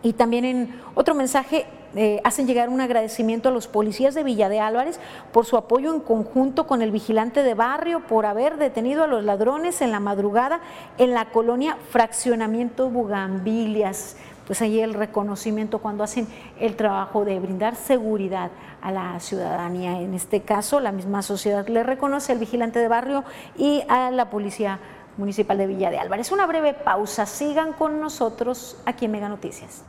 Y 0.05 0.13
también 0.13 0.45
en 0.45 0.81
otro 0.93 1.15
mensaje 1.15 1.65
eh, 1.95 2.21
hacen 2.23 2.45
llegar 2.45 2.69
un 2.69 2.79
agradecimiento 2.79 3.49
a 3.49 3.51
los 3.51 3.67
policías 3.67 4.13
de 4.13 4.23
Villa 4.23 4.49
de 4.49 4.59
Álvarez 4.59 4.99
por 5.31 5.47
su 5.47 5.57
apoyo 5.57 5.91
en 5.95 5.99
conjunto 5.99 6.67
con 6.67 6.83
el 6.83 6.91
vigilante 6.91 7.41
de 7.41 7.55
barrio 7.55 8.01
por 8.01 8.27
haber 8.27 8.57
detenido 8.57 9.05
a 9.05 9.07
los 9.07 9.23
ladrones 9.23 9.81
en 9.81 9.91
la 9.91 9.99
madrugada 9.99 10.59
en 10.99 11.15
la 11.15 11.31
colonia 11.31 11.79
Fraccionamiento 11.89 12.91
Bugambilias. 12.91 14.15
Pues 14.45 14.61
ahí 14.61 14.79
el 14.79 14.93
reconocimiento 14.93 15.79
cuando 15.79 16.03
hacen 16.03 16.27
el 16.59 16.75
trabajo 16.75 17.25
de 17.25 17.39
brindar 17.39 17.75
seguridad 17.75 18.51
a 18.83 18.91
la 18.91 19.19
ciudadanía. 19.19 20.01
En 20.01 20.13
este 20.13 20.41
caso, 20.41 20.79
la 20.79 20.91
misma 20.91 21.23
sociedad 21.23 21.67
le 21.67 21.81
reconoce 21.81 22.31
al 22.31 22.37
vigilante 22.37 22.77
de 22.77 22.87
barrio 22.87 23.23
y 23.57 23.81
a 23.87 24.11
la 24.11 24.29
policía 24.29 24.77
municipal 25.17 25.57
de 25.57 25.67
Villa 25.67 25.91
de 25.91 25.99
Álvarez. 25.99 26.31
Una 26.31 26.45
breve 26.45 26.73
pausa, 26.73 27.25
sigan 27.25 27.73
con 27.73 27.99
nosotros 27.99 28.77
aquí 28.85 29.05
en 29.05 29.11
Mega 29.11 29.29
Noticias. 29.29 29.83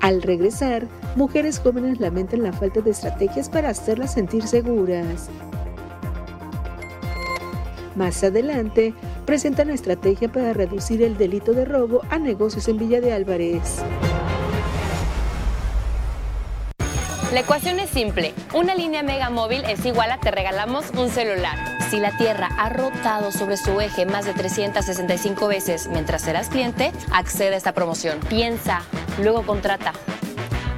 Al 0.00 0.22
regresar, 0.22 0.88
mujeres 1.14 1.60
jóvenes 1.60 2.00
lamentan 2.00 2.42
la 2.42 2.52
falta 2.52 2.80
de 2.80 2.90
estrategias 2.90 3.48
para 3.48 3.68
hacerlas 3.68 4.14
sentir 4.14 4.44
seguras. 4.46 5.28
Más 8.00 8.24
adelante, 8.24 8.94
presentan 9.26 9.68
la 9.68 9.74
estrategia 9.74 10.32
para 10.32 10.54
reducir 10.54 11.02
el 11.02 11.18
delito 11.18 11.52
de 11.52 11.66
robo 11.66 12.00
a 12.08 12.18
negocios 12.18 12.66
en 12.66 12.78
Villa 12.78 12.98
de 13.02 13.12
Álvarez. 13.12 13.82
La 17.30 17.40
ecuación 17.40 17.78
es 17.78 17.90
simple. 17.90 18.32
Una 18.54 18.74
línea 18.74 19.02
Mega 19.02 19.28
Móvil 19.28 19.64
es 19.66 19.84
igual 19.84 20.12
a 20.12 20.18
te 20.18 20.30
regalamos 20.30 20.86
un 20.96 21.10
celular. 21.10 21.58
Si 21.90 22.00
la 22.00 22.16
Tierra 22.16 22.48
ha 22.56 22.70
rotado 22.70 23.32
sobre 23.32 23.58
su 23.58 23.78
eje 23.82 24.06
más 24.06 24.24
de 24.24 24.32
365 24.32 25.46
veces 25.46 25.86
mientras 25.92 26.22
serás 26.22 26.48
cliente, 26.48 26.92
accede 27.12 27.52
a 27.52 27.58
esta 27.58 27.74
promoción. 27.74 28.18
Piensa, 28.30 28.80
luego 29.22 29.44
contrata. 29.44 29.92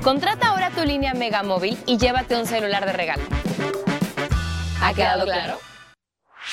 Contrata 0.02 0.48
ahora 0.48 0.70
tu 0.70 0.84
línea 0.84 1.14
Mega 1.14 1.44
Móvil 1.44 1.78
y 1.86 1.98
llévate 1.98 2.34
un 2.36 2.46
celular 2.46 2.84
de 2.84 2.92
regalo. 2.92 3.22
¿Ha 4.82 4.92
quedado 4.92 5.24
claro? 5.24 5.71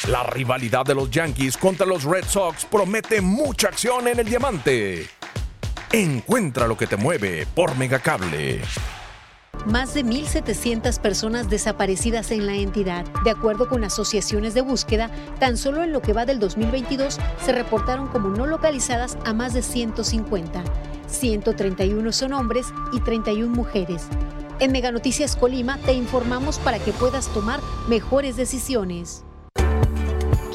La 0.08 0.24
rivalidad 0.24 0.86
de 0.86 0.96
los 0.96 1.10
Yankees 1.10 1.58
contra 1.58 1.86
los 1.86 2.04
Red 2.04 2.26
Sox 2.26 2.66
promete 2.66 3.22
mucha 3.22 3.68
acción 3.68 4.08
en 4.08 4.20
el 4.20 4.26
diamante. 4.26 5.08
Encuentra 5.92 6.68
lo 6.68 6.78
que 6.78 6.88
te 6.88 6.96
mueve 6.96 7.48
por 7.54 7.76
Megacable. 7.76 8.62
Más 9.66 9.94
de 9.94 10.06
1.700 10.06 11.00
personas 11.00 11.50
desaparecidas 11.50 12.32
en 12.32 12.46
la 12.46 12.56
entidad. 12.56 13.04
De 13.24 13.32
acuerdo 13.32 13.68
con 13.68 13.84
asociaciones 13.84 14.54
de 14.54 14.62
búsqueda, 14.62 15.10
tan 15.40 15.58
solo 15.58 15.84
en 15.84 15.92
lo 15.92 16.02
que 16.02 16.14
va 16.14 16.26
del 16.26 16.40
2022 16.40 17.20
se 17.44 17.52
reportaron 17.52 18.08
como 18.08 18.30
no 18.30 18.46
localizadas 18.46 19.18
a 19.26 19.34
más 19.34 19.54
de 19.54 19.62
150. 19.62 20.64
131 21.08 22.12
son 22.14 22.34
hombres 22.34 22.68
y 22.94 23.02
31 23.02 23.54
mujeres. 23.54 24.04
En 24.60 24.72
Mega 24.72 24.92
Noticias 24.92 25.36
Colima 25.36 25.78
te 25.80 25.94
informamos 25.94 26.60
para 26.60 26.80
que 26.80 26.94
puedas 26.94 27.28
tomar 27.34 27.60
mejores 27.88 28.38
decisiones. 28.38 29.26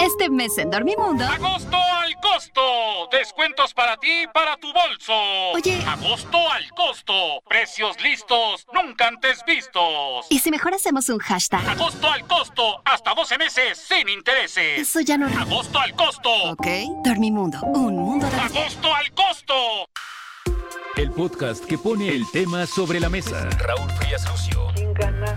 Este 0.00 0.30
mes 0.30 0.56
en 0.56 0.70
Dormimundo. 0.70 1.24
¡Agosto 1.26 1.76
al 1.76 2.14
costo! 2.22 2.62
Descuentos 3.12 3.74
para 3.74 3.98
ti 3.98 4.22
y 4.22 4.26
para 4.28 4.56
tu 4.56 4.72
bolso. 4.72 5.12
Oye. 5.54 5.78
¡Agosto 5.86 6.38
al 6.50 6.70
costo! 6.70 7.42
Precios 7.46 8.00
listos, 8.02 8.66
nunca 8.72 9.08
antes 9.08 9.44
vistos. 9.46 10.26
¿Y 10.30 10.38
si 10.38 10.50
mejor 10.50 10.72
hacemos 10.72 11.10
un 11.10 11.18
hashtag? 11.18 11.68
¡Agosto 11.68 12.10
al 12.10 12.26
costo! 12.26 12.80
Hasta 12.86 13.12
12 13.12 13.36
meses 13.36 13.78
sin 13.78 14.08
intereses. 14.08 14.80
Eso 14.80 15.00
ya 15.00 15.18
no. 15.18 15.26
¡Agosto 15.38 15.78
al 15.78 15.94
costo! 15.94 16.30
Ok. 16.52 16.66
Dormimundo. 17.04 17.60
Un 17.62 17.96
mundo 17.98 18.26
de. 18.26 18.36
¡Agosto 18.40 18.94
al 18.94 19.12
costo! 19.12 19.54
El 20.96 21.10
podcast 21.10 21.62
que 21.66 21.76
pone 21.76 22.08
el 22.08 22.30
tema 22.30 22.66
sobre 22.66 23.00
la 23.00 23.10
mesa. 23.10 23.50
Raúl 23.58 23.90
Frías 23.92 24.26
Lucio. 24.30 24.68
¿Quién 24.74 24.94
gana 24.94 25.36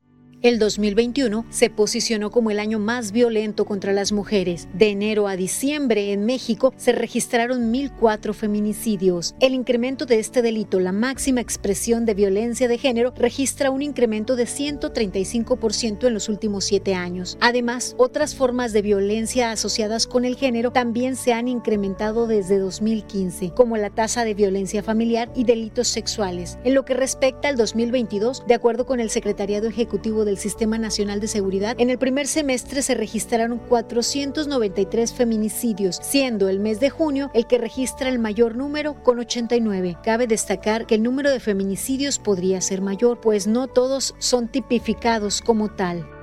El 0.43 0.57
2021 0.57 1.45
se 1.51 1.69
posicionó 1.69 2.31
como 2.31 2.49
el 2.49 2.59
año 2.59 2.79
más 2.79 3.11
violento 3.11 3.63
contra 3.63 3.93
las 3.93 4.11
mujeres. 4.11 4.67
De 4.73 4.89
enero 4.89 5.27
a 5.27 5.35
diciembre 5.35 6.13
en 6.13 6.25
México 6.25 6.73
se 6.77 6.93
registraron 6.93 7.71
1.004 7.71 8.33
feminicidios. 8.33 9.35
El 9.39 9.53
incremento 9.53 10.07
de 10.07 10.17
este 10.17 10.41
delito, 10.41 10.79
la 10.79 10.93
máxima 10.93 11.41
expresión 11.41 12.07
de 12.07 12.15
violencia 12.15 12.67
de 12.67 12.79
género, 12.79 13.13
registra 13.15 13.69
un 13.69 13.83
incremento 13.83 14.35
de 14.35 14.45
135% 14.45 16.07
en 16.07 16.13
los 16.15 16.27
últimos 16.27 16.65
siete 16.65 16.95
años. 16.95 17.37
Además, 17.39 17.93
otras 17.99 18.33
formas 18.33 18.73
de 18.73 18.81
violencia 18.81 19.51
asociadas 19.51 20.07
con 20.07 20.25
el 20.25 20.37
género 20.37 20.71
también 20.71 21.17
se 21.17 21.33
han 21.33 21.49
incrementado 21.49 22.25
desde 22.25 22.57
2015, 22.57 23.51
como 23.51 23.77
la 23.77 23.91
tasa 23.91 24.25
de 24.25 24.33
violencia 24.33 24.81
familiar 24.81 25.31
y 25.35 25.43
delitos 25.43 25.87
sexuales. 25.87 26.57
En 26.63 26.73
lo 26.73 26.83
que 26.83 26.95
respecta 26.95 27.47
al 27.47 27.57
2022, 27.57 28.47
de 28.47 28.55
acuerdo 28.55 28.87
con 28.87 28.99
el 28.99 29.11
Secretariado 29.11 29.67
Ejecutivo 29.67 30.25
del 30.31 30.37
Sistema 30.37 30.77
Nacional 30.77 31.19
de 31.19 31.27
Seguridad, 31.27 31.75
en 31.77 31.89
el 31.89 31.97
primer 31.97 32.25
semestre 32.25 32.81
se 32.81 32.95
registraron 32.95 33.59
493 33.59 35.13
feminicidios, 35.13 35.99
siendo 36.01 36.47
el 36.47 36.61
mes 36.61 36.79
de 36.79 36.89
junio 36.89 37.29
el 37.33 37.47
que 37.47 37.57
registra 37.57 38.07
el 38.07 38.17
mayor 38.17 38.55
número 38.55 39.03
con 39.03 39.19
89. 39.19 39.97
Cabe 40.01 40.27
destacar 40.27 40.87
que 40.87 40.95
el 40.95 41.03
número 41.03 41.29
de 41.31 41.41
feminicidios 41.41 42.17
podría 42.17 42.61
ser 42.61 42.81
mayor, 42.81 43.19
pues 43.19 43.45
no 43.45 43.67
todos 43.67 44.15
son 44.19 44.47
tipificados 44.47 45.41
como 45.41 45.67
tal. 45.67 46.20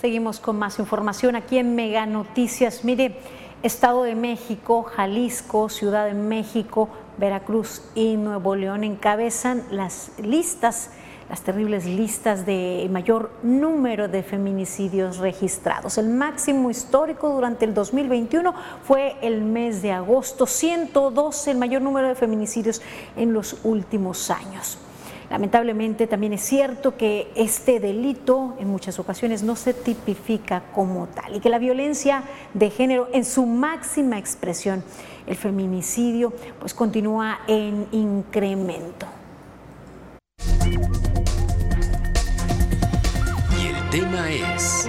Seguimos 0.00 0.38
con 0.38 0.56
más 0.56 0.78
información 0.78 1.34
aquí 1.34 1.58
en 1.58 1.74
Mega 1.74 2.06
Noticias. 2.06 2.84
Mire, 2.84 3.16
Estado 3.64 4.04
de 4.04 4.14
México, 4.14 4.84
Jalisco, 4.84 5.68
Ciudad 5.68 6.06
de 6.06 6.14
México, 6.14 6.88
Veracruz 7.16 7.82
y 7.96 8.16
Nuevo 8.16 8.54
León 8.54 8.84
encabezan 8.84 9.64
las 9.72 10.12
listas, 10.22 10.90
las 11.28 11.40
terribles 11.40 11.84
listas 11.84 12.46
de 12.46 12.86
mayor 12.92 13.32
número 13.42 14.06
de 14.06 14.22
feminicidios 14.22 15.18
registrados. 15.18 15.98
El 15.98 16.10
máximo 16.10 16.70
histórico 16.70 17.30
durante 17.30 17.64
el 17.64 17.74
2021 17.74 18.54
fue 18.84 19.16
el 19.20 19.42
mes 19.42 19.82
de 19.82 19.90
agosto, 19.90 20.46
112, 20.46 21.50
el 21.50 21.58
mayor 21.58 21.82
número 21.82 22.06
de 22.06 22.14
feminicidios 22.14 22.82
en 23.16 23.32
los 23.32 23.56
últimos 23.64 24.30
años. 24.30 24.78
Lamentablemente 25.30 26.06
también 26.06 26.32
es 26.32 26.40
cierto 26.40 26.96
que 26.96 27.30
este 27.34 27.80
delito 27.80 28.56
en 28.58 28.68
muchas 28.68 28.98
ocasiones 28.98 29.42
no 29.42 29.56
se 29.56 29.74
tipifica 29.74 30.62
como 30.74 31.06
tal 31.08 31.36
y 31.36 31.40
que 31.40 31.50
la 31.50 31.58
violencia 31.58 32.22
de 32.54 32.70
género 32.70 33.08
en 33.12 33.24
su 33.26 33.44
máxima 33.44 34.18
expresión, 34.18 34.82
el 35.26 35.36
feminicidio, 35.36 36.32
pues 36.58 36.72
continúa 36.72 37.40
en 37.46 37.86
incremento. 37.92 39.06
Y 43.60 43.66
el 43.66 43.90
tema 43.90 44.30
es... 44.30 44.88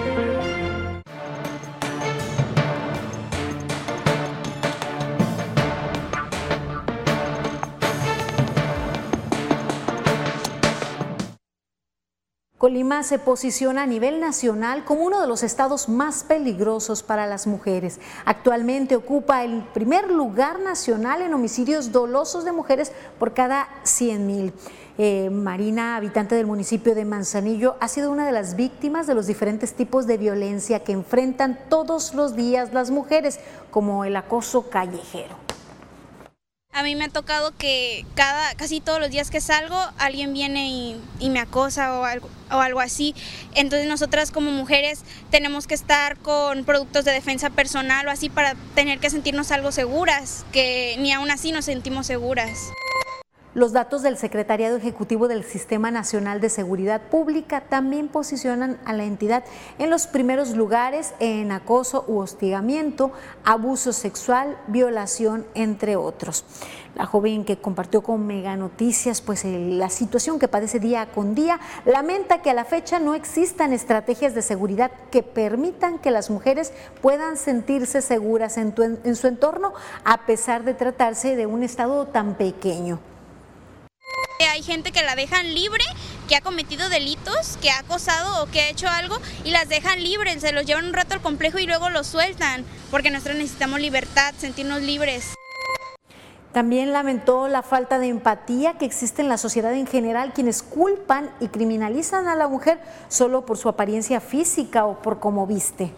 Colima 12.70 13.02
se 13.02 13.18
posiciona 13.18 13.82
a 13.82 13.88
nivel 13.88 14.20
nacional 14.20 14.86
como 14.86 15.02
uno 15.02 15.20
de 15.20 15.26
los 15.26 15.42
estados 15.42 15.90
más 15.90 16.24
peligrosos 16.24 17.02
para 17.02 17.26
las 17.26 17.48
mujeres. 17.48 18.00
Actualmente 18.26 18.96
ocupa 18.96 19.44
el 19.44 19.64
primer 19.74 20.12
lugar 20.12 20.60
nacional 20.60 21.24
en 21.24 21.34
homicidios 21.34 21.92
dolosos 21.92 22.46
de 22.46 22.52
mujeres 22.52 22.92
por 23.18 23.34
cada 23.34 23.68
100 23.86 24.28
mil. 24.28 24.54
Eh, 25.00 25.32
Marina, 25.32 25.96
habitante 25.96 26.36
del 26.36 26.46
municipio 26.46 26.94
de 26.94 27.06
Manzanillo, 27.06 27.76
ha 27.80 27.88
sido 27.88 28.12
una 28.12 28.28
de 28.28 28.34
las 28.34 28.56
víctimas 28.56 29.08
de 29.08 29.16
los 29.16 29.26
diferentes 29.26 29.74
tipos 29.74 30.06
de 30.06 30.20
violencia 30.20 30.84
que 30.84 30.92
enfrentan 30.92 31.58
todos 31.70 32.14
los 32.14 32.36
días 32.36 32.72
las 32.72 32.92
mujeres, 32.92 33.40
como 33.72 34.06
el 34.06 34.16
acoso 34.16 34.70
callejero. 34.70 35.49
A 36.80 36.84
mí 36.84 36.96
me 36.96 37.04
ha 37.04 37.10
tocado 37.10 37.52
que 37.58 38.06
cada, 38.16 38.56
casi 38.56 38.80
todos 38.80 39.02
los 39.02 39.10
días 39.10 39.30
que 39.30 39.42
salgo 39.42 39.76
alguien 39.98 40.34
viene 40.34 40.70
y, 41.20 41.30
me 41.30 41.42
acosa 41.42 42.00
o 42.00 42.06
algo, 42.06 42.30
o 42.50 42.60
algo 42.60 42.80
así. 42.80 43.14
Entonces 43.54 43.86
nosotras 43.86 44.32
como 44.32 44.50
mujeres 44.52 45.02
tenemos 45.30 45.68
que 45.68 45.74
estar 45.74 46.18
con 46.20 46.64
productos 46.64 47.04
de 47.04 47.12
defensa 47.12 47.50
personal 47.50 48.08
o 48.08 48.12
así 48.12 48.30
para 48.30 48.56
tener 48.76 49.00
que 49.00 49.10
sentirnos 49.10 49.52
algo 49.52 49.74
seguras, 49.74 50.46
que 50.54 50.96
ni 51.00 51.12
aún 51.12 51.30
así 51.32 51.52
nos 51.52 51.66
sentimos 51.66 52.08
seguras. 52.08 52.58
Los 53.56 53.74
datos 53.74 54.04
del 54.04 54.16
Secretariado 54.16 54.78
Ejecutivo 54.78 55.28
del 55.28 55.44
Sistema 55.44 55.90
Nacional 55.90 56.40
de 56.40 56.50
Seguridad 56.50 57.02
Pública 57.02 57.62
también 57.62 58.08
posicionan 58.08 58.78
a 58.86 58.94
la 58.94 59.06
entidad 59.06 59.44
en 59.80 59.90
los 59.90 60.06
primeros 60.06 60.56
lugares 60.56 61.16
en 61.20 61.52
acoso 61.52 62.06
u 62.08 62.20
hostigamiento, 62.20 63.12
abuso 63.44 63.92
sexual, 63.92 64.56
violación, 64.68 65.48
entre 65.56 65.96
otros. 65.96 66.46
La 66.94 67.08
joven 67.08 67.44
que 67.44 67.58
compartió 67.58 68.04
con 68.04 68.28
Mega 68.28 68.56
Noticias 68.56 69.20
pues, 69.22 69.44
la 69.46 69.90
situación 69.90 70.38
que 70.38 70.48
padece 70.48 70.80
día 70.80 71.08
con 71.08 71.34
día 71.34 71.60
lamenta 71.86 72.44
que 72.44 72.52
a 72.52 72.54
la 72.54 72.66
fecha 72.66 73.00
no 73.00 73.16
existan 73.16 73.74
estrategias 73.74 74.36
de 74.36 74.44
seguridad 74.44 74.92
que 75.10 75.24
permitan 75.24 75.98
que 75.98 76.12
las 76.12 76.30
mujeres 76.30 76.72
puedan 77.02 77.36
sentirse 77.36 78.04
seguras 78.04 78.60
en, 78.60 78.76
en 78.78 79.16
su 79.16 79.26
entorno 79.26 79.74
a 80.04 80.28
pesar 80.28 80.64
de 80.66 80.76
tratarse 80.76 81.36
de 81.36 81.48
un 81.48 81.64
estado 81.64 82.06
tan 82.06 82.36
pequeño. 82.36 83.00
Hay 84.52 84.64
gente 84.64 84.92
que 84.92 85.04
la 85.04 85.16
dejan 85.16 85.54
libre, 85.54 85.84
que 86.28 86.36
ha 86.36 86.42
cometido 86.42 86.90
delitos, 86.90 87.58
que 87.62 87.72
ha 87.72 87.80
acosado 87.80 88.44
o 88.44 88.48
que 88.48 88.62
ha 88.62 88.70
hecho 88.70 88.88
algo 88.88 89.18
y 89.44 89.52
las 89.52 89.70
dejan 89.70 90.04
libres, 90.04 90.42
se 90.42 90.52
los 90.52 90.66
llevan 90.66 90.86
un 90.86 90.94
rato 90.94 91.14
al 91.14 91.22
complejo 91.22 91.60
y 91.60 91.66
luego 91.66 91.90
los 91.90 92.08
sueltan, 92.08 92.66
porque 92.92 93.10
nosotros 93.10 93.38
necesitamos 93.38 93.80
libertad, 93.80 94.34
sentirnos 94.38 94.82
libres. 94.82 95.34
También 96.52 96.92
lamentó 96.94 97.48
la 97.48 97.62
falta 97.62 98.00
de 98.00 98.08
empatía 98.08 98.78
que 98.78 98.86
existe 98.86 99.22
en 99.22 99.30
la 99.30 99.38
sociedad 99.38 99.74
en 99.74 99.86
general, 99.86 100.34
quienes 100.34 100.64
culpan 100.64 101.30
y 101.40 101.48
criminalizan 101.48 102.28
a 102.28 102.36
la 102.36 102.48
mujer 102.48 102.80
solo 103.08 103.46
por 103.46 103.58
su 103.58 103.70
apariencia 103.70 104.20
física 104.20 104.86
o 104.86 105.02
por 105.02 105.20
cómo 105.20 105.46
viste. 105.46 105.94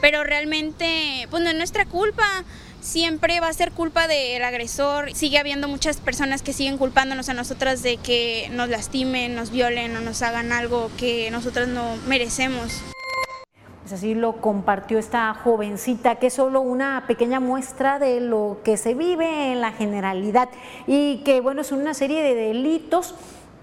Pero 0.00 0.24
realmente, 0.24 1.26
pues 1.30 1.42
no 1.42 1.50
es 1.50 1.56
nuestra 1.56 1.84
culpa 1.84 2.24
siempre 2.80 3.40
va 3.40 3.48
a 3.48 3.52
ser 3.52 3.72
culpa 3.72 4.08
del 4.08 4.42
agresor. 4.44 5.14
Sigue 5.14 5.38
habiendo 5.38 5.68
muchas 5.68 5.98
personas 5.98 6.42
que 6.42 6.52
siguen 6.52 6.78
culpándonos 6.78 7.28
a 7.28 7.34
nosotras 7.34 7.82
de 7.82 7.96
que 7.96 8.48
nos 8.52 8.68
lastimen, 8.68 9.34
nos 9.34 9.50
violen 9.50 9.96
o 9.96 10.00
nos 10.00 10.22
hagan 10.22 10.52
algo 10.52 10.90
que 10.96 11.30
nosotras 11.30 11.68
no 11.68 11.96
merecemos. 12.06 12.82
Pues 13.82 14.00
así 14.00 14.14
lo 14.14 14.42
compartió 14.42 14.98
esta 14.98 15.32
jovencita, 15.32 16.16
que 16.16 16.26
es 16.26 16.34
solo 16.34 16.60
una 16.60 17.04
pequeña 17.06 17.40
muestra 17.40 17.98
de 17.98 18.20
lo 18.20 18.60
que 18.62 18.76
se 18.76 18.92
vive 18.92 19.52
en 19.52 19.62
la 19.62 19.72
generalidad 19.72 20.50
y 20.86 21.18
que, 21.24 21.40
bueno, 21.40 21.62
es 21.62 21.72
una 21.72 21.94
serie 21.94 22.22
de 22.22 22.34
delitos 22.34 23.14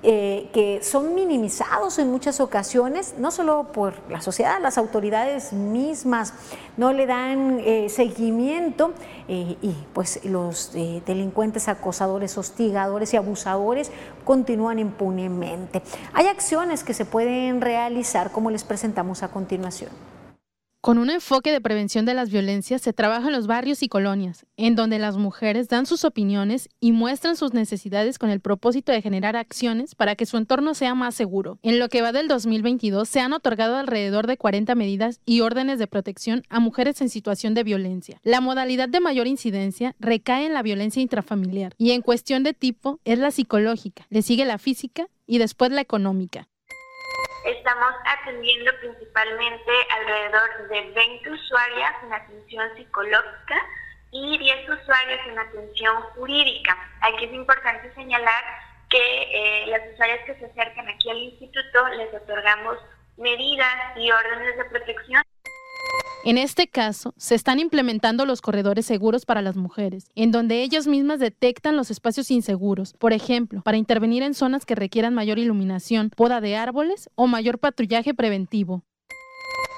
eh, 0.08 0.52
que 0.54 0.84
son 0.84 1.16
minimizados 1.16 1.98
en 1.98 2.12
muchas 2.12 2.40
ocasiones, 2.40 3.16
no 3.18 3.32
solo 3.32 3.72
por 3.72 3.96
la 4.08 4.22
sociedad, 4.22 4.62
las 4.62 4.78
autoridades 4.78 5.52
mismas 5.52 6.36
no 6.78 6.94
le 6.94 7.08
dan 7.08 7.60
eh, 7.60 7.90
seguimiento 7.90 8.94
eh, 9.28 9.58
y 9.64 9.74
pues 9.94 10.24
los 10.24 10.74
delincuentes, 10.74 11.68
acosadores, 11.68 12.38
hostigadores 12.38 13.16
y 13.16 13.18
abusadores 13.18 13.92
continúan 14.24 14.78
impunemente. 14.78 15.82
Hay 16.14 16.28
acciones 16.28 16.84
que 16.84 16.94
se 16.94 17.06
pueden 17.06 17.60
realizar 17.60 18.32
como 18.32 18.52
les 18.52 18.64
presentamos 18.64 19.24
a 19.24 19.30
continuación. 19.30 19.90
Con 20.86 21.00
un 21.00 21.10
enfoque 21.10 21.52
de 21.52 21.62
prevención 21.62 22.06
de 22.06 22.14
las 22.14 22.30
violencias 22.30 22.80
se 22.80 22.94
trabaja 22.94 23.26
en 23.26 23.34
los 23.34 23.48
barrios 23.48 23.82
y 23.82 23.88
colonias, 23.88 24.46
en 24.56 24.76
donde 24.76 25.00
las 25.00 25.18
mujeres 25.18 25.68
dan 25.68 25.88
sus 25.88 26.06
opiniones 26.06 26.70
y 26.80 26.92
muestran 26.92 27.36
sus 27.36 27.56
necesidades 27.56 28.20
con 28.20 28.30
el 28.30 28.40
propósito 28.40 28.92
de 28.92 29.02
generar 29.02 29.36
acciones 29.36 29.96
para 29.96 30.16
que 30.16 30.28
su 30.28 30.38
entorno 30.38 30.76
sea 30.76 30.94
más 30.94 31.16
seguro. 31.16 31.58
En 31.64 31.80
lo 31.80 31.90
que 31.90 32.04
va 32.04 32.12
del 32.12 32.28
2022 32.28 33.10
se 33.10 33.20
han 33.20 33.34
otorgado 33.34 33.78
alrededor 33.78 34.28
de 34.28 34.38
40 34.38 34.76
medidas 34.76 35.22
y 35.26 35.42
órdenes 35.42 35.80
de 35.80 35.88
protección 35.88 36.44
a 36.50 36.60
mujeres 36.60 37.02
en 37.02 37.10
situación 37.10 37.56
de 37.56 37.64
violencia. 37.64 38.22
La 38.22 38.40
modalidad 38.40 38.88
de 38.88 39.00
mayor 39.00 39.26
incidencia 39.26 39.96
recae 40.00 40.46
en 40.46 40.54
la 40.54 40.62
violencia 40.62 41.02
intrafamiliar 41.02 41.74
y 41.80 41.94
en 41.94 42.04
cuestión 42.04 42.44
de 42.44 42.54
tipo 42.54 43.00
es 43.06 43.18
la 43.18 43.32
psicológica, 43.32 44.06
le 44.12 44.22
sigue 44.22 44.46
la 44.46 44.60
física 44.60 45.08
y 45.26 45.40
después 45.40 45.72
la 45.72 45.82
económica. 45.82 46.48
Estamos 47.46 47.94
atendiendo 48.06 48.72
principalmente 48.80 49.72
alrededor 50.00 50.68
de 50.68 50.82
20 50.94 51.30
usuarias 51.30 51.94
en 52.04 52.14
atención 52.14 52.76
psicológica 52.76 53.56
y 54.10 54.36
10 54.40 54.70
usuarios 54.70 55.20
en 55.28 55.38
atención 55.38 56.02
jurídica. 56.16 56.76
Aquí 57.02 57.26
es 57.26 57.34
importante 57.34 57.94
señalar 57.94 58.44
que 58.90 58.98
eh, 58.98 59.68
las 59.68 59.94
usuarias 59.94 60.26
que 60.26 60.34
se 60.40 60.46
acercan 60.48 60.90
aquí 60.90 61.12
al 61.12 61.18
instituto 61.18 61.88
les 61.90 62.12
otorgamos 62.16 62.80
medidas 63.18 63.96
y 63.96 64.12
órdenes 64.12 64.58
de 64.58 64.66
protección 64.66 65.22
en 66.26 66.40
este 66.40 66.68
caso, 66.68 67.14
se 67.18 67.36
están 67.36 67.60
implementando 67.60 68.26
los 68.26 68.42
corredores 68.42 68.88
seguros 68.88 69.28
para 69.28 69.44
las 69.44 69.56
mujeres, 69.56 70.10
en 70.16 70.32
donde 70.32 70.64
ellas 70.64 70.88
mismas 70.88 71.20
detectan 71.20 71.78
los 71.78 71.92
espacios 71.92 72.32
inseguros, 72.32 72.94
por 72.94 73.14
ejemplo, 73.14 73.62
para 73.62 73.78
intervenir 73.78 74.24
en 74.24 74.34
zonas 74.34 74.66
que 74.66 74.74
requieran 74.74 75.14
mayor 75.14 75.38
iluminación, 75.38 76.10
poda 76.10 76.42
de 76.42 76.56
árboles 76.56 77.12
o 77.14 77.28
mayor 77.28 77.60
patrullaje 77.60 78.16
preventivo. 78.16 78.82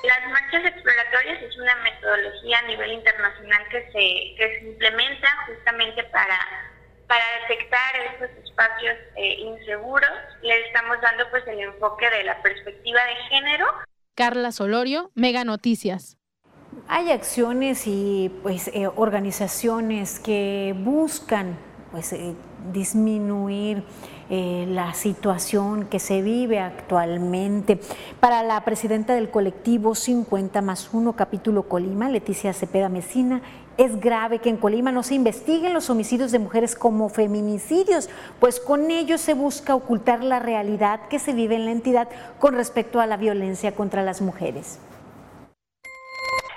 Las 0.04 0.32
marchas 0.32 0.64
exploratorias 0.72 1.42
es 1.44 1.58
una 1.58 1.76
metodología 1.84 2.60
a 2.60 2.68
nivel 2.68 2.94
internacional 2.94 3.62
que 3.70 3.92
se, 3.92 4.68
implementa 4.70 5.28
justamente 5.48 6.02
para, 6.06 6.40
para 7.08 7.26
detectar 7.42 7.96
estos 8.14 8.46
espacios 8.46 8.96
eh, 9.18 9.34
inseguros. 9.40 10.10
Le 10.44 10.66
estamos 10.68 11.02
dando 11.02 11.30
pues 11.30 11.46
el 11.48 11.60
enfoque 11.60 12.10
de 12.10 12.24
la 12.24 12.42
perspectiva 12.42 13.04
de 13.04 13.16
género. 13.30 13.66
Carla 14.18 14.52
Solorio, 14.52 15.12
Mega 15.14 15.44
Noticias. 15.44 16.18
Hay 16.88 17.12
acciones 17.12 17.86
y 17.86 18.32
pues, 18.42 18.68
eh, 18.70 18.88
organizaciones 18.96 20.20
que 20.20 20.76
buscan 20.84 21.56
pues, 21.92 22.14
eh, 22.14 22.34
disminuir 22.74 23.84
eh, 24.32 24.66
la 24.70 24.96
situación 24.96 25.86
que 25.86 26.00
se 26.00 26.24
vive 26.24 26.60
actualmente. 26.60 27.80
Para 28.20 28.42
la 28.42 28.66
presidenta 28.66 29.14
del 29.14 29.30
colectivo 29.30 29.94
50 29.94 30.64
más 30.64 30.90
1 30.92 31.14
capítulo 31.16 31.70
Colima, 31.70 32.10
Leticia 32.10 32.54
Cepeda 32.54 32.90
Mesina, 32.90 33.44
es 33.78 34.00
grave 34.00 34.40
que 34.40 34.50
en 34.50 34.58
Colima 34.58 34.92
no 34.92 35.04
se 35.04 35.16
investiguen 35.16 35.74
los 35.74 35.90
homicidios 35.90 36.32
de 36.32 36.40
mujeres 36.40 36.76
como 36.76 37.10
feminicidios, 37.10 38.10
pues 38.40 38.60
con 38.60 38.90
ello 38.92 39.18
se 39.18 39.34
busca 39.34 39.76
ocultar 39.76 40.24
la 40.24 40.40
realidad 40.40 41.08
que 41.10 41.20
se 41.20 41.34
vive 41.34 41.56
en 41.56 41.66
la 41.66 41.72
entidad 41.72 42.08
con 42.40 42.56
respecto 42.56 43.00
a 43.00 43.06
la 43.06 43.18
violencia 43.18 43.74
contra 43.74 44.04
las 44.04 44.22
mujeres. 44.22 44.80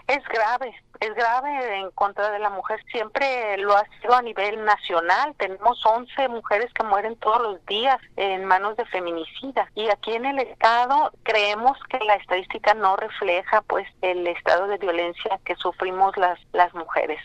Es 0.07 0.25
grave, 0.25 0.75
es 1.01 1.15
grave 1.15 1.79
en 1.79 1.91
contra 1.93 2.31
de 2.31 2.39
la 2.39 2.51
mujer. 2.51 2.81
Siempre 2.91 3.57
lo 3.59 3.75
ha 3.75 3.85
sido 4.01 4.15
a 4.15 4.23
nivel 4.23 4.65
nacional. 4.65 5.35
Tenemos 5.39 5.85
11 5.85 6.29
mujeres 6.29 6.73
que 6.75 6.85
mueren 6.85 7.17
todos 7.17 7.41
los 7.43 7.67
días 7.67 7.99
en 8.17 8.45
manos 8.45 8.77
de 8.77 8.85
feminicidas. 8.87 9.69
Y 9.75 9.89
aquí 9.89 10.13
en 10.13 10.27
el 10.27 10.39
Estado 10.39 11.11
creemos 11.23 11.79
que 11.89 11.99
la 12.05 12.15
estadística 12.15 12.75
no 12.75 12.97
refleja 12.97 13.63
pues 13.63 13.89
el 14.03 14.27
estado 14.27 14.67
de 14.67 14.77
violencia 14.77 15.41
que 15.45 15.57
sufrimos 15.57 16.17
las, 16.17 16.39
las 16.53 16.73
mujeres. 16.75 17.19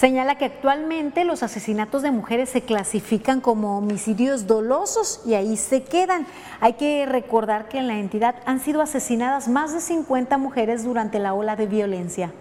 Señala 0.00 0.38
que 0.38 0.46
actualmente 0.46 1.26
los 1.26 1.42
asesinatos 1.42 2.00
de 2.00 2.10
mujeres 2.10 2.48
se 2.48 2.62
clasifican 2.62 3.42
como 3.42 3.76
homicidios 3.76 4.46
dolosos 4.46 5.20
y 5.26 5.34
ahí 5.34 5.58
se 5.58 5.82
quedan. 5.82 6.26
Hay 6.60 6.72
que 6.72 7.04
recordar 7.04 7.68
que 7.68 7.76
en 7.76 7.86
la 7.86 7.98
entidad 7.98 8.36
han 8.46 8.60
sido 8.60 8.80
asesinadas 8.80 9.48
más 9.48 9.74
de 9.74 9.82
50 9.82 10.38
mujeres 10.38 10.84
durante 10.84 11.18
la 11.18 11.34
ola 11.34 11.54
de 11.54 11.66
violencia 11.66 12.32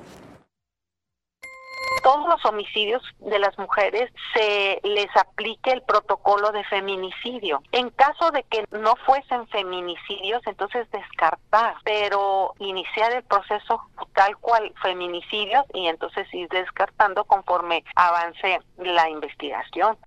todos 2.01 2.27
los 2.27 2.43
homicidios 2.45 3.01
de 3.19 3.39
las 3.39 3.57
mujeres 3.57 4.11
se 4.33 4.79
les 4.83 5.09
aplique 5.15 5.71
el 5.71 5.81
protocolo 5.81 6.51
de 6.51 6.63
feminicidio. 6.65 7.61
En 7.71 7.89
caso 7.89 8.31
de 8.31 8.43
que 8.43 8.65
no 8.71 8.95
fuesen 9.05 9.47
feminicidios, 9.47 10.41
entonces 10.45 10.89
descartar, 10.91 11.75
pero 11.83 12.53
iniciar 12.59 13.13
el 13.13 13.23
proceso 13.23 13.81
tal 14.13 14.37
cual 14.37 14.73
feminicidios 14.81 15.63
y 15.73 15.87
entonces 15.87 16.27
ir 16.33 16.47
descartando 16.49 17.23
conforme 17.25 17.83
avance 17.95 18.59
la 18.77 19.09
investigación. 19.09 19.97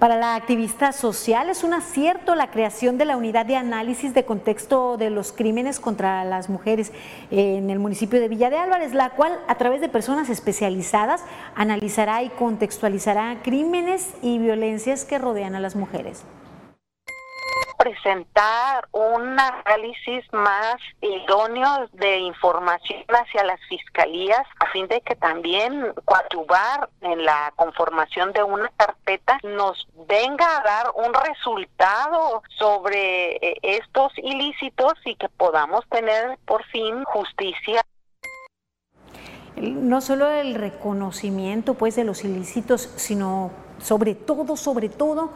Para 0.00 0.16
la 0.16 0.34
activista 0.34 0.92
social 0.92 1.50
es 1.50 1.62
un 1.62 1.74
acierto 1.74 2.34
la 2.34 2.50
creación 2.50 2.96
de 2.96 3.04
la 3.04 3.18
unidad 3.18 3.44
de 3.44 3.56
análisis 3.56 4.14
de 4.14 4.24
contexto 4.24 4.96
de 4.96 5.10
los 5.10 5.30
crímenes 5.30 5.78
contra 5.78 6.24
las 6.24 6.48
mujeres 6.48 6.90
en 7.30 7.68
el 7.68 7.78
municipio 7.78 8.18
de 8.18 8.28
Villa 8.28 8.48
de 8.48 8.56
Álvarez, 8.56 8.94
la 8.94 9.10
cual 9.10 9.38
a 9.46 9.56
través 9.56 9.82
de 9.82 9.90
personas 9.90 10.30
especializadas 10.30 11.22
analizará 11.54 12.22
y 12.22 12.30
contextualizará 12.30 13.42
crímenes 13.42 14.08
y 14.22 14.38
violencias 14.38 15.04
que 15.04 15.18
rodean 15.18 15.54
a 15.54 15.60
las 15.60 15.76
mujeres 15.76 16.24
presentar 17.80 18.86
un 18.92 19.40
análisis 19.40 20.30
más 20.32 20.76
idóneo 21.00 21.88
de 21.94 22.18
información 22.18 23.02
hacia 23.08 23.42
las 23.44 23.58
fiscalías 23.70 24.46
a 24.58 24.66
fin 24.66 24.86
de 24.86 25.00
que 25.00 25.16
también 25.16 25.94
coadyuvar 26.04 26.90
en 27.00 27.24
la 27.24 27.54
conformación 27.56 28.34
de 28.34 28.42
una 28.42 28.70
carpeta 28.76 29.38
nos 29.42 29.88
venga 30.06 30.58
a 30.58 30.62
dar 30.62 30.92
un 30.94 31.14
resultado 31.14 32.42
sobre 32.58 33.36
eh, 33.36 33.56
estos 33.62 34.12
ilícitos 34.18 34.92
y 35.06 35.14
que 35.14 35.30
podamos 35.30 35.88
tener 35.88 36.38
por 36.44 36.62
fin 36.66 37.02
justicia. 37.04 37.80
No 39.56 40.02
solo 40.02 40.30
el 40.30 40.54
reconocimiento 40.54 41.74
pues 41.74 41.96
de 41.96 42.04
los 42.04 42.24
ilícitos, 42.24 42.92
sino 42.96 43.52
sobre 43.78 44.14
todo, 44.14 44.56
sobre 44.56 44.88
todo 44.88 45.30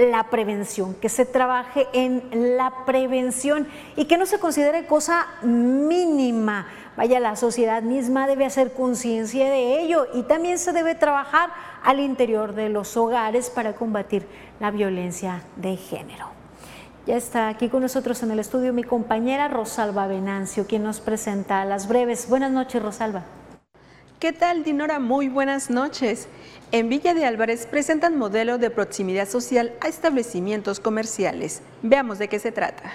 la 0.00 0.24
prevención, 0.24 0.94
que 0.94 1.08
se 1.08 1.26
trabaje 1.26 1.86
en 1.92 2.56
la 2.56 2.84
prevención 2.86 3.68
y 3.96 4.06
que 4.06 4.16
no 4.16 4.26
se 4.26 4.38
considere 4.38 4.86
cosa 4.86 5.26
mínima. 5.42 6.66
Vaya, 6.96 7.20
la 7.20 7.36
sociedad 7.36 7.82
misma 7.82 8.26
debe 8.26 8.44
hacer 8.44 8.72
conciencia 8.72 9.50
de 9.50 9.80
ello 9.80 10.06
y 10.14 10.22
también 10.24 10.58
se 10.58 10.72
debe 10.72 10.94
trabajar 10.94 11.50
al 11.82 12.00
interior 12.00 12.54
de 12.54 12.68
los 12.68 12.96
hogares 12.96 13.50
para 13.50 13.74
combatir 13.74 14.26
la 14.58 14.70
violencia 14.70 15.42
de 15.56 15.76
género. 15.76 16.26
Ya 17.06 17.16
está 17.16 17.48
aquí 17.48 17.68
con 17.68 17.82
nosotros 17.82 18.22
en 18.22 18.30
el 18.30 18.38
estudio 18.38 18.72
mi 18.72 18.84
compañera 18.84 19.48
Rosalba 19.48 20.06
Venancio, 20.06 20.66
quien 20.66 20.82
nos 20.82 21.00
presenta 21.00 21.64
las 21.64 21.88
breves. 21.88 22.28
Buenas 22.28 22.50
noches, 22.50 22.82
Rosalba. 22.82 23.24
¿Qué 24.18 24.34
tal, 24.34 24.64
Dinora? 24.64 24.98
Muy 24.98 25.30
buenas 25.30 25.70
noches. 25.70 26.28
En 26.72 26.88
Villa 26.88 27.14
de 27.14 27.24
Álvarez 27.24 27.66
presentan 27.66 28.16
modelo 28.16 28.56
de 28.56 28.70
proximidad 28.70 29.28
social 29.28 29.72
a 29.80 29.88
establecimientos 29.88 30.78
comerciales. 30.78 31.62
Veamos 31.82 32.20
de 32.20 32.28
qué 32.28 32.38
se 32.38 32.52
trata. 32.52 32.92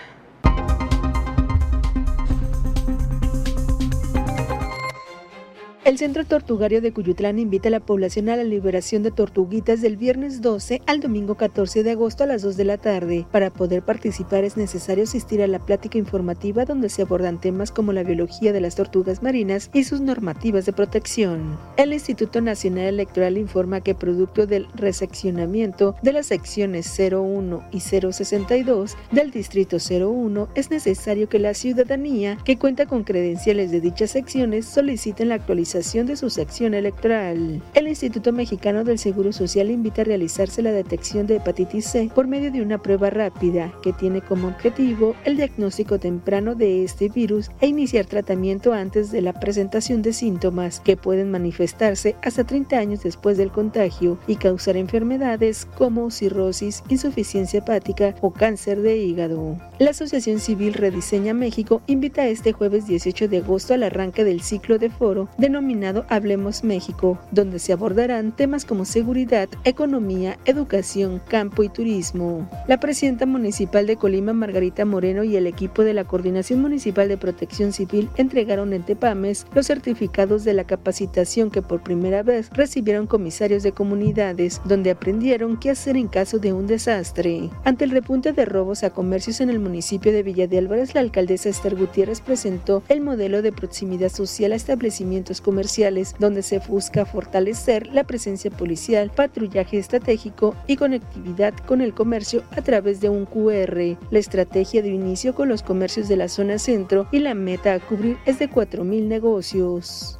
El 5.85 5.99
Centro 5.99 6.25
Tortugario 6.25 6.81
de 6.81 6.91
Cuyutlán 6.91 7.37
invita 7.37 7.67
a 7.67 7.71
la 7.71 7.79
población 7.79 8.29
a 8.29 8.35
la 8.35 8.43
liberación 8.43 9.03
de 9.03 9.11
tortuguitas 9.11 9.83
del 9.83 9.97
viernes 9.97 10.41
12 10.41 10.81
al 10.87 10.99
domingo 10.99 11.35
14 11.35 11.83
de 11.83 11.91
agosto 11.91 12.23
a 12.23 12.25
las 12.25 12.41
2 12.41 12.57
de 12.57 12.65
la 12.65 12.79
tarde. 12.79 13.27
Para 13.31 13.51
poder 13.51 13.83
participar 13.83 14.45
es 14.45 14.57
necesario 14.57 15.03
asistir 15.03 15.43
a 15.43 15.47
la 15.47 15.59
plática 15.59 15.99
informativa 15.99 16.65
donde 16.65 16.89
se 16.89 17.03
abordan 17.03 17.39
temas 17.39 17.71
como 17.71 17.93
la 17.93 18.01
biología 18.01 18.51
de 18.51 18.61
las 18.61 18.73
tortugas 18.73 19.21
marinas 19.21 19.69
y 19.73 19.83
sus 19.83 20.01
normativas 20.01 20.65
de 20.65 20.73
protección. 20.73 21.55
El 21.77 21.93
Instituto 21.93 22.41
Nacional 22.41 22.85
Electoral 22.85 23.37
informa 23.37 23.81
que 23.81 23.93
producto 23.93 24.47
del 24.47 24.67
reseccionamiento 24.73 25.95
de 26.01 26.13
las 26.13 26.25
secciones 26.25 26.91
01 26.97 27.63
y 27.71 27.81
062 27.81 28.97
del 29.11 29.29
Distrito 29.29 29.77
01 29.77 30.47
es 30.55 30.71
necesario 30.71 31.29
que 31.29 31.37
la 31.37 31.53
ciudadanía 31.53 32.39
que 32.43 32.57
cuenta 32.57 32.87
con 32.87 33.03
credenciales 33.03 33.69
de 33.69 33.81
dichas 33.81 34.09
secciones 34.09 34.65
soliciten 34.65 35.29
la 35.29 35.35
actualización 35.35 35.74
de 35.75 36.15
su 36.15 36.29
sección 36.29 36.73
electoral. 36.73 37.61
El 37.73 37.89
Instituto 37.89 38.31
Mexicano 38.31 38.85
del 38.85 38.97
Seguro 38.97 39.33
Social 39.33 39.69
invita 39.69 40.03
a 40.03 40.05
realizarse 40.05 40.61
la 40.61 40.71
detección 40.71 41.27
de 41.27 41.35
hepatitis 41.35 41.85
C 41.85 42.09
por 42.15 42.27
medio 42.27 42.49
de 42.49 42.61
una 42.61 42.77
prueba 42.77 43.09
rápida 43.09 43.73
que 43.83 43.91
tiene 43.91 44.21
como 44.21 44.47
objetivo 44.47 45.17
el 45.25 45.35
diagnóstico 45.35 45.99
temprano 45.99 46.55
de 46.55 46.85
este 46.85 47.09
virus 47.09 47.51
e 47.59 47.67
iniciar 47.67 48.05
tratamiento 48.05 48.71
antes 48.71 49.11
de 49.11 49.21
la 49.21 49.33
presentación 49.33 50.01
de 50.01 50.13
síntomas 50.13 50.79
que 50.79 50.95
pueden 50.95 51.29
manifestarse 51.29 52.15
hasta 52.23 52.45
30 52.45 52.77
años 52.77 53.03
después 53.03 53.37
del 53.37 53.51
contagio 53.51 54.17
y 54.27 54.37
causar 54.37 54.77
enfermedades 54.77 55.67
como 55.77 56.09
cirrosis, 56.09 56.83
insuficiencia 56.87 57.59
hepática 57.59 58.15
o 58.21 58.31
cáncer 58.31 58.81
de 58.81 58.95
hígado. 58.95 59.57
La 59.77 59.89
Asociación 59.89 60.39
Civil 60.39 60.73
Rediseña 60.73 61.33
México 61.33 61.81
invita 61.85 62.27
este 62.27 62.53
jueves 62.53 62.87
18 62.87 63.27
de 63.27 63.39
agosto 63.39 63.73
al 63.73 63.83
arranque 63.83 64.23
del 64.23 64.39
ciclo 64.39 64.77
de 64.77 64.89
foro 64.89 65.27
denominado 65.37 65.64
Hablemos 66.09 66.63
México, 66.63 67.17
donde 67.31 67.57
se 67.57 67.73
abordarán 67.73 68.35
temas 68.35 68.65
como 68.65 68.85
seguridad, 68.85 69.49
economía, 69.63 70.37
educación, 70.45 71.19
campo 71.27 71.63
y 71.63 71.69
turismo. 71.69 72.47
La 72.67 72.79
presidenta 72.79 73.25
municipal 73.25 73.87
de 73.87 73.97
Colima, 73.97 74.33
Margarita 74.33 74.85
Moreno, 74.85 75.23
y 75.23 75.35
el 75.35 75.47
equipo 75.47 75.83
de 75.83 75.95
la 75.95 76.03
Coordinación 76.03 76.61
Municipal 76.61 77.07
de 77.07 77.17
Protección 77.17 77.73
Civil 77.73 78.09
entregaron 78.15 78.73
en 78.73 78.83
Tepames 78.83 79.47
los 79.55 79.65
certificados 79.65 80.43
de 80.43 80.53
la 80.53 80.65
capacitación 80.65 81.49
que 81.49 81.63
por 81.63 81.81
primera 81.81 82.21
vez 82.21 82.51
recibieron 82.51 83.07
comisarios 83.07 83.63
de 83.63 83.71
comunidades, 83.71 84.61
donde 84.65 84.91
aprendieron 84.91 85.57
qué 85.57 85.71
hacer 85.71 85.97
en 85.97 86.07
caso 86.07 86.37
de 86.37 86.53
un 86.53 86.67
desastre. 86.67 87.49
Ante 87.63 87.85
el 87.85 87.91
repunte 87.91 88.33
de 88.33 88.45
robos 88.45 88.83
a 88.83 88.91
comercios 88.91 89.41
en 89.41 89.49
el 89.49 89.59
municipio 89.59 90.11
de 90.11 90.21
Villa 90.21 90.47
de 90.47 90.59
Álvarez, 90.59 90.93
la 90.93 91.01
alcaldesa 91.01 91.49
Esther 91.49 91.75
Gutiérrez 91.75 92.21
presentó 92.21 92.83
el 92.87 93.01
modelo 93.01 93.41
de 93.41 93.51
proximidad 93.51 94.09
social 94.09 94.51
a 94.51 94.55
establecimientos 94.55 95.41
comerciales 95.41 95.54
comerciales, 95.55 96.15
donde 96.19 96.43
se 96.43 96.59
busca 96.59 97.05
fortalecer 97.05 97.87
la 97.87 98.03
presencia 98.03 98.51
policial, 98.51 99.09
patrullaje 99.09 99.77
estratégico 99.77 100.53
y 100.67 100.75
conectividad 100.75 101.53
con 101.65 101.79
el 101.79 101.93
comercio 101.93 102.43
a 102.51 102.61
través 102.61 102.99
de 102.99 103.07
un 103.07 103.25
QR. 103.25 103.97
La 104.11 104.19
estrategia 104.19 104.81
de 104.81 104.89
inicio 104.89 105.33
con 105.33 105.47
los 105.47 105.63
comercios 105.63 106.09
de 106.09 106.17
la 106.17 106.27
zona 106.27 106.59
centro 106.59 107.07
y 107.09 107.19
la 107.19 107.35
meta 107.35 107.73
a 107.73 107.79
cubrir 107.79 108.17
es 108.25 108.37
de 108.37 108.49
4.000 108.49 109.03
negocios. 109.07 110.19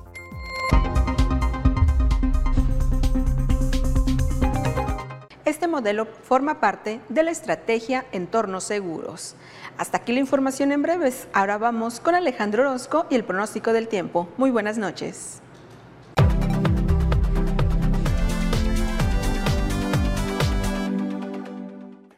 Este 5.43 5.67
modelo 5.67 6.05
forma 6.05 6.61
parte 6.61 7.01
de 7.09 7.23
la 7.23 7.31
estrategia 7.31 8.05
Entornos 8.13 8.63
Seguros. 8.63 9.35
Hasta 9.77 9.97
aquí 9.97 10.13
la 10.13 10.19
información 10.19 10.71
en 10.71 10.81
breves. 10.81 11.27
Ahora 11.33 11.57
vamos 11.57 11.99
con 11.99 12.15
Alejandro 12.15 12.61
Orozco 12.61 13.05
y 13.09 13.15
el 13.15 13.25
pronóstico 13.25 13.73
del 13.73 13.87
tiempo. 13.87 14.29
Muy 14.37 14.51
buenas 14.51 14.77
noches. 14.77 15.41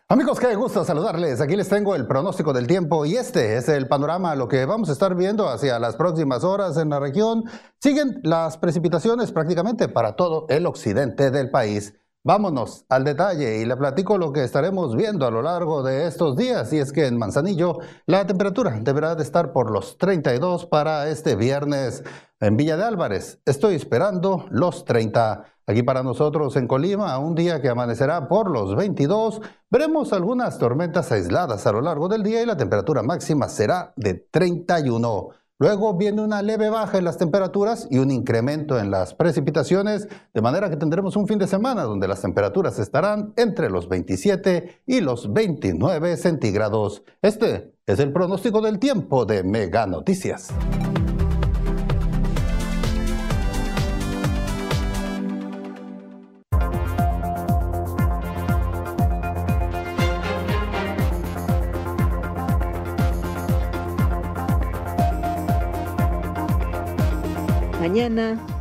Amigos, 0.09 0.39
qué 0.39 0.55
gusto 0.55 0.85
saludarles. 0.85 1.41
Aquí 1.41 1.55
les 1.55 1.67
tengo 1.67 1.93
el 1.95 2.07
pronóstico 2.07 2.53
del 2.53 2.65
tiempo 2.65 3.05
y 3.05 3.17
este 3.17 3.57
es 3.57 3.67
el 3.67 3.87
panorama, 3.87 4.35
lo 4.35 4.47
que 4.47 4.65
vamos 4.65 4.89
a 4.89 4.93
estar 4.93 5.15
viendo 5.15 5.49
hacia 5.49 5.79
las 5.79 5.95
próximas 5.95 6.43
horas 6.43 6.77
en 6.77 6.89
la 6.89 6.99
región. 6.99 7.43
Siguen 7.81 8.21
las 8.23 8.57
precipitaciones 8.57 9.31
prácticamente 9.31 9.89
para 9.89 10.15
todo 10.15 10.45
el 10.49 10.65
occidente 10.65 11.29
del 11.29 11.49
país. 11.49 11.93
Vámonos 12.27 12.83
al 12.89 13.05
detalle 13.05 13.61
y 13.61 13.65
le 13.65 13.77
platico 13.77 14.17
lo 14.17 14.33
que 14.33 14.43
estaremos 14.43 14.97
viendo 14.97 15.25
a 15.25 15.31
lo 15.31 15.41
largo 15.41 15.81
de 15.81 16.07
estos 16.07 16.35
días. 16.35 16.73
Y 16.73 16.79
es 16.79 16.91
que 16.91 17.07
en 17.07 17.17
Manzanillo 17.17 17.77
la 18.05 18.27
temperatura 18.27 18.77
deberá 18.81 19.15
de 19.15 19.23
estar 19.23 19.53
por 19.53 19.71
los 19.71 19.97
32 19.97 20.65
para 20.65 21.07
este 21.07 21.37
viernes. 21.37 22.03
En 22.41 22.57
Villa 22.57 22.75
de 22.75 22.83
Álvarez 22.83 23.39
estoy 23.45 23.75
esperando 23.75 24.45
los 24.49 24.83
30. 24.83 25.45
Aquí 25.67 25.83
para 25.83 26.03
nosotros 26.03 26.57
en 26.57 26.67
Colima, 26.67 27.17
un 27.17 27.33
día 27.33 27.61
que 27.61 27.69
amanecerá 27.69 28.27
por 28.27 28.51
los 28.51 28.75
22, 28.75 29.39
veremos 29.69 30.11
algunas 30.11 30.57
tormentas 30.57 31.09
aisladas 31.13 31.65
a 31.65 31.71
lo 31.71 31.79
largo 31.79 32.09
del 32.09 32.23
día 32.23 32.41
y 32.41 32.45
la 32.45 32.57
temperatura 32.57 33.03
máxima 33.03 33.47
será 33.47 33.93
de 33.95 34.15
31. 34.15 35.29
Luego 35.59 35.97
viene 35.97 36.21
una 36.21 36.43
leve 36.43 36.69
baja 36.69 36.99
en 36.99 37.03
las 37.03 37.17
temperaturas 37.17 37.87
y 37.89 37.97
un 37.97 38.11
incremento 38.11 38.77
en 38.77 38.91
las 38.91 39.15
precipitaciones, 39.15 40.07
de 40.31 40.41
manera 40.41 40.69
que 40.69 40.77
tendremos 40.77 41.15
un 41.15 41.27
fin 41.27 41.39
de 41.39 41.47
semana 41.47 41.81
donde 41.81 42.07
las 42.07 42.21
temperaturas 42.21 42.77
estarán 42.77 43.33
entre 43.37 43.71
los 43.71 43.89
27 43.89 44.83
y 44.85 45.01
los 45.01 45.33
29 45.33 46.15
centígrados. 46.17 47.01
Este 47.23 47.73
es 47.87 47.99
el 47.99 48.13
pronóstico 48.13 48.61
del 48.61 48.77
tiempo 48.77 49.25
de 49.25 49.43
Mega 49.43 49.87
Noticias. 49.87 50.49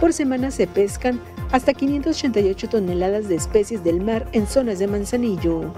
Por 0.00 0.14
semana 0.14 0.50
se 0.50 0.66
pescan 0.66 1.20
hasta 1.52 1.74
588 1.74 2.70
toneladas 2.70 3.28
de 3.28 3.34
especies 3.34 3.84
del 3.84 4.00
mar 4.00 4.26
en 4.32 4.46
zonas 4.46 4.78
de 4.78 4.86
Manzanillo. 4.86 5.74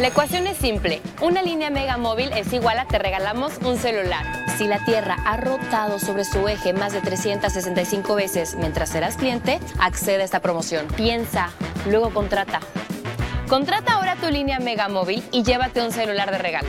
La 0.00 0.08
ecuación 0.08 0.46
es 0.46 0.56
simple. 0.56 1.02
Una 1.20 1.42
línea 1.42 1.68
Mega 1.68 1.98
Móvil 1.98 2.30
es 2.32 2.54
igual 2.54 2.78
a 2.78 2.86
te 2.86 2.98
regalamos 2.98 3.52
un 3.62 3.76
celular. 3.76 4.24
Si 4.56 4.66
la 4.66 4.82
Tierra 4.86 5.16
ha 5.26 5.36
rotado 5.36 5.98
sobre 5.98 6.24
su 6.24 6.48
eje 6.48 6.72
más 6.72 6.94
de 6.94 7.02
365 7.02 8.14
veces 8.14 8.56
mientras 8.58 8.88
serás 8.88 9.16
cliente, 9.16 9.60
accede 9.78 10.22
a 10.22 10.24
esta 10.24 10.40
promoción. 10.40 10.86
Piensa, 10.96 11.50
luego 11.90 12.14
contrata. 12.14 12.60
Contrata 13.46 13.92
ahora 13.92 14.16
tu 14.16 14.30
línea 14.30 14.58
Mega 14.58 14.88
Móvil 14.88 15.22
y 15.32 15.42
llévate 15.42 15.82
un 15.82 15.92
celular 15.92 16.30
de 16.30 16.38
regalo. 16.38 16.68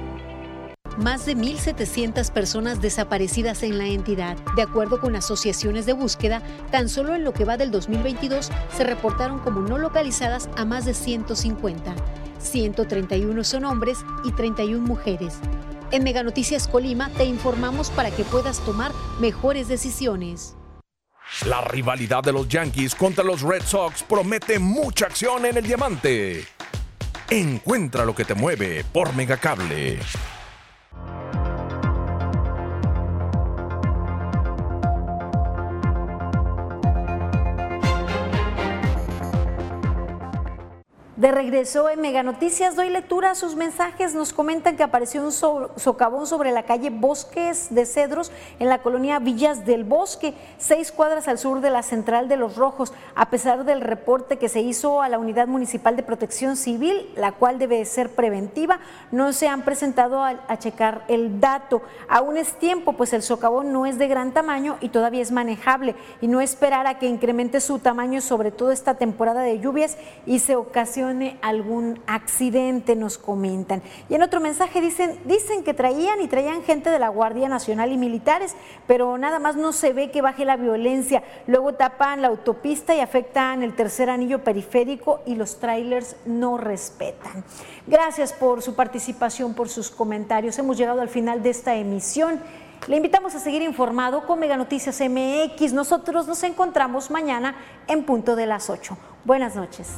más 0.97 1.25
de 1.25 1.35
1.700 1.35 2.31
personas 2.31 2.81
desaparecidas 2.81 3.63
en 3.63 3.77
la 3.77 3.87
entidad. 3.87 4.37
De 4.55 4.61
acuerdo 4.61 4.99
con 4.99 5.15
asociaciones 5.15 5.85
de 5.85 5.93
búsqueda, 5.93 6.41
tan 6.71 6.89
solo 6.89 7.15
en 7.15 7.23
lo 7.23 7.33
que 7.33 7.45
va 7.45 7.57
del 7.57 7.71
2022 7.71 8.49
se 8.75 8.83
reportaron 8.83 9.39
como 9.39 9.61
no 9.61 9.77
localizadas 9.77 10.49
a 10.57 10.65
más 10.65 10.85
de 10.85 10.93
150. 10.93 11.95
131 12.39 13.43
son 13.43 13.65
hombres 13.65 13.99
y 14.23 14.31
31 14.31 14.85
mujeres. 14.85 15.35
En 15.91 16.03
Mega 16.03 16.23
Noticias 16.23 16.67
Colima 16.67 17.09
te 17.09 17.25
informamos 17.25 17.89
para 17.91 18.11
que 18.11 18.23
puedas 18.23 18.59
tomar 18.59 18.91
mejores 19.19 19.67
decisiones. 19.67 20.55
La 21.45 21.61
rivalidad 21.61 22.23
de 22.23 22.33
los 22.33 22.47
Yankees 22.47 22.93
contra 22.93 23.23
los 23.23 23.41
Red 23.41 23.63
Sox 23.63 24.03
promete 24.03 24.59
mucha 24.59 25.05
acción 25.05 25.45
en 25.45 25.57
el 25.57 25.65
diamante. 25.65 26.45
Encuentra 27.29 28.05
lo 28.05 28.13
que 28.13 28.25
te 28.25 28.35
mueve 28.35 28.83
por 28.91 29.15
Megacable. 29.15 29.99
De 41.21 41.31
regreso 41.31 41.87
en 41.87 42.01
Mega 42.01 42.23
Noticias 42.23 42.75
doy 42.75 42.89
lectura 42.89 43.29
a 43.29 43.35
sus 43.35 43.55
mensajes. 43.55 44.15
Nos 44.15 44.33
comentan 44.33 44.75
que 44.75 44.81
apareció 44.81 45.23
un 45.23 45.31
socavón 45.31 46.25
sobre 46.25 46.51
la 46.51 46.63
calle 46.63 46.89
Bosques 46.89 47.67
de 47.69 47.85
Cedros 47.85 48.31
en 48.57 48.69
la 48.69 48.79
colonia 48.79 49.19
Villas 49.19 49.63
del 49.63 49.83
Bosque, 49.83 50.33
seis 50.57 50.91
cuadras 50.91 51.27
al 51.27 51.37
sur 51.37 51.61
de 51.61 51.69
la 51.69 51.83
central 51.83 52.27
de 52.27 52.37
Los 52.37 52.55
Rojos. 52.55 52.91
A 53.13 53.29
pesar 53.29 53.65
del 53.65 53.81
reporte 53.81 54.39
que 54.39 54.49
se 54.49 54.61
hizo 54.61 55.03
a 55.03 55.09
la 55.09 55.19
Unidad 55.19 55.47
Municipal 55.47 55.95
de 55.95 56.01
Protección 56.01 56.57
Civil, 56.57 57.07
la 57.15 57.33
cual 57.33 57.59
debe 57.59 57.85
ser 57.85 58.09
preventiva, 58.09 58.79
no 59.11 59.31
se 59.31 59.47
han 59.47 59.61
presentado 59.61 60.23
a, 60.23 60.39
a 60.47 60.57
checar 60.57 61.03
el 61.07 61.39
dato. 61.39 61.83
Aún 62.09 62.35
es 62.35 62.53
tiempo, 62.53 62.93
pues 62.93 63.13
el 63.13 63.21
socavón 63.21 63.71
no 63.71 63.85
es 63.85 63.99
de 63.99 64.07
gran 64.07 64.31
tamaño 64.31 64.77
y 64.81 64.89
todavía 64.89 65.21
es 65.21 65.31
manejable 65.31 65.93
y 66.19 66.27
no 66.27 66.41
esperar 66.41 66.87
a 66.87 66.97
que 66.97 67.05
incremente 67.05 67.61
su 67.61 67.77
tamaño, 67.77 68.21
sobre 68.21 68.49
todo 68.49 68.71
esta 68.71 68.95
temporada 68.95 69.43
de 69.43 69.59
lluvias 69.59 69.97
y 70.25 70.39
se 70.39 70.55
ocasione 71.11 71.37
algún 71.41 71.99
accidente, 72.07 72.95
nos 72.95 73.17
comentan. 73.17 73.81
Y 74.09 74.15
en 74.15 74.23
otro 74.23 74.39
mensaje 74.39 74.81
dicen, 74.81 75.19
dicen 75.25 75.63
que 75.63 75.73
traían 75.73 76.21
y 76.21 76.27
traían 76.27 76.63
gente 76.63 76.89
de 76.89 76.99
la 76.99 77.09
Guardia 77.09 77.49
Nacional 77.49 77.91
y 77.91 77.97
militares, 77.97 78.55
pero 78.87 79.17
nada 79.17 79.39
más 79.39 79.55
no 79.55 79.73
se 79.73 79.93
ve 79.93 80.11
que 80.11 80.21
baje 80.21 80.45
la 80.45 80.57
violencia. 80.57 81.23
Luego 81.47 81.73
tapan 81.73 82.21
la 82.21 82.29
autopista 82.29 82.95
y 82.95 82.99
afectan 82.99 83.63
el 83.63 83.75
tercer 83.75 84.09
anillo 84.09 84.43
periférico 84.43 85.21
y 85.25 85.35
los 85.35 85.59
trailers 85.59 86.15
no 86.25 86.57
respetan. 86.57 87.43
Gracias 87.87 88.33
por 88.33 88.61
su 88.61 88.75
participación, 88.75 89.53
por 89.53 89.69
sus 89.69 89.89
comentarios. 89.89 90.57
Hemos 90.59 90.77
llegado 90.77 91.01
al 91.01 91.09
final 91.09 91.43
de 91.43 91.49
esta 91.49 91.75
emisión. 91.75 92.39
Le 92.87 92.97
invitamos 92.97 93.35
a 93.35 93.39
seguir 93.39 93.61
informado 93.61 94.25
con 94.25 94.39
Mega 94.39 94.57
Noticias 94.57 94.99
MX. 95.01 95.73
Nosotros 95.73 96.27
nos 96.27 96.41
encontramos 96.43 97.11
mañana 97.11 97.55
en 97.87 98.05
punto 98.05 98.35
de 98.35 98.47
las 98.47 98.69
8. 98.69 98.97
Buenas 99.23 99.55
noches. 99.55 99.97